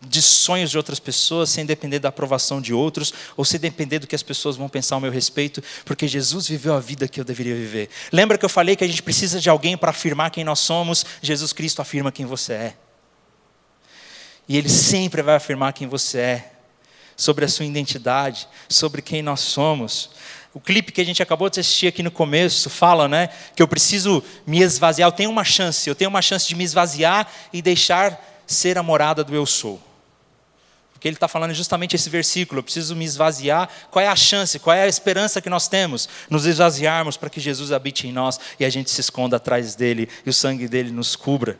de 0.00 0.22
sonhos 0.22 0.70
de 0.70 0.76
outras 0.78 0.98
pessoas, 0.98 1.50
sem 1.50 1.66
depender 1.66 1.98
da 1.98 2.08
aprovação 2.08 2.60
de 2.60 2.72
outros, 2.72 3.12
ou 3.36 3.44
sem 3.44 3.60
depender 3.60 3.98
do 3.98 4.06
que 4.06 4.14
as 4.14 4.22
pessoas 4.22 4.56
vão 4.56 4.68
pensar 4.68 4.94
ao 4.94 5.00
meu 5.00 5.10
respeito, 5.10 5.62
porque 5.84 6.08
Jesus 6.08 6.48
viveu 6.48 6.74
a 6.74 6.80
vida 6.80 7.06
que 7.06 7.20
eu 7.20 7.24
deveria 7.24 7.54
viver. 7.54 7.90
Lembra 8.10 8.38
que 8.38 8.44
eu 8.44 8.48
falei 8.48 8.76
que 8.76 8.84
a 8.84 8.88
gente 8.88 9.02
precisa 9.02 9.38
de 9.38 9.50
alguém 9.50 9.76
para 9.76 9.90
afirmar 9.90 10.30
quem 10.30 10.42
nós 10.42 10.60
somos? 10.60 11.04
Jesus 11.20 11.52
Cristo 11.52 11.82
afirma 11.82 12.10
quem 12.10 12.24
você 12.24 12.52
é. 12.54 12.74
E 14.50 14.56
Ele 14.56 14.68
sempre 14.68 15.22
vai 15.22 15.36
afirmar 15.36 15.72
quem 15.72 15.86
você 15.86 16.18
é, 16.18 16.52
sobre 17.16 17.44
a 17.44 17.48
sua 17.48 17.64
identidade, 17.64 18.48
sobre 18.68 19.00
quem 19.00 19.22
nós 19.22 19.38
somos. 19.38 20.10
O 20.52 20.58
clipe 20.58 20.90
que 20.90 21.00
a 21.00 21.04
gente 21.04 21.22
acabou 21.22 21.48
de 21.48 21.60
assistir 21.60 21.86
aqui 21.86 22.02
no 22.02 22.10
começo 22.10 22.68
fala, 22.68 23.06
né, 23.06 23.28
que 23.54 23.62
eu 23.62 23.68
preciso 23.68 24.20
me 24.44 24.60
esvaziar, 24.60 25.06
eu 25.06 25.12
tenho 25.12 25.30
uma 25.30 25.44
chance, 25.44 25.88
eu 25.88 25.94
tenho 25.94 26.10
uma 26.10 26.20
chance 26.20 26.48
de 26.48 26.56
me 26.56 26.64
esvaziar 26.64 27.30
e 27.52 27.62
deixar 27.62 28.42
ser 28.44 28.76
a 28.76 28.82
morada 28.82 29.22
do 29.22 29.36
eu 29.36 29.46
sou. 29.46 29.80
Porque 30.94 31.06
ele 31.06 31.14
está 31.14 31.28
falando 31.28 31.54
justamente 31.54 31.94
esse 31.94 32.10
versículo, 32.10 32.58
eu 32.58 32.64
preciso 32.64 32.96
me 32.96 33.04
esvaziar. 33.04 33.68
Qual 33.88 34.04
é 34.04 34.08
a 34.08 34.16
chance, 34.16 34.58
qual 34.58 34.74
é 34.74 34.82
a 34.82 34.88
esperança 34.88 35.40
que 35.40 35.48
nós 35.48 35.68
temos? 35.68 36.08
Nos 36.28 36.44
esvaziarmos 36.44 37.16
para 37.16 37.30
que 37.30 37.38
Jesus 37.38 37.70
habite 37.70 38.08
em 38.08 38.12
nós 38.12 38.40
e 38.58 38.64
a 38.64 38.68
gente 38.68 38.90
se 38.90 39.00
esconda 39.00 39.36
atrás 39.36 39.76
dele 39.76 40.08
e 40.26 40.28
o 40.28 40.32
sangue 40.34 40.66
dele 40.66 40.90
nos 40.90 41.14
cubra. 41.14 41.56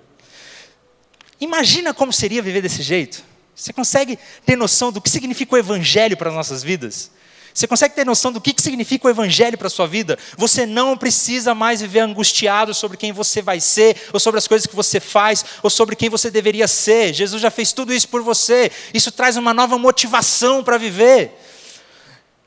Imagina 1.40 1.94
como 1.94 2.12
seria 2.12 2.42
viver 2.42 2.60
desse 2.60 2.82
jeito. 2.82 3.24
Você 3.54 3.72
consegue 3.72 4.18
ter 4.44 4.56
noção 4.56 4.92
do 4.92 5.00
que 5.00 5.08
significa 5.08 5.54
o 5.54 5.58
Evangelho 5.58 6.16
para 6.16 6.28
as 6.28 6.34
nossas 6.34 6.62
vidas? 6.62 7.10
Você 7.52 7.66
consegue 7.66 7.94
ter 7.94 8.06
noção 8.06 8.30
do 8.30 8.40
que 8.40 8.54
significa 8.58 9.06
o 9.06 9.10
Evangelho 9.10 9.58
para 9.58 9.66
a 9.66 9.70
sua 9.70 9.86
vida? 9.86 10.18
Você 10.36 10.64
não 10.64 10.96
precisa 10.96 11.54
mais 11.54 11.80
viver 11.80 12.00
angustiado 12.00 12.72
sobre 12.72 12.96
quem 12.96 13.12
você 13.12 13.42
vai 13.42 13.58
ser, 13.58 13.96
ou 14.12 14.20
sobre 14.20 14.38
as 14.38 14.46
coisas 14.46 14.66
que 14.66 14.76
você 14.76 15.00
faz, 15.00 15.44
ou 15.62 15.68
sobre 15.68 15.96
quem 15.96 16.08
você 16.08 16.30
deveria 16.30 16.68
ser. 16.68 17.12
Jesus 17.12 17.42
já 17.42 17.50
fez 17.50 17.72
tudo 17.72 17.92
isso 17.92 18.08
por 18.08 18.22
você. 18.22 18.70
Isso 18.94 19.10
traz 19.10 19.36
uma 19.36 19.52
nova 19.52 19.76
motivação 19.78 20.62
para 20.62 20.78
viver. 20.78 21.38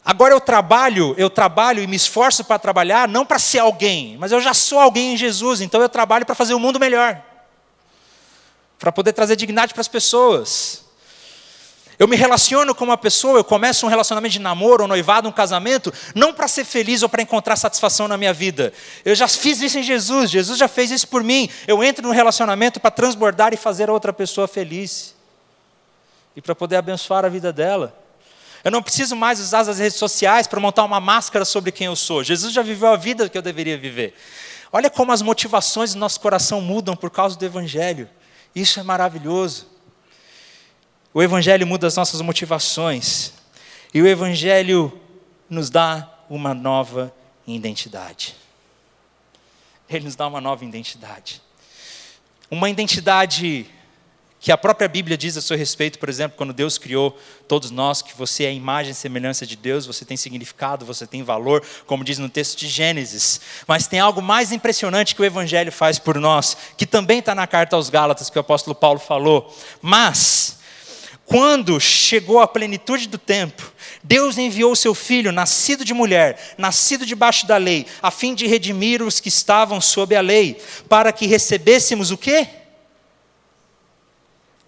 Agora 0.06 0.34
eu 0.34 0.42
trabalho, 0.42 1.14
eu 1.18 1.30
trabalho 1.30 1.82
e 1.82 1.88
me 1.88 1.96
esforço 1.96 2.44
para 2.44 2.60
trabalhar, 2.60 3.08
não 3.08 3.26
para 3.26 3.40
ser 3.40 3.60
alguém, 3.60 4.18
mas 4.20 4.32
eu 4.32 4.42
já 4.42 4.54
sou 4.54 4.80
alguém 4.80 5.14
em 5.14 5.18
Jesus, 5.18 5.62
então 5.62 5.82
eu 5.82 5.88
trabalho 5.88 6.26
para 6.26 6.36
fazer 6.36 6.54
o 6.54 6.60
mundo 6.60 6.78
melhor 6.78 7.24
para 8.80 8.92
poder 8.92 9.14
trazer 9.14 9.36
dignidade 9.36 9.74
para 9.74 9.82
as 9.82 9.88
pessoas. 9.88 10.84
Eu 11.98 12.08
me 12.08 12.16
relaciono 12.16 12.74
com 12.74 12.84
uma 12.84 12.98
pessoa, 12.98 13.38
eu 13.38 13.44
começo 13.44 13.86
um 13.86 13.90
relacionamento 13.90 14.34
de 14.34 14.40
namoro, 14.40 14.84
um 14.84 14.88
noivado, 14.88 15.30
um 15.30 15.32
casamento, 15.32 15.94
não 16.16 16.34
para 16.34 16.48
ser 16.48 16.66
feliz 16.66 17.04
ou 17.04 17.10
para 17.10 17.22
encontrar 17.22 17.56
satisfação 17.56 18.08
na 18.08 18.18
minha 18.18 18.34
vida. 18.34 18.74
Eu 19.06 19.14
já 19.14 19.28
fiz 19.28 19.62
isso 19.62 19.78
em 19.78 19.84
Jesus, 19.84 20.32
Jesus 20.32 20.58
já 20.58 20.68
fez 20.68 20.90
isso 20.92 21.08
por 21.08 21.24
mim. 21.24 21.50
Eu 21.68 21.84
entro 21.84 22.06
no 22.06 22.12
relacionamento 22.14 22.80
para 22.80 22.90
transbordar 22.90 23.54
e 23.54 23.58
fazer 23.58 23.90
a 23.90 23.94
outra 23.94 24.12
pessoa 24.12 24.48
feliz. 24.48 25.14
e 26.36 26.42
para 26.42 26.56
poder 26.56 26.78
abençoar 26.78 27.24
a 27.24 27.30
vida 27.30 27.54
dela. 27.54 27.96
Eu 28.64 28.72
não 28.72 28.82
preciso 28.82 29.16
mais 29.16 29.40
usar 29.40 29.60
as 29.60 29.78
redes 29.78 29.98
sociais 29.98 30.48
para 30.48 30.60
montar 30.60 30.84
uma 30.84 31.00
máscara 31.00 31.46
sobre 31.46 31.72
quem 31.72 31.88
eu 31.88 31.96
sou. 31.96 32.24
Jesus 32.24 32.54
já 32.54 32.62
viveu 32.62 32.88
a 32.88 32.96
vida 32.96 33.30
que 33.30 33.38
eu 33.38 33.42
deveria 33.42 33.78
viver. 33.78 34.16
Olha 34.72 34.90
como 34.90 35.12
as 35.12 35.22
motivações 35.22 35.94
do 35.94 36.00
nosso 36.00 36.20
coração 36.20 36.60
mudam 36.60 36.96
por 36.96 37.12
causa 37.12 37.38
do 37.38 37.46
Evangelho. 37.46 38.10
Isso 38.56 38.80
é 38.80 38.84
maravilhoso. 38.84 39.68
O 41.14 41.22
Evangelho 41.22 41.66
muda 41.66 41.88
as 41.88 41.96
nossas 41.96 42.22
motivações. 42.22 43.34
E 43.94 44.02
o 44.02 44.08
Evangelho 44.08 45.00
nos 45.50 45.70
dá 45.70 46.10
uma 46.30 46.54
nova 46.54 47.14
identidade. 47.46 48.36
Ele 49.90 50.06
nos 50.06 50.16
dá 50.16 50.28
uma 50.28 50.42
nova 50.42 50.66
identidade. 50.66 51.42
Uma 52.50 52.70
identidade 52.70 53.70
que 54.44 54.52
a 54.52 54.58
própria 54.58 54.90
Bíblia 54.90 55.18
diz 55.18 55.38
a 55.38 55.42
seu 55.42 55.56
respeito, 55.56 55.98
por 55.98 56.10
exemplo, 56.10 56.36
quando 56.36 56.52
Deus 56.52 56.78
criou 56.78 57.18
todos 57.48 57.72
nós, 57.72 58.02
que 58.02 58.14
você 58.14 58.44
é 58.44 58.48
a 58.50 58.52
imagem 58.52 58.92
e 58.92 58.94
semelhança 58.94 59.46
de 59.46 59.56
Deus, 59.56 59.86
você 59.86 60.04
tem 60.04 60.18
significado, 60.18 60.86
você 60.86 61.08
tem 61.08 61.24
valor, 61.24 61.64
como 61.88 62.04
diz 62.04 62.18
no 62.18 62.28
texto 62.28 62.60
de 62.60 62.68
Gênesis. 62.68 63.40
Mas 63.66 63.88
tem 63.88 64.02
algo 64.02 64.22
mais 64.22 64.52
impressionante 64.52 65.16
que 65.16 65.22
o 65.22 65.26
Evangelho 65.26 65.72
faz 65.72 65.98
por 65.98 66.20
nós, 66.20 66.58
que 66.76 66.86
também 66.86 67.20
está 67.20 67.34
na 67.34 67.48
carta 67.48 67.78
aos 67.78 67.90
Gálatas, 67.90 68.30
que 68.30 68.38
o 68.38 68.42
apóstolo 68.42 68.76
Paulo 68.76 69.00
falou. 69.00 69.50
Mas, 69.82 70.58
quando 71.26 71.80
chegou 71.80 72.42
a 72.42 72.48
plenitude 72.48 73.08
do 73.08 73.18
tempo, 73.18 73.72
Deus 74.04 74.38
enviou 74.38 74.76
seu 74.76 74.94
filho, 74.94 75.32
nascido 75.32 75.86
de 75.86 75.94
mulher, 75.94 76.54
nascido 76.58 77.06
debaixo 77.06 77.48
da 77.48 77.56
lei, 77.56 77.86
a 78.02 78.12
fim 78.12 78.36
de 78.36 78.46
redimir 78.46 79.02
os 79.02 79.22
que 79.22 79.30
estavam 79.30 79.80
sob 79.80 80.14
a 80.14 80.22
lei, 80.22 80.62
para 80.90 81.14
que 81.14 81.28
recebêssemos 81.28 82.12
o 82.12 82.18
quê? 82.18 82.63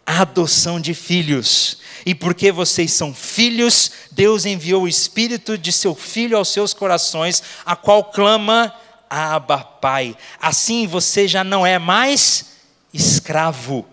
Adoção 0.06 0.80
de 0.80 0.94
filhos. 0.94 1.80
E 2.06 2.14
porque 2.14 2.52
vocês 2.52 2.94
são 2.94 3.14
filhos, 3.14 3.92
Deus 4.12 4.46
enviou 4.46 4.84
o 4.84 4.88
Espírito 4.88 5.58
de 5.58 5.72
seu 5.72 5.96
Filho 5.96 6.38
aos 6.38 6.50
seus 6.50 6.74
corações, 6.74 7.42
a 7.66 7.76
qual 7.76 8.04
clama, 8.04 8.74
Abba, 9.10 9.58
Pai. 9.58 10.16
Assim 10.40 10.86
você 10.86 11.28
já 11.28 11.44
não 11.44 11.66
é 11.66 11.80
mais 11.80 12.54
escravo, 12.94 13.86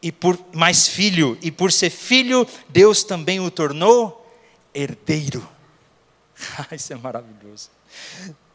e 0.00 0.10
por 0.10 0.38
mais 0.52 0.88
filho, 0.88 1.36
e 1.42 1.50
por 1.50 1.72
ser 1.72 1.90
filho, 1.90 2.46
Deus 2.68 3.04
também 3.04 3.40
o 3.40 3.50
tornou 3.50 4.26
herdeiro. 4.74 5.46
Isso 6.72 6.92
é 6.92 6.96
maravilhoso. 6.96 7.68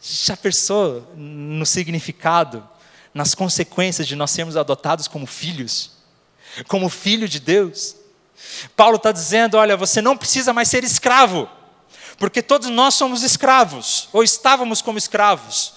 Já 0.01 0.36
pensou 0.36 1.01
no 1.16 1.66
significado, 1.66 2.68
nas 3.14 3.36
consequências 3.36 4.07
de 4.07 4.16
nós 4.16 4.32
sermos 4.32 4.57
adotados 4.57 5.07
como 5.07 5.26
filhos? 5.26 5.92
Como 6.68 6.89
filho 6.89 7.28
de 7.28 7.39
Deus. 7.39 7.95
Paulo 8.76 8.97
está 8.97 9.12
dizendo: 9.12 9.58
olha, 9.58 9.78
você 9.78 10.01
não 10.01 10.18
precisa 10.18 10.54
mais 10.54 10.68
ser 10.68 10.84
escravo, 10.84 11.49
porque 12.18 12.41
todos 12.41 12.70
nós 12.70 12.93
somos 12.93 13.24
escravos, 13.24 14.10
ou 14.12 14.24
estávamos 14.24 14.82
como 14.82 14.97
escravos 14.97 15.74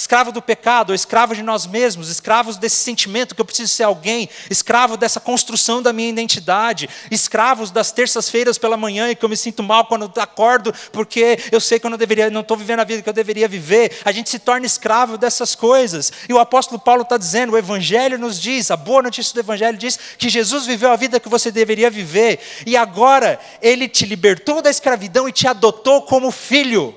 escravo 0.00 0.32
do 0.32 0.42
pecado, 0.42 0.90
ou 0.90 0.94
escravo 0.94 1.34
de 1.34 1.42
nós 1.42 1.66
mesmos, 1.66 2.08
escravos 2.08 2.56
desse 2.56 2.76
sentimento 2.76 3.34
que 3.34 3.40
eu 3.40 3.44
preciso 3.44 3.72
ser 3.72 3.84
alguém, 3.84 4.28
escravo 4.48 4.96
dessa 4.96 5.20
construção 5.20 5.82
da 5.82 5.92
minha 5.92 6.08
identidade, 6.08 6.88
escravos 7.10 7.70
das 7.70 7.92
terças-feiras 7.92 8.58
pela 8.58 8.76
manhã 8.76 9.10
e 9.10 9.14
que 9.14 9.24
eu 9.24 9.28
me 9.28 9.36
sinto 9.36 9.62
mal 9.62 9.86
quando 9.86 10.10
acordo, 10.20 10.74
porque 10.92 11.38
eu 11.52 11.60
sei 11.60 11.78
que 11.78 11.86
eu 11.86 11.90
não 11.90 11.98
deveria, 11.98 12.30
não 12.30 12.40
estou 12.40 12.56
vivendo 12.56 12.80
a 12.80 12.84
vida 12.84 13.02
que 13.02 13.08
eu 13.08 13.12
deveria 13.12 13.46
viver. 13.46 13.98
A 14.04 14.12
gente 14.12 14.30
se 14.30 14.38
torna 14.38 14.66
escravo 14.66 15.18
dessas 15.18 15.54
coisas. 15.54 16.12
E 16.28 16.32
o 16.32 16.38
apóstolo 16.38 16.80
Paulo 16.80 17.02
está 17.02 17.16
dizendo, 17.16 17.52
o 17.52 17.58
Evangelho 17.58 18.18
nos 18.18 18.40
diz, 18.40 18.70
a 18.70 18.76
boa 18.76 19.02
notícia 19.02 19.34
do 19.34 19.40
Evangelho 19.40 19.76
diz 19.76 19.98
que 20.18 20.28
Jesus 20.28 20.66
viveu 20.66 20.90
a 20.90 20.96
vida 20.96 21.20
que 21.20 21.28
você 21.28 21.50
deveria 21.50 21.90
viver, 21.90 22.40
e 22.66 22.76
agora 22.76 23.38
ele 23.60 23.88
te 23.88 24.06
libertou 24.06 24.62
da 24.62 24.70
escravidão 24.70 25.28
e 25.28 25.32
te 25.32 25.46
adotou 25.46 26.02
como 26.02 26.30
filho. 26.30 26.94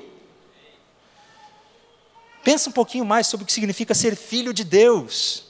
Pensa 2.43 2.69
um 2.69 2.73
pouquinho 2.73 3.05
mais 3.05 3.27
sobre 3.27 3.43
o 3.43 3.47
que 3.47 3.53
significa 3.53 3.93
ser 3.93 4.15
filho 4.15 4.53
de 4.53 4.63
Deus. 4.63 5.45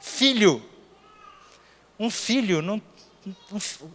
Filho. 0.00 0.62
Um 1.98 2.08
filho 2.08 2.62
não, 2.62 2.80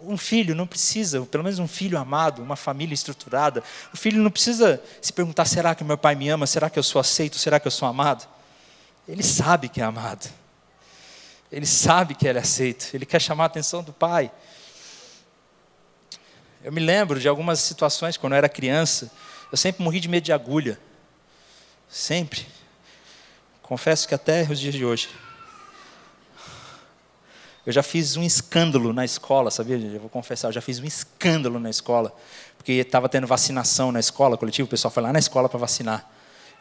um 0.04 0.16
filho 0.16 0.54
não 0.54 0.68
precisa, 0.68 1.22
pelo 1.22 1.43
menos 1.43 1.58
um 1.58 1.68
filho 1.68 1.98
amado, 1.98 2.43
uma 2.43 2.56
família 2.56 2.93
estruturada. 2.93 3.64
O 3.91 3.98
filho 3.98 4.22
não 4.22 4.30
precisa 4.30 4.82
se 5.02 5.12
perguntar: 5.12 5.46
será 5.46 5.74
que 5.74 5.84
meu 5.84 5.98
pai 5.98 6.14
me 6.16 6.30
ama? 6.30 6.46
Será 6.46 6.70
que 6.70 6.78
eu 6.78 6.84
sou 6.84 7.00
aceito? 7.00 7.38
Será 7.39 7.60
que 7.60 7.68
eu 7.68 7.72
sou 7.72 7.88
amado? 7.88 8.28
Ele 9.08 9.24
sabe 9.24 9.70
que 9.70 9.82
é 9.82 9.84
amado. 9.84 10.32
Ele 11.52 11.66
sabe 11.66 12.14
que 12.14 12.28
ele 12.28 12.38
é 12.38 12.41
aceito. 12.41 12.89
Ele 12.93 13.06
quer 13.06 13.20
chamar 13.20 13.46
a 13.46 13.48
atenção 13.48 13.82
do 13.82 13.93
pai. 13.93 14.32
Eu 16.64 16.72
me 16.72 16.82
lembro 16.82 17.20
de 17.20 17.28
algumas 17.28 17.60
situações 17.60 18.18
quando 18.18 18.34
eu 18.34 18.38
era 18.38 18.50
criança. 18.50 19.12
Eu 19.52 19.58
sempre 19.58 19.84
morri 19.84 20.00
de 20.00 20.08
medo 20.08 20.24
de 20.24 20.34
agulha. 20.34 20.80
Sempre. 21.90 22.46
Confesso 23.62 24.08
que 24.08 24.14
até 24.14 24.44
os 24.44 24.60
dias 24.60 24.74
de 24.74 24.86
hoje. 24.86 25.10
Eu 27.66 27.74
já 27.74 27.82
fiz 27.82 28.16
um 28.16 28.22
escândalo 28.22 28.94
na 28.94 29.04
escola, 29.04 29.50
sabia? 29.50 29.76
Eu 29.76 30.00
vou 30.00 30.10
confessar, 30.10 30.50
eu 30.50 30.52
já 30.52 30.62
fiz 30.62 30.80
um 30.80 30.86
escândalo 30.86 31.60
na 31.60 31.70
escola. 31.70 32.16
Porque 32.58 32.74
estava 32.74 33.10
tendo 33.10 33.26
vacinação 33.26 33.92
na 33.92 34.00
escola 34.00 34.38
coletiva, 34.38 34.68
o 34.68 34.70
pessoal 34.70 34.92
foi 34.92 35.02
lá 35.02 35.12
na 35.12 35.20
escola 35.20 35.50
para 35.50 35.58
vacinar. 35.58 36.08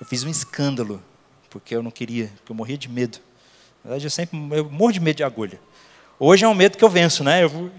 Eu 0.01 0.07
fiz 0.07 0.25
um 0.25 0.31
escândalo, 0.31 1.03
porque 1.51 1.77
eu 1.77 1.83
não 1.83 1.91
queria, 1.91 2.33
porque 2.37 2.53
eu 2.53 2.57
morria 2.57 2.79
de 2.79 2.89
medo. 2.89 3.19
Na 3.85 3.91
verdade, 3.91 4.07
eu 4.07 4.11
sempre 4.11 4.39
eu 4.53 4.71
morro 4.71 4.93
de 4.93 5.01
medo 5.01 5.17
de 5.17 5.25
agulha. 5.25 5.61
Hoje 6.19 6.45
é 6.45 6.49
um 6.49 6.55
medo 6.55 6.79
que 6.79 6.85
eu 6.85 6.89
venço, 6.89 7.23
né? 7.23 7.43
Eu 7.43 7.51
vou. 7.51 7.71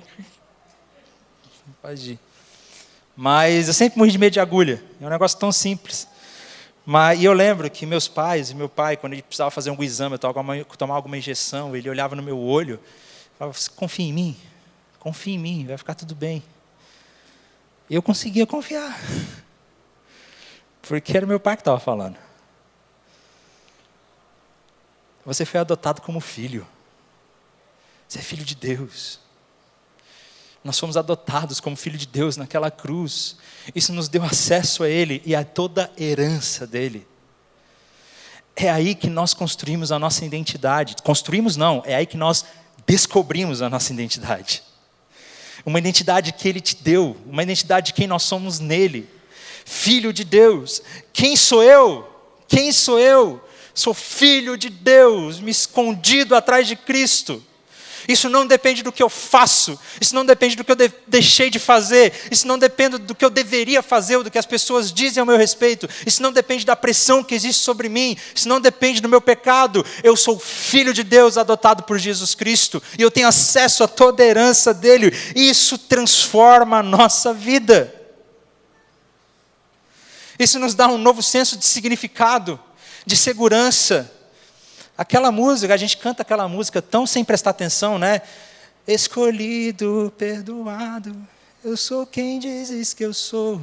Mas 3.16 3.68
eu 3.68 3.74
sempre 3.74 3.98
morri 3.98 4.12
de 4.12 4.20
medo 4.20 4.34
de 4.34 4.40
agulha. 4.40 4.84
É 5.02 5.06
um 5.06 5.10
negócio 5.10 5.38
tão 5.40 5.52
simples. 5.52 6.08
Mas, 6.86 7.20
e 7.20 7.26
eu 7.26 7.34
lembro 7.34 7.70
que 7.70 7.86
meus 7.86 8.08
pais, 8.08 8.54
meu 8.54 8.70
pai, 8.70 8.96
quando 8.96 9.14
ele 9.14 9.24
precisava 9.24 9.50
fazer 9.50 9.72
um 9.72 9.82
exame, 9.82 10.18
tomar 10.20 10.96
alguma 10.96 11.18
injeção, 11.18 11.76
ele 11.76 11.90
olhava 11.90 12.16
no 12.16 12.22
meu 12.22 12.38
olho 12.40 12.80
e 13.34 13.38
falava, 13.40 13.58
confia 13.76 14.06
em 14.06 14.14
mim, 14.14 14.38
confia 15.00 15.34
em 15.34 15.40
mim, 15.40 15.66
vai 15.66 15.78
ficar 15.78 15.96
tudo 15.96 16.14
bem. 16.14 16.44
E 17.90 17.96
eu 17.96 18.04
conseguia 18.04 18.46
confiar. 18.46 19.00
Porque 20.84 21.18
era 21.18 21.26
meu 21.26 21.40
pai 21.40 21.56
que 21.56 21.62
estava 21.62 21.80
falando. 21.80 22.18
Você 25.26 25.44
foi 25.44 25.60
adotado 25.60 26.02
como 26.02 26.20
filho. 26.20 26.68
Você 28.08 28.20
é 28.20 28.22
filho 28.22 28.46
de 28.46 28.54
Deus. 28.54 29.20
Nós 30.66 30.80
fomos 30.80 30.98
adotados 30.98 31.60
como 31.60 31.76
filho 31.76 31.96
de 31.96 32.08
Deus 32.08 32.38
naquela 32.38 32.72
cruz. 32.72 33.38
Isso 33.76 33.94
nos 33.94 34.10
deu 34.10 34.24
acesso 34.24 34.82
a 34.82 34.90
Ele 34.90 35.22
e 35.24 35.36
a 35.36 35.44
toda 35.46 35.92
a 35.96 36.04
herança 36.04 36.66
dele. 36.66 37.06
É 38.56 38.72
aí 38.72 38.96
que 38.96 39.08
nós 39.08 39.32
construímos 39.32 39.92
a 39.92 40.00
nossa 40.00 40.26
identidade. 40.26 40.96
Construímos 41.04 41.56
não, 41.56 41.84
é 41.86 41.94
aí 41.94 42.08
que 42.08 42.18
nós 42.18 42.44
descobrimos 42.88 43.62
a 43.62 43.70
nossa 43.70 43.94
identidade. 43.94 44.64
Uma 45.64 45.78
identidade 45.78 46.34
que 46.34 46.50
Ele 46.50 46.60
te 46.60 46.76
deu, 46.78 47.16
uma 47.28 47.44
identidade 47.44 47.88
de 47.88 47.94
quem 47.94 48.08
nós 48.08 48.24
somos 48.24 48.60
nele. 48.60 49.08
Filho 49.66 50.12
de 50.12 50.24
Deus. 50.24 50.82
Quem 51.14 51.36
sou 51.36 51.62
eu? 51.62 52.10
Quem 52.48 52.72
sou 52.72 53.00
eu? 53.00 53.40
Sou 53.72 53.94
filho 53.94 54.58
de 54.58 54.72
Deus, 54.72 55.40
me 55.40 55.52
escondido 55.52 56.36
atrás 56.36 56.68
de 56.68 56.76
Cristo. 56.76 57.44
Isso 58.08 58.30
não 58.30 58.46
depende 58.46 58.84
do 58.84 58.92
que 58.92 59.02
eu 59.02 59.10
faço, 59.10 59.80
isso 60.00 60.14
não 60.14 60.26
depende 60.26 60.56
do 60.56 60.64
que 60.64 60.72
eu 60.72 60.76
de 60.76 60.92
deixei 61.08 61.50
de 61.50 61.60
fazer, 61.60 62.14
isso 62.32 62.48
não 62.48 62.58
depende 62.58 62.98
do 62.98 63.16
que 63.16 63.26
eu 63.26 63.30
deveria 63.30 63.82
fazer 63.82 64.18
ou 64.18 64.24
do 64.24 64.32
que 64.32 64.38
as 64.38 64.46
pessoas 64.46 64.92
dizem 64.92 65.20
ao 65.20 65.26
meu 65.26 65.38
respeito, 65.38 65.90
isso 66.06 66.22
não 66.22 66.32
depende 66.32 66.66
da 66.66 66.76
pressão 66.76 67.24
que 67.24 67.34
existe 67.34 67.62
sobre 67.62 67.90
mim, 67.90 68.18
isso 68.34 68.48
não 68.48 68.62
depende 68.62 69.02
do 69.02 69.10
meu 69.10 69.22
pecado. 69.22 69.86
Eu 70.04 70.16
sou 70.16 70.38
filho 70.40 70.94
de 70.94 71.04
Deus 71.04 71.38
adotado 71.38 71.84
por 71.84 71.98
Jesus 71.98 72.36
Cristo 72.36 72.82
e 72.98 73.02
eu 73.02 73.12
tenho 73.12 73.28
acesso 73.28 73.84
a 73.84 73.88
toda 73.88 74.24
a 74.24 74.26
herança 74.26 74.74
dele, 74.74 75.14
isso 75.36 75.78
transforma 75.78 76.80
a 76.80 76.84
nossa 76.84 77.34
vida. 77.34 77.94
Isso 80.38 80.60
nos 80.60 80.76
dá 80.76 80.88
um 80.88 80.98
novo 80.98 81.24
senso 81.24 81.58
de 81.58 81.66
significado, 81.66 82.60
de 83.06 83.16
segurança. 83.16 84.12
Aquela 84.98 85.30
música, 85.30 85.74
a 85.74 85.78
gente 85.78 85.98
canta 85.98 86.22
aquela 86.22 86.48
música 86.48 86.82
tão 86.82 87.06
sem 87.06 87.24
prestar 87.24 87.50
atenção, 87.50 88.00
né? 88.00 88.22
Escolhido, 88.88 90.14
perdoado, 90.18 91.16
eu 91.64 91.76
sou 91.76 92.06
quem 92.06 92.40
dizes 92.40 92.94
que 92.94 93.04
eu 93.04 93.14
sou. 93.14 93.62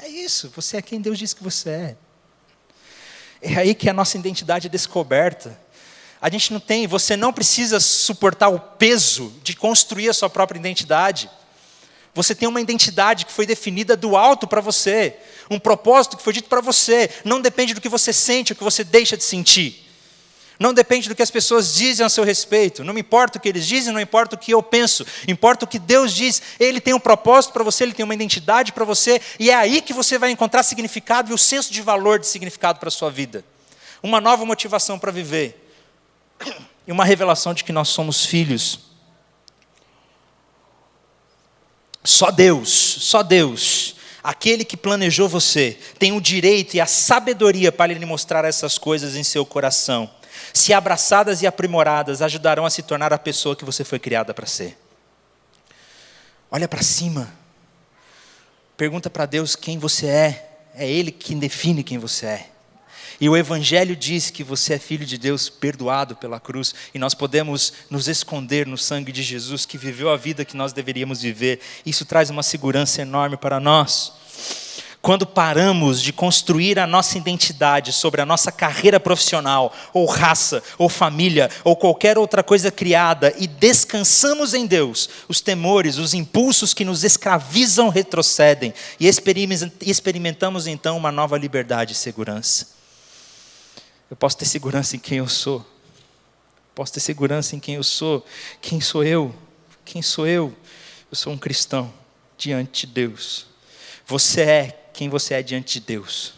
É 0.00 0.06
isso, 0.06 0.52
você 0.54 0.76
é 0.76 0.82
quem 0.82 1.00
Deus 1.00 1.18
diz 1.18 1.34
que 1.34 1.42
você 1.42 1.70
é. 1.70 1.96
É 3.42 3.56
aí 3.56 3.74
que 3.74 3.90
a 3.90 3.92
nossa 3.92 4.16
identidade 4.16 4.68
é 4.68 4.70
descoberta. 4.70 5.58
A 6.20 6.30
gente 6.30 6.52
não 6.52 6.60
tem, 6.60 6.86
você 6.86 7.16
não 7.16 7.32
precisa 7.32 7.80
suportar 7.80 8.48
o 8.48 8.60
peso 8.60 9.32
de 9.42 9.56
construir 9.56 10.08
a 10.08 10.14
sua 10.14 10.30
própria 10.30 10.58
identidade. 10.58 11.28
Você 12.14 12.32
tem 12.32 12.48
uma 12.48 12.60
identidade 12.60 13.26
que 13.26 13.32
foi 13.32 13.44
definida 13.44 13.96
do 13.96 14.16
alto 14.16 14.46
para 14.46 14.60
você, 14.60 15.16
um 15.50 15.58
propósito 15.58 16.16
que 16.16 16.22
foi 16.22 16.32
dito 16.32 16.48
para 16.48 16.60
você. 16.60 17.10
Não 17.24 17.40
depende 17.40 17.74
do 17.74 17.80
que 17.80 17.88
você 17.88 18.12
sente 18.12 18.52
ou 18.52 18.56
que 18.56 18.62
você 18.62 18.84
deixa 18.84 19.16
de 19.16 19.24
sentir. 19.24 19.83
Não 20.58 20.72
depende 20.72 21.08
do 21.08 21.14
que 21.14 21.22
as 21.22 21.30
pessoas 21.30 21.74
dizem 21.74 22.06
a 22.06 22.08
seu 22.08 22.22
respeito. 22.22 22.84
Não 22.84 22.94
me 22.94 23.00
importa 23.00 23.38
o 23.38 23.40
que 23.40 23.48
eles 23.48 23.66
dizem, 23.66 23.92
não 23.92 24.00
importa 24.00 24.36
o 24.36 24.38
que 24.38 24.52
eu 24.52 24.62
penso. 24.62 25.04
Importa 25.26 25.64
o 25.64 25.68
que 25.68 25.78
Deus 25.78 26.14
diz. 26.14 26.40
Ele 26.60 26.80
tem 26.80 26.94
um 26.94 27.00
propósito 27.00 27.52
para 27.52 27.64
você, 27.64 27.82
ele 27.82 27.92
tem 27.92 28.04
uma 28.04 28.14
identidade 28.14 28.72
para 28.72 28.84
você, 28.84 29.20
e 29.38 29.50
é 29.50 29.54
aí 29.54 29.80
que 29.80 29.92
você 29.92 30.16
vai 30.16 30.30
encontrar 30.30 30.62
significado 30.62 31.30
e 31.30 31.34
o 31.34 31.38
senso 31.38 31.72
de 31.72 31.82
valor 31.82 32.20
de 32.20 32.26
significado 32.26 32.78
para 32.78 32.88
a 32.88 32.92
sua 32.92 33.10
vida. 33.10 33.44
Uma 34.02 34.20
nova 34.20 34.44
motivação 34.44 34.98
para 34.98 35.10
viver. 35.10 35.60
E 36.86 36.92
uma 36.92 37.04
revelação 37.04 37.54
de 37.54 37.64
que 37.64 37.72
nós 37.72 37.88
somos 37.88 38.24
filhos. 38.24 38.80
Só 42.04 42.30
Deus, 42.30 42.68
só 42.70 43.22
Deus 43.22 43.94
aquele 44.22 44.64
que 44.64 44.74
planejou 44.74 45.28
você, 45.28 45.78
tem 45.98 46.12
o 46.12 46.20
direito 46.20 46.74
e 46.74 46.80
a 46.80 46.86
sabedoria 46.86 47.70
para 47.70 47.92
lhe 47.92 48.06
mostrar 48.06 48.42
essas 48.46 48.78
coisas 48.78 49.16
em 49.16 49.22
seu 49.22 49.44
coração 49.44 50.10
se 50.54 50.72
abraçadas 50.72 51.42
e 51.42 51.48
aprimoradas, 51.48 52.22
ajudarão 52.22 52.64
a 52.64 52.70
se 52.70 52.80
tornar 52.80 53.12
a 53.12 53.18
pessoa 53.18 53.56
que 53.56 53.64
você 53.64 53.82
foi 53.82 53.98
criada 53.98 54.32
para 54.32 54.46
ser. 54.46 54.78
Olha 56.48 56.68
para 56.68 56.80
cima. 56.80 57.34
Pergunta 58.76 59.10
para 59.10 59.26
Deus 59.26 59.56
quem 59.56 59.78
você 59.78 60.06
é. 60.06 60.50
É 60.76 60.88
Ele 60.88 61.10
quem 61.10 61.40
define 61.40 61.82
quem 61.82 61.98
você 61.98 62.26
é. 62.26 62.50
E 63.20 63.28
o 63.28 63.36
Evangelho 63.36 63.96
diz 63.96 64.30
que 64.30 64.44
você 64.44 64.74
é 64.74 64.78
filho 64.78 65.04
de 65.04 65.18
Deus, 65.18 65.48
perdoado 65.48 66.16
pela 66.16 66.38
cruz, 66.38 66.74
e 66.92 66.98
nós 66.98 67.14
podemos 67.14 67.72
nos 67.90 68.08
esconder 68.08 68.66
no 68.66 68.78
sangue 68.78 69.12
de 69.12 69.22
Jesus, 69.22 69.66
que 69.66 69.78
viveu 69.78 70.10
a 70.10 70.16
vida 70.16 70.44
que 70.44 70.56
nós 70.56 70.72
deveríamos 70.72 71.20
viver. 71.22 71.60
Isso 71.84 72.04
traz 72.04 72.30
uma 72.30 72.42
segurança 72.42 73.02
enorme 73.02 73.36
para 73.36 73.58
nós 73.58 74.12
quando 75.04 75.26
paramos 75.26 76.00
de 76.00 76.14
construir 76.14 76.78
a 76.78 76.86
nossa 76.86 77.18
identidade 77.18 77.92
sobre 77.92 78.22
a 78.22 78.24
nossa 78.24 78.50
carreira 78.50 78.98
profissional, 78.98 79.70
ou 79.92 80.06
raça, 80.06 80.62
ou 80.78 80.88
família, 80.88 81.50
ou 81.62 81.76
qualquer 81.76 82.16
outra 82.16 82.42
coisa 82.42 82.70
criada, 82.70 83.34
e 83.36 83.46
descansamos 83.46 84.54
em 84.54 84.64
Deus, 84.64 85.10
os 85.28 85.42
temores, 85.42 85.98
os 85.98 86.14
impulsos 86.14 86.72
que 86.72 86.86
nos 86.86 87.04
escravizam 87.04 87.90
retrocedem, 87.90 88.72
e 88.98 89.06
experimentamos 89.82 90.66
então 90.66 90.96
uma 90.96 91.12
nova 91.12 91.36
liberdade 91.36 91.92
e 91.92 91.96
segurança. 91.96 92.68
Eu 94.10 94.16
posso 94.16 94.38
ter 94.38 94.46
segurança 94.46 94.96
em 94.96 95.00
quem 95.00 95.18
eu 95.18 95.28
sou, 95.28 95.66
posso 96.74 96.94
ter 96.94 97.00
segurança 97.00 97.54
em 97.54 97.60
quem 97.60 97.74
eu 97.74 97.84
sou. 97.84 98.24
Quem 98.58 98.80
sou 98.80 99.04
eu? 99.04 99.34
Quem 99.84 100.00
sou 100.00 100.26
eu? 100.26 100.56
Eu 101.10 101.14
sou 101.14 101.30
um 101.30 101.36
cristão 101.36 101.92
diante 102.38 102.86
de 102.86 102.94
Deus. 102.94 103.44
Você 104.06 104.40
é 104.40 104.80
quem 104.94 105.10
você 105.10 105.34
é 105.34 105.42
diante 105.42 105.80
de 105.80 105.86
Deus. 105.86 106.34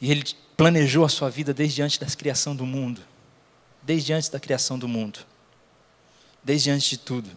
E 0.00 0.10
Ele 0.10 0.24
planejou 0.56 1.04
a 1.04 1.08
sua 1.08 1.28
vida 1.28 1.52
desde 1.52 1.82
antes 1.82 1.98
da 1.98 2.06
criação 2.06 2.56
do 2.56 2.64
mundo. 2.64 3.02
Desde 3.82 4.12
antes 4.12 4.28
da 4.28 4.40
criação 4.40 4.78
do 4.78 4.88
mundo. 4.88 5.20
Desde 6.42 6.70
antes 6.70 6.88
de 6.88 6.96
tudo. 6.96 7.30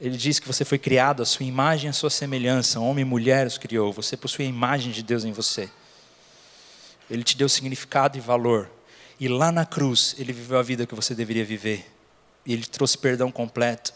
Ele 0.00 0.16
diz 0.16 0.38
que 0.38 0.46
você 0.46 0.64
foi 0.64 0.78
criado, 0.78 1.22
a 1.22 1.26
sua 1.26 1.44
imagem 1.44 1.90
a 1.90 1.92
sua 1.92 2.08
semelhança, 2.08 2.78
homem 2.78 3.02
e 3.02 3.04
mulher 3.04 3.46
os 3.46 3.58
criou, 3.58 3.92
você 3.92 4.16
possui 4.16 4.44
a 4.44 4.48
imagem 4.48 4.92
de 4.92 5.02
Deus 5.02 5.24
em 5.24 5.32
você. 5.32 5.68
Ele 7.10 7.24
te 7.24 7.36
deu 7.36 7.48
significado 7.48 8.16
e 8.16 8.20
valor. 8.20 8.70
E 9.18 9.26
lá 9.26 9.50
na 9.50 9.66
cruz, 9.66 10.14
ele 10.18 10.32
viveu 10.32 10.58
a 10.58 10.62
vida 10.62 10.86
que 10.86 10.94
você 10.94 11.14
deveria 11.14 11.44
viver. 11.44 11.84
E 12.46 12.52
ele 12.52 12.64
trouxe 12.64 12.96
perdão 12.96 13.32
completo. 13.32 13.92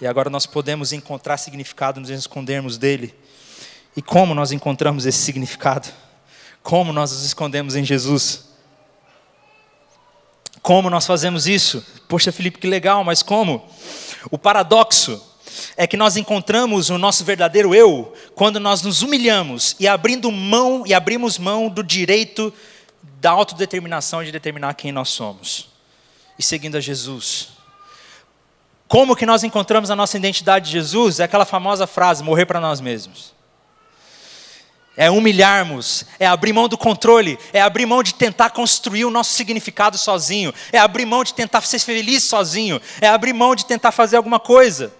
E 0.00 0.06
agora 0.06 0.30
nós 0.30 0.46
podemos 0.46 0.92
encontrar 0.92 1.36
significado, 1.36 2.00
nos 2.00 2.10
escondermos 2.10 2.78
dele. 2.78 3.14
E 3.96 4.02
como 4.02 4.34
nós 4.34 4.52
encontramos 4.52 5.06
esse 5.06 5.18
significado? 5.18 5.88
Como 6.62 6.92
nós 6.92 7.10
nos 7.10 7.24
escondemos 7.24 7.74
em 7.74 7.84
Jesus? 7.84 8.48
Como 10.62 10.88
nós 10.88 11.06
fazemos 11.06 11.46
isso? 11.46 11.84
Poxa, 12.08 12.30
Felipe, 12.30 12.58
que 12.58 12.66
legal, 12.66 13.02
mas 13.02 13.22
como? 13.22 13.68
O 14.30 14.38
paradoxo 14.38 15.20
é 15.76 15.86
que 15.86 15.96
nós 15.96 16.16
encontramos 16.16 16.90
o 16.90 16.98
nosso 16.98 17.24
verdadeiro 17.24 17.74
eu 17.74 18.14
quando 18.34 18.60
nós 18.60 18.82
nos 18.82 19.02
humilhamos 19.02 19.74
e 19.80 19.88
abrindo 19.88 20.30
mão 20.30 20.84
e 20.86 20.94
abrimos 20.94 21.38
mão 21.38 21.68
do 21.68 21.82
direito 21.82 22.52
da 23.20 23.30
autodeterminação 23.30 24.22
de 24.22 24.30
determinar 24.30 24.74
quem 24.74 24.92
nós 24.92 25.08
somos 25.08 25.68
e 26.38 26.42
seguindo 26.42 26.76
a 26.76 26.80
Jesus. 26.80 27.57
Como 28.88 29.14
que 29.14 29.26
nós 29.26 29.44
encontramos 29.44 29.90
a 29.90 29.96
nossa 29.96 30.16
identidade 30.16 30.66
de 30.66 30.72
Jesus? 30.72 31.20
É 31.20 31.24
aquela 31.24 31.44
famosa 31.44 31.86
frase: 31.86 32.24
morrer 32.24 32.46
para 32.46 32.58
nós 32.58 32.80
mesmos. 32.80 33.36
É 34.96 35.08
humilharmos, 35.08 36.04
é 36.18 36.26
abrir 36.26 36.52
mão 36.52 36.66
do 36.66 36.76
controle, 36.76 37.38
é 37.52 37.60
abrir 37.60 37.86
mão 37.86 38.02
de 38.02 38.14
tentar 38.14 38.50
construir 38.50 39.04
o 39.04 39.10
nosso 39.10 39.32
significado 39.32 39.96
sozinho, 39.96 40.52
é 40.72 40.78
abrir 40.78 41.04
mão 41.04 41.22
de 41.22 41.34
tentar 41.34 41.60
ser 41.60 41.78
feliz 41.78 42.24
sozinho, 42.24 42.80
é 43.00 43.06
abrir 43.06 43.32
mão 43.32 43.54
de 43.54 43.64
tentar 43.64 43.92
fazer 43.92 44.16
alguma 44.16 44.40
coisa. 44.40 44.92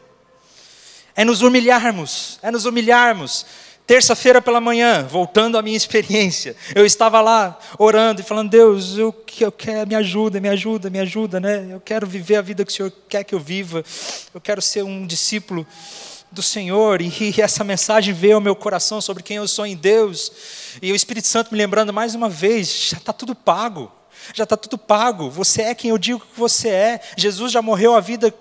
É 1.17 1.25
nos 1.25 1.43
humilharmos, 1.43 2.39
é 2.43 2.51
nos 2.51 2.65
humilharmos. 2.65 3.45
Terça-feira 3.89 4.43
pela 4.43 4.61
manhã, 4.61 5.03
voltando 5.11 5.57
à 5.57 5.63
minha 5.63 5.75
experiência, 5.75 6.55
eu 6.75 6.85
estava 6.85 7.23
lá 7.23 7.59
orando 7.79 8.21
e 8.21 8.25
falando: 8.25 8.51
Deus, 8.51 8.99
eu, 8.99 9.15
eu 9.41 9.51
quero, 9.51 9.89
me 9.89 9.95
ajuda, 9.95 10.39
me 10.39 10.49
ajuda, 10.51 10.91
me 10.91 10.99
ajuda, 10.99 11.41
né? 11.41 11.69
Eu 11.71 11.81
quero 11.81 12.07
viver 12.07 12.37
a 12.37 12.43
vida 12.43 12.67
que 12.67 12.71
o 12.71 12.75
Senhor 12.75 12.93
quer 13.09 13.25
que 13.25 13.35
eu 13.35 13.41
viva. 13.41 13.83
Eu 14.35 14.43
quero 14.43 14.61
ser 14.61 14.83
um 14.83 15.07
discípulo 15.07 15.67
do 16.31 16.43
Senhor. 16.43 17.01
E, 17.01 17.11
essa 17.41 17.65
mensagem 17.65 18.13
veio 18.13 18.35
ao 18.35 18.43
meu 18.43 18.55
coração 18.55 19.01
sobre 19.01 19.23
quem 19.23 19.39
eu 19.39 19.49
sou 19.49 19.65
em 19.65 19.75
Deus. 19.75 20.31
E 20.83 20.93
o 20.93 20.95
Espírito 20.95 21.27
Santo 21.27 21.51
me 21.51 21.57
lembrando 21.57 21.91
mais 21.91 22.15
uma 22.15 22.29
vez: 22.29 22.91
já 22.91 22.99
está 22.99 23.15
tudo 23.15 23.35
pago 23.35 23.91
já 24.35 24.45
está 24.45 24.57
tudo 24.57 24.77
pago. 24.77 25.31
Você 25.31 25.63
é 25.63 25.75
quem 25.75 25.91
eu 25.91 25.99
digo 25.99 26.21
que 26.21 26.39
você 26.39 26.69
é. 26.69 27.01
Jesus 27.17 27.53
já 27.53 27.63
morreu 27.63 27.95
a 27.95 28.01
vida, 28.01 28.33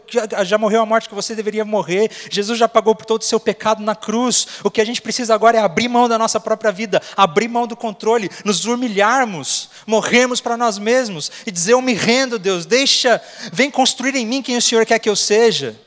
já, 0.45 0.57
morreu 0.57 0.81
a 0.81 0.85
morte 0.85 1.09
que 1.09 1.15
você 1.15 1.35
deveria 1.35 1.65
morrer. 1.65 2.11
Jesus 2.29 2.57
já 2.57 2.67
pagou 2.67 2.95
por 2.95 3.05
todo 3.05 3.21
o 3.21 3.25
seu 3.25 3.39
pecado 3.39 3.81
na 3.81 3.95
cruz. 3.95 4.47
O 4.63 4.71
que 4.71 4.81
a 4.81 4.85
gente 4.85 5.01
precisa 5.01 5.33
agora 5.33 5.57
é 5.57 5.61
abrir 5.61 5.87
mão 5.87 6.07
da 6.07 6.17
nossa 6.17 6.39
própria 6.39 6.71
vida, 6.71 7.01
abrir 7.15 7.47
mão 7.47 7.67
do 7.67 7.75
controle, 7.75 8.29
nos 8.43 8.65
humilharmos, 8.65 9.69
morrermos 9.85 10.41
para 10.41 10.57
nós 10.57 10.77
mesmos 10.77 11.31
e 11.45 11.51
dizer: 11.51 11.73
Eu 11.73 11.81
me 11.81 11.93
rendo, 11.93 12.37
Deus, 12.39 12.65
deixa, 12.65 13.21
vem 13.51 13.71
construir 13.71 14.15
em 14.15 14.25
mim 14.25 14.41
quem 14.41 14.57
o 14.57 14.61
Senhor 14.61 14.85
quer 14.85 14.99
que 14.99 15.09
eu 15.09 15.15
seja. 15.15 15.79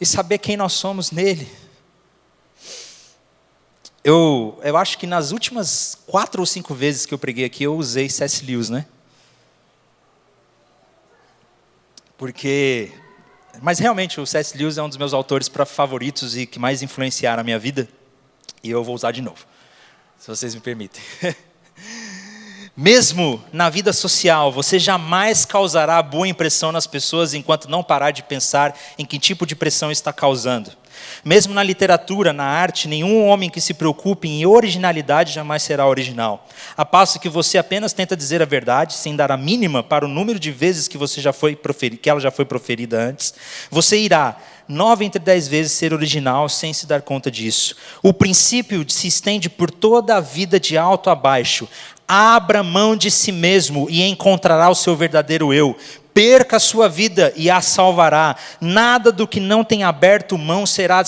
E 0.00 0.06
saber 0.06 0.38
quem 0.38 0.56
nós 0.56 0.72
somos 0.72 1.10
nele. 1.10 1.69
Eu, 4.02 4.58
eu 4.62 4.76
acho 4.76 4.96
que 4.96 5.06
nas 5.06 5.30
últimas 5.30 5.98
quatro 6.06 6.40
ou 6.40 6.46
cinco 6.46 6.74
vezes 6.74 7.04
que 7.04 7.12
eu 7.12 7.18
preguei 7.18 7.44
aqui, 7.44 7.64
eu 7.64 7.76
usei 7.76 8.08
C.S. 8.08 8.44
Lewis, 8.44 8.70
né? 8.70 8.86
Porque. 12.16 12.92
Mas 13.60 13.78
realmente, 13.78 14.20
o 14.20 14.26
C.S. 14.26 14.56
Lewis 14.56 14.78
é 14.78 14.82
um 14.82 14.88
dos 14.88 14.96
meus 14.96 15.12
autores 15.12 15.50
favoritos 15.66 16.36
e 16.36 16.46
que 16.46 16.58
mais 16.58 16.82
influenciaram 16.82 17.40
a 17.40 17.44
minha 17.44 17.58
vida. 17.58 17.88
E 18.62 18.70
eu 18.70 18.82
vou 18.82 18.94
usar 18.94 19.12
de 19.12 19.20
novo, 19.20 19.46
se 20.18 20.28
vocês 20.28 20.54
me 20.54 20.60
permitem. 20.60 21.02
Mesmo 22.76 23.42
na 23.52 23.68
vida 23.68 23.92
social, 23.92 24.50
você 24.50 24.78
jamais 24.78 25.44
causará 25.44 26.02
boa 26.02 26.26
impressão 26.26 26.72
nas 26.72 26.86
pessoas 26.86 27.34
enquanto 27.34 27.68
não 27.68 27.82
parar 27.82 28.10
de 28.10 28.22
pensar 28.22 28.78
em 28.96 29.04
que 29.04 29.18
tipo 29.18 29.44
de 29.44 29.54
pressão 29.54 29.90
está 29.90 30.12
causando. 30.12 30.79
Mesmo 31.24 31.52
na 31.52 31.62
literatura, 31.62 32.32
na 32.32 32.44
arte, 32.44 32.88
nenhum 32.88 33.26
homem 33.26 33.50
que 33.50 33.60
se 33.60 33.74
preocupe 33.74 34.28
em 34.28 34.46
originalidade 34.46 35.32
jamais 35.32 35.62
será 35.62 35.86
original. 35.86 36.46
A 36.76 36.84
passo 36.84 37.20
que 37.20 37.28
você 37.28 37.58
apenas 37.58 37.92
tenta 37.92 38.16
dizer 38.16 38.40
a 38.40 38.46
verdade, 38.46 38.94
sem 38.94 39.14
dar 39.14 39.30
a 39.30 39.36
mínima 39.36 39.82
para 39.82 40.04
o 40.04 40.08
número 40.08 40.38
de 40.38 40.50
vezes 40.50 40.88
que, 40.88 40.96
você 40.96 41.20
já 41.20 41.32
foi 41.32 41.58
que 42.00 42.08
ela 42.08 42.20
já 42.20 42.30
foi 42.30 42.44
proferida 42.44 42.98
antes, 42.98 43.34
você 43.70 43.98
irá, 43.98 44.36
nove 44.66 45.04
entre 45.04 45.18
dez 45.18 45.46
vezes, 45.46 45.72
ser 45.72 45.92
original 45.92 46.48
sem 46.48 46.72
se 46.72 46.86
dar 46.86 47.02
conta 47.02 47.30
disso. 47.30 47.76
O 48.02 48.14
princípio 48.14 48.84
se 48.88 49.06
estende 49.06 49.50
por 49.50 49.70
toda 49.70 50.16
a 50.16 50.20
vida 50.20 50.58
de 50.58 50.78
alto 50.78 51.10
a 51.10 51.14
baixo. 51.14 51.68
Abra 52.08 52.62
mão 52.62 52.96
de 52.96 53.10
si 53.10 53.30
mesmo 53.30 53.86
e 53.88 54.02
encontrará 54.02 54.68
o 54.68 54.74
seu 54.74 54.96
verdadeiro 54.96 55.54
eu 55.54 55.76
perca 56.14 56.56
a 56.56 56.60
sua 56.60 56.88
vida 56.88 57.32
e 57.36 57.50
a 57.50 57.60
salvará. 57.60 58.36
Nada 58.60 59.10
do 59.12 59.26
que 59.26 59.40
não 59.40 59.64
tem 59.64 59.84
aberto 59.84 60.36
mão 60.36 60.66
será 60.66 61.02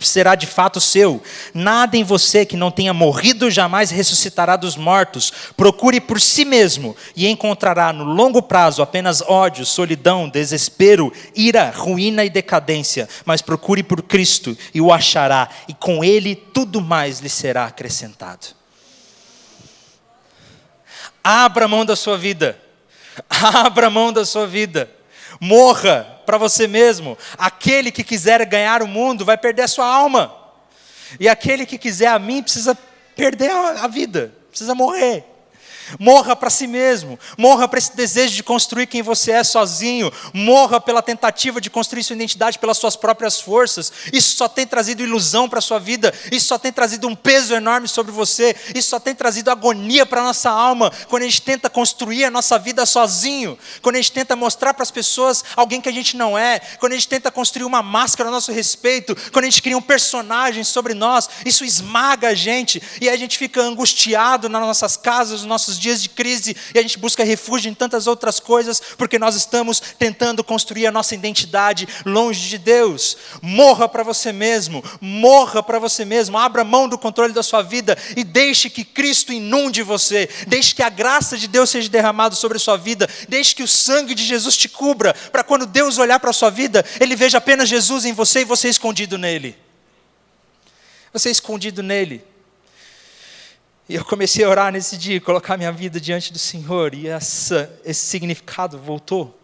será 0.00 0.34
de 0.34 0.46
fato 0.46 0.80
seu. 0.80 1.22
Nada 1.54 1.96
em 1.96 2.04
você 2.04 2.44
que 2.44 2.56
não 2.56 2.70
tenha 2.70 2.92
morrido 2.92 3.50
jamais 3.50 3.90
ressuscitará 3.90 4.56
dos 4.56 4.76
mortos. 4.76 5.32
Procure 5.56 6.00
por 6.00 6.20
si 6.20 6.44
mesmo 6.44 6.96
e 7.16 7.26
encontrará 7.26 7.92
no 7.92 8.04
longo 8.04 8.42
prazo 8.42 8.82
apenas 8.82 9.22
ódio, 9.22 9.64
solidão, 9.64 10.28
desespero, 10.28 11.12
ira, 11.34 11.70
ruína 11.70 12.24
e 12.24 12.30
decadência. 12.30 13.08
Mas 13.24 13.42
procure 13.42 13.82
por 13.82 14.02
Cristo 14.02 14.56
e 14.74 14.80
o 14.80 14.92
achará, 14.92 15.48
e 15.68 15.74
com 15.74 16.04
ele 16.04 16.34
tudo 16.34 16.80
mais 16.80 17.20
lhe 17.20 17.28
será 17.28 17.66
acrescentado. 17.66 18.48
Abra 21.22 21.68
mão 21.68 21.84
da 21.84 21.94
sua 21.94 22.18
vida. 22.18 22.58
Abra 23.28 23.90
mão 23.90 24.12
da 24.12 24.24
sua 24.24 24.46
vida. 24.46 24.90
Morra 25.40 26.20
para 26.24 26.38
você 26.38 26.66
mesmo. 26.66 27.16
Aquele 27.36 27.90
que 27.90 28.04
quiser 28.04 28.44
ganhar 28.46 28.82
o 28.82 28.88
mundo 28.88 29.24
vai 29.24 29.36
perder 29.36 29.62
a 29.62 29.68
sua 29.68 29.86
alma. 29.86 30.34
E 31.18 31.28
aquele 31.28 31.66
que 31.66 31.78
quiser 31.78 32.08
a 32.08 32.18
mim 32.18 32.42
precisa 32.42 32.76
perder 33.14 33.50
a, 33.50 33.86
vida, 33.86 34.32
precisa 34.48 34.74
morrer. 34.74 35.24
Morra 35.98 36.34
para 36.34 36.50
si 36.50 36.66
mesmo, 36.66 37.18
morra 37.36 37.68
para 37.68 37.78
esse 37.78 37.96
desejo 37.96 38.34
de 38.34 38.42
construir 38.42 38.86
quem 38.86 39.02
você 39.02 39.32
é 39.32 39.44
sozinho, 39.44 40.12
morra 40.32 40.80
pela 40.80 41.02
tentativa 41.02 41.60
de 41.60 41.70
construir 41.70 42.02
sua 42.02 42.16
identidade 42.16 42.58
pelas 42.58 42.78
suas 42.78 42.96
próprias 42.96 43.40
forças. 43.40 43.92
Isso 44.12 44.36
só 44.36 44.48
tem 44.48 44.66
trazido 44.66 45.02
ilusão 45.02 45.48
para 45.48 45.58
a 45.58 45.62
sua 45.62 45.78
vida, 45.78 46.12
isso 46.30 46.46
só 46.46 46.58
tem 46.58 46.72
trazido 46.72 47.08
um 47.08 47.14
peso 47.14 47.54
enorme 47.54 47.88
sobre 47.88 48.12
você, 48.12 48.54
isso 48.74 48.90
só 48.90 49.00
tem 49.00 49.14
trazido 49.14 49.50
agonia 49.50 50.04
para 50.06 50.20
a 50.20 50.24
nossa 50.24 50.50
alma, 50.50 50.92
quando 51.08 51.22
a 51.22 51.26
gente 51.26 51.42
tenta 51.42 51.68
construir 51.68 52.24
a 52.24 52.30
nossa 52.30 52.58
vida 52.58 52.84
sozinho, 52.86 53.58
quando 53.80 53.96
a 53.96 53.98
gente 53.98 54.12
tenta 54.12 54.36
mostrar 54.36 54.74
para 54.74 54.82
as 54.82 54.90
pessoas 54.90 55.44
alguém 55.56 55.80
que 55.80 55.88
a 55.88 55.92
gente 55.92 56.16
não 56.16 56.36
é, 56.36 56.60
quando 56.78 56.92
a 56.92 56.94
gente 56.96 57.08
tenta 57.08 57.30
construir 57.30 57.64
uma 57.64 57.82
máscara 57.82 58.28
a 58.28 58.32
nosso 58.32 58.52
respeito, 58.52 59.16
quando 59.30 59.44
a 59.44 59.50
gente 59.50 59.62
cria 59.62 59.76
um 59.76 59.82
personagem 59.82 60.64
sobre 60.64 60.94
nós, 60.94 61.28
isso 61.44 61.64
esmaga 61.64 62.28
a 62.28 62.34
gente. 62.34 62.82
E 63.00 63.08
a 63.08 63.16
gente 63.16 63.38
fica 63.38 63.60
angustiado 63.62 64.48
nas 64.48 64.62
nossas 64.62 64.96
casas, 64.96 65.40
nos 65.40 65.48
nossos 65.48 65.71
dias 65.78 66.02
de 66.02 66.08
crise 66.08 66.56
e 66.74 66.78
a 66.78 66.82
gente 66.82 66.98
busca 66.98 67.24
refúgio 67.24 67.70
em 67.70 67.74
tantas 67.74 68.06
outras 68.06 68.40
coisas, 68.40 68.80
porque 68.96 69.18
nós 69.18 69.34
estamos 69.34 69.80
tentando 69.98 70.42
construir 70.42 70.86
a 70.86 70.92
nossa 70.92 71.14
identidade 71.14 71.88
longe 72.04 72.48
de 72.48 72.58
Deus. 72.58 73.16
Morra 73.40 73.88
para 73.88 74.02
você 74.02 74.32
mesmo, 74.32 74.82
morra 75.00 75.62
para 75.62 75.78
você 75.78 76.04
mesmo, 76.04 76.38
abra 76.38 76.64
mão 76.64 76.88
do 76.88 76.98
controle 76.98 77.32
da 77.32 77.42
sua 77.42 77.62
vida 77.62 77.96
e 78.16 78.24
deixe 78.24 78.70
que 78.70 78.84
Cristo 78.84 79.32
inunde 79.32 79.82
você, 79.82 80.28
deixe 80.46 80.74
que 80.74 80.82
a 80.82 80.88
graça 80.88 81.36
de 81.36 81.48
Deus 81.48 81.70
seja 81.70 81.88
derramada 81.88 82.34
sobre 82.34 82.56
a 82.56 82.60
sua 82.60 82.76
vida, 82.76 83.08
deixe 83.28 83.54
que 83.54 83.62
o 83.62 83.68
sangue 83.68 84.14
de 84.14 84.24
Jesus 84.24 84.56
te 84.56 84.68
cubra, 84.68 85.14
para 85.30 85.44
quando 85.44 85.66
Deus 85.66 85.98
olhar 85.98 86.18
para 86.20 86.30
a 86.30 86.34
sua 86.34 86.50
vida, 86.50 86.84
Ele 87.00 87.16
veja 87.16 87.38
apenas 87.38 87.68
Jesus 87.68 88.04
em 88.04 88.12
você 88.12 88.40
e 88.40 88.44
você 88.44 88.68
escondido 88.68 89.18
nele. 89.18 89.56
Você 91.12 91.30
escondido 91.30 91.82
nele. 91.82 92.31
E 93.88 93.96
eu 93.96 94.04
comecei 94.04 94.44
a 94.44 94.48
orar 94.48 94.72
nesse 94.72 94.96
dia, 94.96 95.20
colocar 95.20 95.56
minha 95.56 95.72
vida 95.72 96.00
diante 96.00 96.32
do 96.32 96.38
Senhor, 96.38 96.94
e 96.94 97.08
essa, 97.08 97.78
esse 97.84 98.06
significado 98.06 98.78
voltou. 98.78 99.38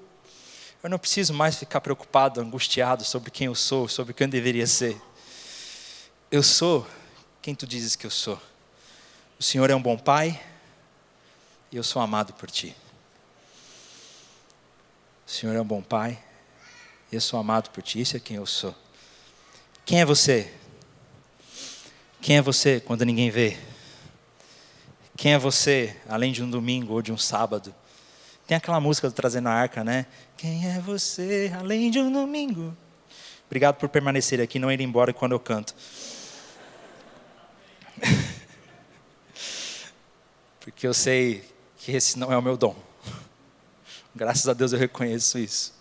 Eu 0.81 0.89
não 0.89 0.99
preciso 0.99 1.35
mais 1.35 1.57
ficar 1.57 1.81
preocupado, 1.81 2.41
angustiado 2.41 3.05
sobre 3.05 3.33
quem 3.33 3.49
eu 3.49 3.55
sou, 3.55 3.89
sobre 3.89 4.15
quem 4.15 4.27
eu 4.27 4.31
deveria 4.31 4.67
ser. 4.67 5.01
Eu 6.31 6.43
sou 6.43 6.87
quem 7.43 7.53
tu 7.55 7.67
dizes 7.67 7.97
que 7.97 8.07
eu 8.07 8.11
sou. 8.11 8.41
O 9.41 9.43
Senhor 9.43 9.69
é 9.71 9.75
um 9.75 9.83
bom 9.83 9.99
Pai 9.99 10.41
e 11.73 11.77
eu 11.77 11.83
sou 11.83 12.01
amado 12.01 12.33
por 12.35 12.49
Ti. 12.49 12.77
O 15.27 15.31
Senhor 15.31 15.55
é 15.57 15.61
um 15.61 15.65
bom 15.65 15.83
Pai 15.83 16.17
e 17.11 17.17
eu 17.17 17.21
sou 17.21 17.41
amado 17.41 17.71
por 17.71 17.83
Ti. 17.83 18.01
Isso 18.01 18.17
é 18.17 18.21
quem 18.21 18.37
eu 18.37 18.47
sou. 18.47 18.75
Quem 19.85 20.01
é 20.01 20.05
você? 20.05 20.53
Quem 22.21 22.37
é 22.37 22.43
você 22.43 22.79
quando 22.81 23.05
ninguém 23.05 23.31
vê? 23.31 23.59
Quem 25.19 25.35
é 25.35 25.39
você, 25.39 25.97
além 26.09 26.31
de 26.31 26.45
um 26.45 26.49
domingo 26.49 26.93
ou 26.93 27.03
de 27.03 27.11
um 27.11 27.19
sábado? 27.19 27.75
Tem 28.47 28.57
aquela 28.57 28.79
música 28.79 29.09
do 29.09 29.13
Trazendo 29.13 29.49
a 29.49 29.53
Arca, 29.53 29.83
né? 29.83 30.07
Quem 30.37 30.65
é 30.71 30.79
você, 30.79 31.53
além 31.59 31.91
de 31.91 31.99
um 31.99 32.13
domingo? 32.13 32.73
Obrigado 33.47 33.75
por 33.79 33.89
permanecer 33.89 34.41
aqui, 34.41 34.61
não 34.61 34.71
ir 34.71 34.81
embora 34.81 35.13
quando 35.13 35.33
eu 35.33 35.41
canto. 35.41 35.75
Porque 40.61 40.87
eu 40.87 40.95
sei 40.95 41.45
que 41.79 41.91
esse 41.91 42.17
não 42.17 42.33
é 42.33 42.39
o 42.39 42.43
meu 42.43 42.57
dom. 42.57 42.77
Graças 44.15 44.47
a 44.47 44.53
Deus 44.53 44.73
eu 44.73 44.79
reconheço 44.79 45.37
isso. 45.37 45.75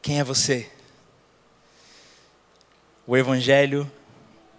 Quem 0.00 0.20
é 0.20 0.24
você? 0.24 0.70
O 3.04 3.16
Evangelho 3.16 3.90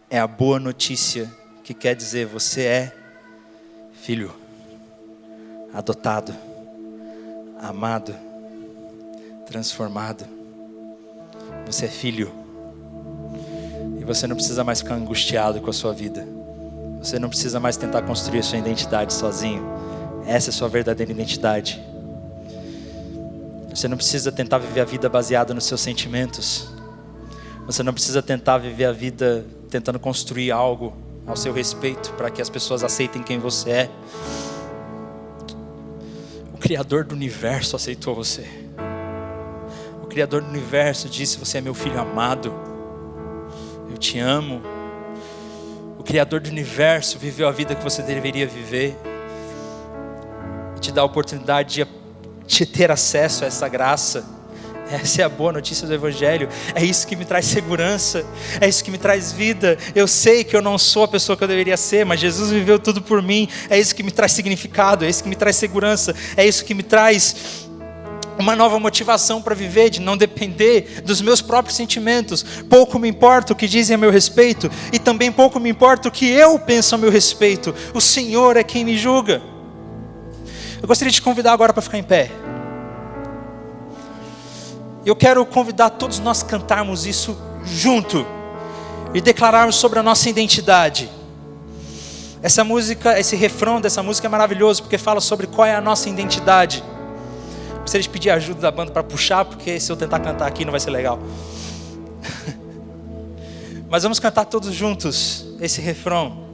é 0.09 0.19
a 0.19 0.27
boa 0.27 0.59
notícia 0.59 1.33
que 1.67 1.73
quer 1.73 1.97
dizer 1.97 2.25
você 2.25 2.61
é 2.61 2.93
filho, 3.91 4.33
adotado, 5.73 6.33
amado, 7.61 8.15
transformado. 9.45 10.23
Você 11.65 11.83
é 11.83 11.89
filho. 11.89 12.31
E 13.99 14.05
você 14.05 14.25
não 14.27 14.37
precisa 14.37 14.63
mais 14.63 14.79
ficar 14.79 14.95
angustiado 14.95 15.59
com 15.59 15.69
a 15.69 15.73
sua 15.73 15.91
vida. 15.91 16.25
Você 16.99 17.19
não 17.19 17.27
precisa 17.27 17.59
mais 17.59 17.75
tentar 17.75 18.01
construir 18.03 18.39
a 18.39 18.43
sua 18.43 18.59
identidade 18.59 19.13
sozinho. 19.13 19.61
Essa 20.25 20.49
é 20.49 20.51
a 20.51 20.53
sua 20.53 20.69
verdadeira 20.69 21.11
identidade. 21.11 21.83
Você 23.71 23.89
não 23.89 23.97
precisa 23.97 24.31
tentar 24.31 24.59
viver 24.59 24.79
a 24.79 24.85
vida 24.85 25.09
baseada 25.09 25.53
nos 25.53 25.65
seus 25.65 25.81
sentimentos. 25.81 26.69
Você 27.65 27.83
não 27.83 27.93
precisa 27.93 28.21
tentar 28.21 28.57
viver 28.57 28.85
a 28.85 28.93
vida 28.93 29.45
tentando 29.69 29.99
construir 29.99 30.49
algo 30.49 31.06
ao 31.27 31.35
seu 31.35 31.51
respeito, 31.51 32.13
para 32.13 32.31
que 32.31 32.41
as 32.41 32.49
pessoas 32.49 32.83
aceitem 32.83 33.21
quem 33.21 33.37
você 33.37 33.69
é. 33.69 33.89
O 36.53 36.57
Criador 36.57 37.03
do 37.03 37.13
universo 37.13 37.75
aceitou 37.75 38.15
você. 38.15 38.47
O 40.01 40.07
Criador 40.07 40.41
do 40.41 40.49
universo 40.49 41.09
disse: 41.09 41.37
Você 41.37 41.57
é 41.57 41.61
meu 41.61 41.73
filho 41.73 41.99
amado, 41.99 42.53
eu 43.89 43.97
te 43.97 44.17
amo. 44.17 44.61
O 45.99 46.03
Criador 46.03 46.39
do 46.39 46.49
universo 46.49 47.19
viveu 47.19 47.47
a 47.47 47.51
vida 47.51 47.75
que 47.75 47.83
você 47.83 48.01
deveria 48.01 48.47
viver, 48.47 48.97
e 50.77 50.79
te 50.79 50.91
dá 50.91 51.01
a 51.01 51.05
oportunidade 51.05 51.85
de, 52.47 52.65
ter 52.65 52.89
acesso 52.89 53.43
a 53.43 53.47
essa 53.47 53.67
graça 53.67 54.36
essa 54.91 55.21
é 55.21 55.25
a 55.25 55.29
boa 55.29 55.51
notícia 55.51 55.85
do 55.87 55.93
Evangelho. 55.93 56.47
É 56.73 56.83
isso 56.83 57.05
que 57.05 57.15
me 57.15 57.25
traz 57.25 57.45
segurança. 57.45 58.25
É 58.61 58.67
isso 58.67 58.83
que 58.83 58.91
me 58.91 58.97
traz 58.97 59.31
vida. 59.31 59.77
Eu 59.93 60.07
sei 60.07 60.43
que 60.43 60.55
eu 60.55 60.61
não 60.61 60.77
sou 60.77 61.03
a 61.03 61.07
pessoa 61.07 61.35
que 61.35 61.43
eu 61.43 61.47
deveria 61.47 61.77
ser, 61.77 62.05
mas 62.05 62.19
Jesus 62.19 62.51
viveu 62.51 62.79
tudo 62.79 63.01
por 63.01 63.21
mim. 63.21 63.47
É 63.69 63.79
isso 63.79 63.95
que 63.95 64.03
me 64.03 64.11
traz 64.11 64.31
significado. 64.31 65.03
É 65.05 65.09
isso 65.09 65.23
que 65.23 65.29
me 65.29 65.35
traz 65.35 65.55
segurança. 65.55 66.15
É 66.35 66.45
isso 66.45 66.63
que 66.63 66.73
me 66.73 66.83
traz 66.83 67.67
uma 68.39 68.55
nova 68.55 68.79
motivação 68.79 69.41
para 69.41 69.55
viver, 69.55 69.89
de 69.89 69.99
não 69.99 70.15
depender 70.15 71.01
dos 71.03 71.21
meus 71.21 71.41
próprios 71.41 71.75
sentimentos. 71.75 72.43
Pouco 72.69 72.99
me 72.99 73.07
importa 73.07 73.53
o 73.53 73.55
que 73.55 73.67
dizem 73.67 73.95
a 73.95 73.97
meu 73.97 74.11
respeito, 74.11 74.69
e 74.93 74.99
também 74.99 75.31
pouco 75.31 75.59
me 75.59 75.69
importa 75.69 76.07
o 76.07 76.11
que 76.11 76.27
eu 76.29 76.59
penso 76.59 76.93
a 76.95 76.97
meu 76.97 77.09
respeito. 77.09 77.73
O 77.93 78.01
Senhor 78.01 78.55
é 78.55 78.63
quem 78.63 78.85
me 78.85 78.97
julga. 78.97 79.41
Eu 80.81 80.87
gostaria 80.87 81.09
de 81.09 81.15
te 81.15 81.21
convidar 81.21 81.53
agora 81.53 81.73
para 81.73 81.81
ficar 81.81 81.97
em 81.97 82.03
pé. 82.03 82.29
Eu 85.07 85.15
quero 85.15 85.45
convidar 85.45 85.91
todos 85.91 86.19
nós 86.19 86.43
a 86.43 86.45
cantarmos 86.45 87.05
isso 87.05 87.37
junto 87.63 88.27
e 89.13 89.21
declararmos 89.21 89.77
sobre 89.77 89.99
a 89.99 90.03
nossa 90.03 90.27
identidade. 90.29 91.09
Essa 92.43 92.61
música, 92.61 93.17
esse 93.17 93.33
refrão 93.33 93.79
dessa 93.79 94.03
música 94.03 94.27
é 94.27 94.29
maravilhoso 94.29 94.83
porque 94.83 94.97
fala 94.97 95.21
sobre 95.21 95.47
qual 95.47 95.65
é 95.65 95.73
a 95.73 95.79
nossa 95.79 96.09
identidade. 96.09 96.83
Gostaria 97.79 98.03
de 98.03 98.09
pedir 98.09 98.31
ajuda 98.31 98.59
da 98.59 98.69
banda 98.69 98.91
para 98.91 99.01
puxar, 99.01 99.45
porque 99.45 99.79
se 99.79 99.89
eu 99.89 99.95
tentar 99.95 100.19
cantar 100.19 100.45
aqui 100.45 100.65
não 100.65 100.71
vai 100.71 100.79
ser 100.81 100.91
legal. 100.91 101.19
Mas 103.89 104.03
vamos 104.03 104.19
cantar 104.19 104.43
todos 104.43 104.73
juntos 104.73 105.45
esse 105.61 105.79
refrão. 105.79 106.47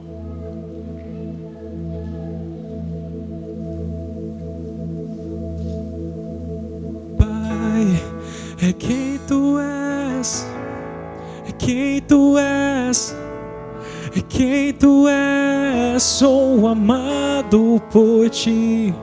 É 8.60 8.72
quem 8.72 9.20
tu 9.26 9.58
és, 9.58 10.46
é 11.48 11.52
quem 11.52 12.00
tu 12.02 12.36
és, 12.38 13.16
é 14.16 14.20
quem 14.28 14.72
tu 14.72 15.06
és. 15.08 16.02
Sou 16.02 16.66
amado 16.66 17.82
por 17.90 18.28
ti, 18.30 18.94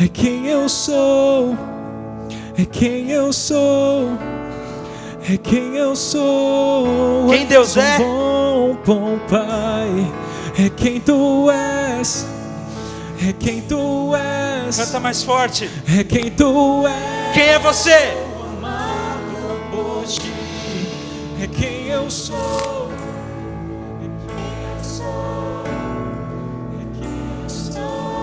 é 0.00 0.08
quem 0.08 0.46
eu 0.46 0.68
sou, 0.68 1.56
é 2.56 2.64
quem 2.64 3.10
eu 3.10 3.32
sou. 3.32 4.08
É 5.30 5.36
quem 5.36 5.76
eu 5.76 5.94
sou. 5.94 7.26
Quem 7.28 7.44
Deus 7.44 7.76
é? 7.76 7.98
Bom, 7.98 8.78
bom 8.86 9.18
Pai. 9.28 10.10
É 10.58 10.70
quem 10.70 10.98
tu 11.00 11.50
és. 11.50 12.26
É 13.28 13.34
quem 13.38 13.60
tu 13.60 14.14
és. 14.16 14.78
Canta 14.78 14.98
mais 14.98 15.22
forte. 15.22 15.68
É 15.86 16.02
quem 16.02 16.30
tu 16.30 16.86
és. 16.86 17.34
Quem 17.34 17.44
é 17.44 17.58
você? 17.58 18.27
É 21.40 21.46
quem 21.46 21.86
eu 21.86 22.10
sou. 22.10 22.90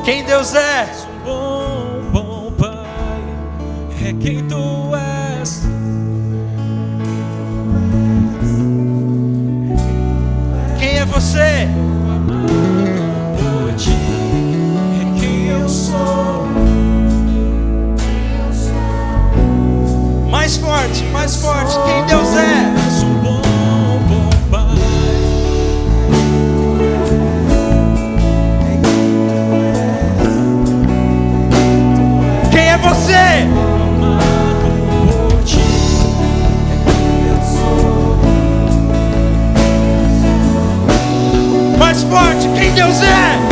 Quem. 0.03 0.21
É 0.21 0.23
Deus 0.23 0.53
é? 0.53 0.87
Bom, 1.23 2.01
bom 2.11 2.51
Pai, 2.59 3.23
é 4.07 4.13
quem 4.13 4.47
tu 4.47 4.91
és. 5.39 5.63
Quem 10.77 10.99
é 10.99 11.05
você? 11.05 11.67
Por 13.39 13.73
ti, 13.75 13.97
é 15.01 15.19
quem 15.19 15.47
eu 15.47 15.67
sou. 15.67 16.45
Mais 20.29 20.57
forte, 20.57 21.03
mais 21.05 21.35
forte. 21.37 21.73
Quem 21.85 22.05
Deus 22.05 22.35
é? 22.35 22.64
De 42.75 42.81
quem 42.81 43.44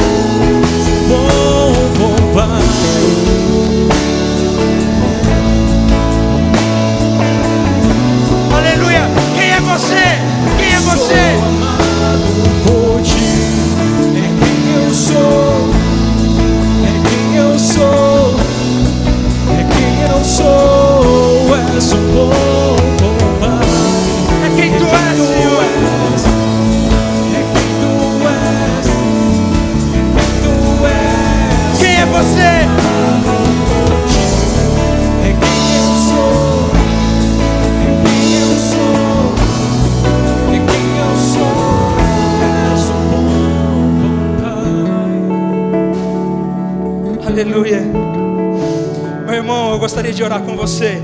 gostaria 49.84 50.14
de 50.14 50.24
orar 50.24 50.42
com 50.42 50.56
você. 50.56 50.98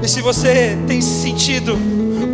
E 0.00 0.06
se 0.06 0.22
você 0.22 0.78
tem 0.86 1.00
se 1.00 1.22
sentido 1.22 1.76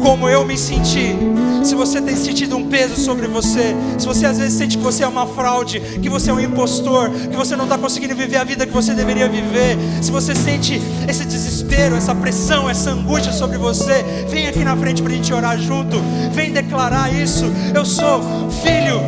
como 0.03 0.29
eu 0.29 0.45
me 0.45 0.55
senti, 0.55 1.17
se 1.65 1.75
você 1.75 2.03
tem 2.03 2.15
sentido 2.15 2.59
um 2.59 2.69
peso 2.69 2.95
sobre 2.95 3.27
você, 3.27 3.75
se 3.97 4.07
você 4.07 4.27
às 4.27 4.37
vezes 4.37 4.53
sente 4.53 4.77
que 4.77 4.85
você 4.85 5.03
é 5.03 5.09
uma 5.09 5.27
fraude, 5.27 5.81
que 5.81 6.11
você 6.11 6.29
é 6.29 6.35
um 6.35 6.39
impostor, 6.39 7.09
que 7.09 7.35
você 7.39 7.57
não 7.57 7.65
está 7.65 7.79
conseguindo 7.79 8.15
viver 8.15 8.37
a 8.37 8.45
vida 8.45 8.67
que 8.67 8.73
você 8.73 8.93
deveria 8.93 9.27
viver, 9.27 9.79
se 10.03 10.11
você 10.11 10.35
sente 10.35 10.79
esse 11.09 11.25
desespero, 11.25 11.97
essa 11.97 12.15
pressão, 12.15 12.69
essa 12.69 12.91
angústia 12.91 13.33
sobre 13.33 13.57
você, 13.57 14.05
vem 14.29 14.47
aqui 14.47 14.63
na 14.63 14.77
frente 14.77 15.03
para 15.03 15.11
a 15.11 15.17
gente 15.17 15.33
orar 15.33 15.59
junto, 15.59 15.97
vem 16.33 16.53
declarar 16.53 17.11
isso. 17.11 17.47
Eu 17.75 17.87
sou 17.87 18.21
filho, 18.63 19.01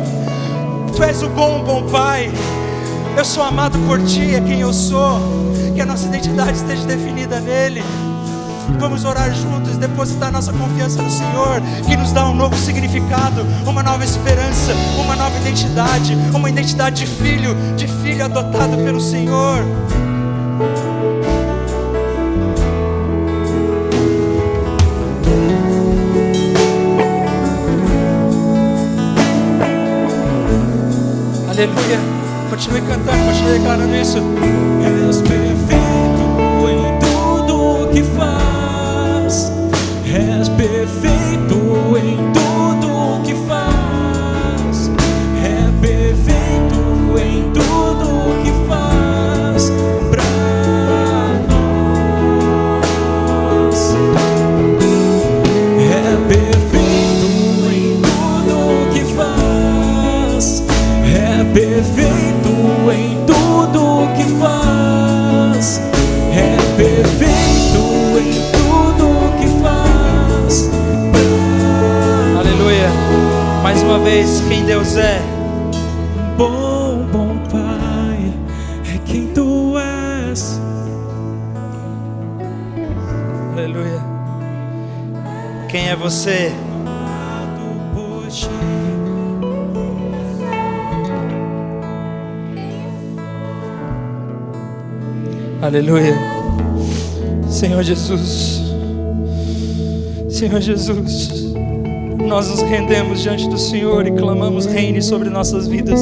tu 0.95 1.03
és 1.03 1.21
o 1.21 1.29
bom, 1.29 1.63
bom 1.63 1.83
Pai. 1.91 2.31
Eu 3.15 3.23
sou 3.23 3.43
amado 3.43 3.77
por 3.87 4.01
Ti, 4.03 4.33
é 4.33 4.41
quem 4.41 4.61
eu 4.61 4.73
sou. 4.73 5.56
Que 5.77 5.83
a 5.83 5.85
nossa 5.85 6.07
identidade 6.07 6.53
esteja 6.53 6.87
definida 6.87 7.39
nele. 7.39 7.83
Vamos 8.79 9.05
orar 9.05 9.31
juntos, 9.31 9.77
depositar 9.77 10.31
nossa 10.31 10.51
confiança 10.51 10.99
no 11.03 11.11
Senhor, 11.11 11.61
que 11.85 11.95
nos 11.95 12.11
dá 12.11 12.27
um 12.27 12.33
novo 12.33 12.57
significado, 12.57 13.45
uma 13.63 13.83
nova 13.83 14.03
esperança, 14.03 14.73
uma 14.99 15.15
nova 15.15 15.37
identidade, 15.37 16.17
uma 16.33 16.49
identidade 16.49 17.05
de 17.05 17.05
filho, 17.05 17.55
de 17.75 17.87
filho 17.87 18.25
adotado 18.25 18.75
pelo 18.77 18.99
Senhor. 18.99 19.63
Aleluia. 31.47 31.99
Continue 32.49 32.81
cantando, 32.81 33.25
continue 33.25 33.59
declarando 33.59 33.95
isso. 33.95 34.76
Quem 74.47 74.65
Deus 74.65 74.95
é. 74.97 75.19
Bom, 76.37 77.05
bom 77.11 77.37
Pai, 77.49 78.33
é 78.93 78.97
quem 79.05 79.27
tu 79.33 79.75
és. 79.77 80.59
Aleluia. 83.53 84.01
Quem 85.69 85.89
é 85.89 85.95
você? 85.95 86.51
Aleluia. 95.59 96.15
Senhor 97.49 97.83
Jesus. 97.83 98.61
Senhor 100.29 100.61
Jesus. 100.61 101.36
Nós 102.25 102.49
nos 102.49 102.61
rendemos 102.61 103.21
diante 103.21 103.47
do 103.47 103.57
Senhor 103.57 104.05
e 104.07 104.11
clamamos 104.11 104.65
reine 104.65 105.01
sobre 105.01 105.29
nossas 105.29 105.67
vidas. 105.67 105.99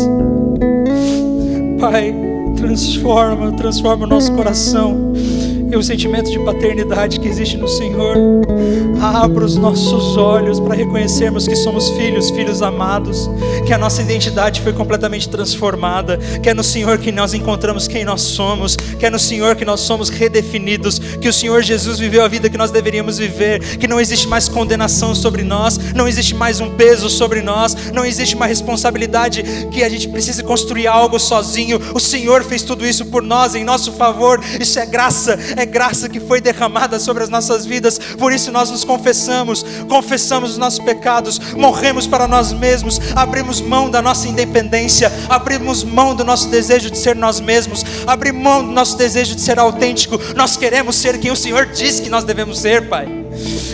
Pai, 1.79 2.13
transforma, 2.55 3.51
transforma 3.53 4.05
o 4.05 4.09
nosso 4.09 4.33
coração 4.33 5.13
e 5.71 5.75
o 5.75 5.83
sentimento 5.83 6.29
de 6.29 6.39
paternidade 6.39 7.19
que 7.19 7.27
existe 7.27 7.57
no 7.57 7.67
Senhor. 7.67 8.15
Abra 9.01 9.45
os 9.45 9.55
nossos 9.55 10.17
olhos 10.17 10.59
para 10.59 10.75
reconhecermos 10.75 11.47
que 11.47 11.55
somos 11.55 11.89
filhos, 11.91 12.29
filhos 12.29 12.61
amados, 12.61 13.29
que 13.65 13.73
a 13.73 13.77
nossa 13.77 14.01
identidade 14.01 14.61
foi 14.61 14.73
completamente 14.73 15.29
transformada, 15.29 16.17
que 16.41 16.49
é 16.49 16.53
no 16.53 16.63
Senhor 16.63 16.97
que 16.97 17.11
nós 17.11 17.33
encontramos 17.33 17.87
quem 17.87 18.05
nós 18.05 18.21
somos, 18.21 18.75
que 18.75 19.05
é 19.05 19.09
no 19.09 19.19
Senhor 19.19 19.55
que 19.55 19.65
nós 19.65 19.81
somos 19.81 20.09
redefinidos, 20.09 20.99
que 20.99 21.27
o 21.27 21.33
Senhor 21.33 21.61
Jesus 21.61 21.99
viveu 21.99 22.23
a 22.23 22.27
vida 22.27 22.49
que 22.49 22.57
nós 22.57 22.71
deveríamos 22.71 23.17
viver, 23.17 23.59
que 23.77 23.87
não 23.87 23.99
existe 23.99 24.27
mais 24.27 24.47
condenação 24.47 25.13
sobre 25.13 25.43
nós, 25.43 25.77
não 25.93 26.07
existe 26.07 26.35
mais 26.35 26.59
um 26.59 26.69
peso 26.71 27.09
sobre 27.09 27.41
nós, 27.41 27.75
não 27.91 28.05
existe 28.05 28.35
uma 28.35 28.45
responsabilidade 28.45 29.43
que 29.71 29.83
a 29.83 29.89
gente 29.89 30.07
precisa 30.07 30.43
construir 30.43 30.87
algo 30.87 31.19
sozinho. 31.19 31.79
O 31.93 31.99
Senhor 31.99 32.43
fez 32.43 32.63
tudo 32.63 32.85
isso 32.85 33.05
por 33.05 33.21
nós, 33.21 33.55
em 33.55 33.63
nosso 33.63 33.91
favor. 33.93 34.39
Isso 34.59 34.79
é 34.79 34.85
graça, 34.85 35.37
é 35.55 35.65
graça 35.65 36.09
que 36.09 36.19
foi 36.19 36.41
derramada 36.41 36.99
sobre 36.99 37.23
as 37.23 37.29
nossas 37.29 37.65
vidas. 37.65 37.97
Por 37.97 38.31
isso 38.31 38.51
nós 38.51 38.69
nos 38.69 38.83
confessamos, 38.83 39.65
confessamos 39.87 40.51
os 40.51 40.57
nossos 40.57 40.79
pecados, 40.79 41.39
morremos 41.55 42.07
para 42.07 42.27
nós 42.27 42.53
mesmos, 42.53 42.99
abrimos 43.15 43.61
mão 43.61 43.89
da 43.89 44.01
nossa 44.01 44.27
independência, 44.27 45.11
abrimos 45.29 45.83
mão 45.83 46.15
do 46.15 46.23
nosso 46.23 46.49
desejo 46.49 46.89
de 46.89 46.97
ser 46.97 47.15
nós 47.15 47.39
mesmos, 47.39 47.83
abrimos 48.05 48.41
mão 48.41 48.65
do 48.65 48.71
nosso 48.71 48.97
desejo 48.97 49.35
de 49.35 49.41
ser 49.41 49.59
autêntico. 49.59 50.19
Nós 50.35 50.57
queremos 50.57 50.95
ser 50.95 51.19
quem 51.19 51.31
o 51.31 51.35
Senhor 51.35 51.65
diz 51.67 51.99
que 51.99 52.09
nós 52.09 52.23
devemos 52.23 52.59
ser, 52.59 52.87
Pai. 52.89 53.24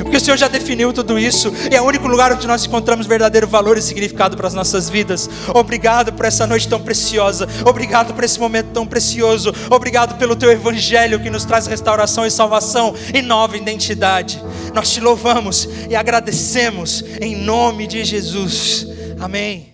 Porque 0.02 0.18
o 0.18 0.20
Senhor 0.20 0.38
já 0.38 0.48
definiu 0.48 0.92
tudo 0.94 1.18
isso 1.18 1.54
e 1.70 1.76
é 1.76 1.82
o 1.82 1.86
único 1.86 2.08
lugar 2.08 2.32
onde 2.32 2.48
nós 2.48 2.66
encontramos 2.66 3.06
verdadeiro 3.06 3.48
valor 3.48 3.78
e 3.78 3.82
significado 3.82 4.36
para 4.36 4.48
as 4.48 4.54
nossas 4.54 4.90
vidas. 4.90 5.30
Obrigado 5.54 6.14
por 6.14 6.26
essa 6.26 6.48
noite 6.48 6.68
tão 6.68 6.82
preciosa. 6.82 7.48
Obrigado 7.66 8.14
por 8.14 8.24
esse 8.24 8.40
momento 8.40 8.70
tão 8.74 8.86
precioso. 8.86 9.54
Obrigado 9.70 10.18
pelo 10.18 10.36
teu 10.36 10.52
evangelho 10.52 11.20
que 11.20 11.30
nos 11.30 11.46
traz 11.46 11.68
restauração 11.68 12.26
e 12.26 12.32
salvação 12.32 12.96
e 13.14 13.22
nova 13.22 13.58
identidade. 13.58 14.42
Nós 14.74 14.92
te 14.92 15.00
louvamos 15.00 15.68
e 15.90 15.96
agradecemos 15.96 17.04
em 17.20 17.36
nome 17.36 17.88
de 17.88 18.04
Jesus. 18.04 18.88
Amém. 19.20 19.68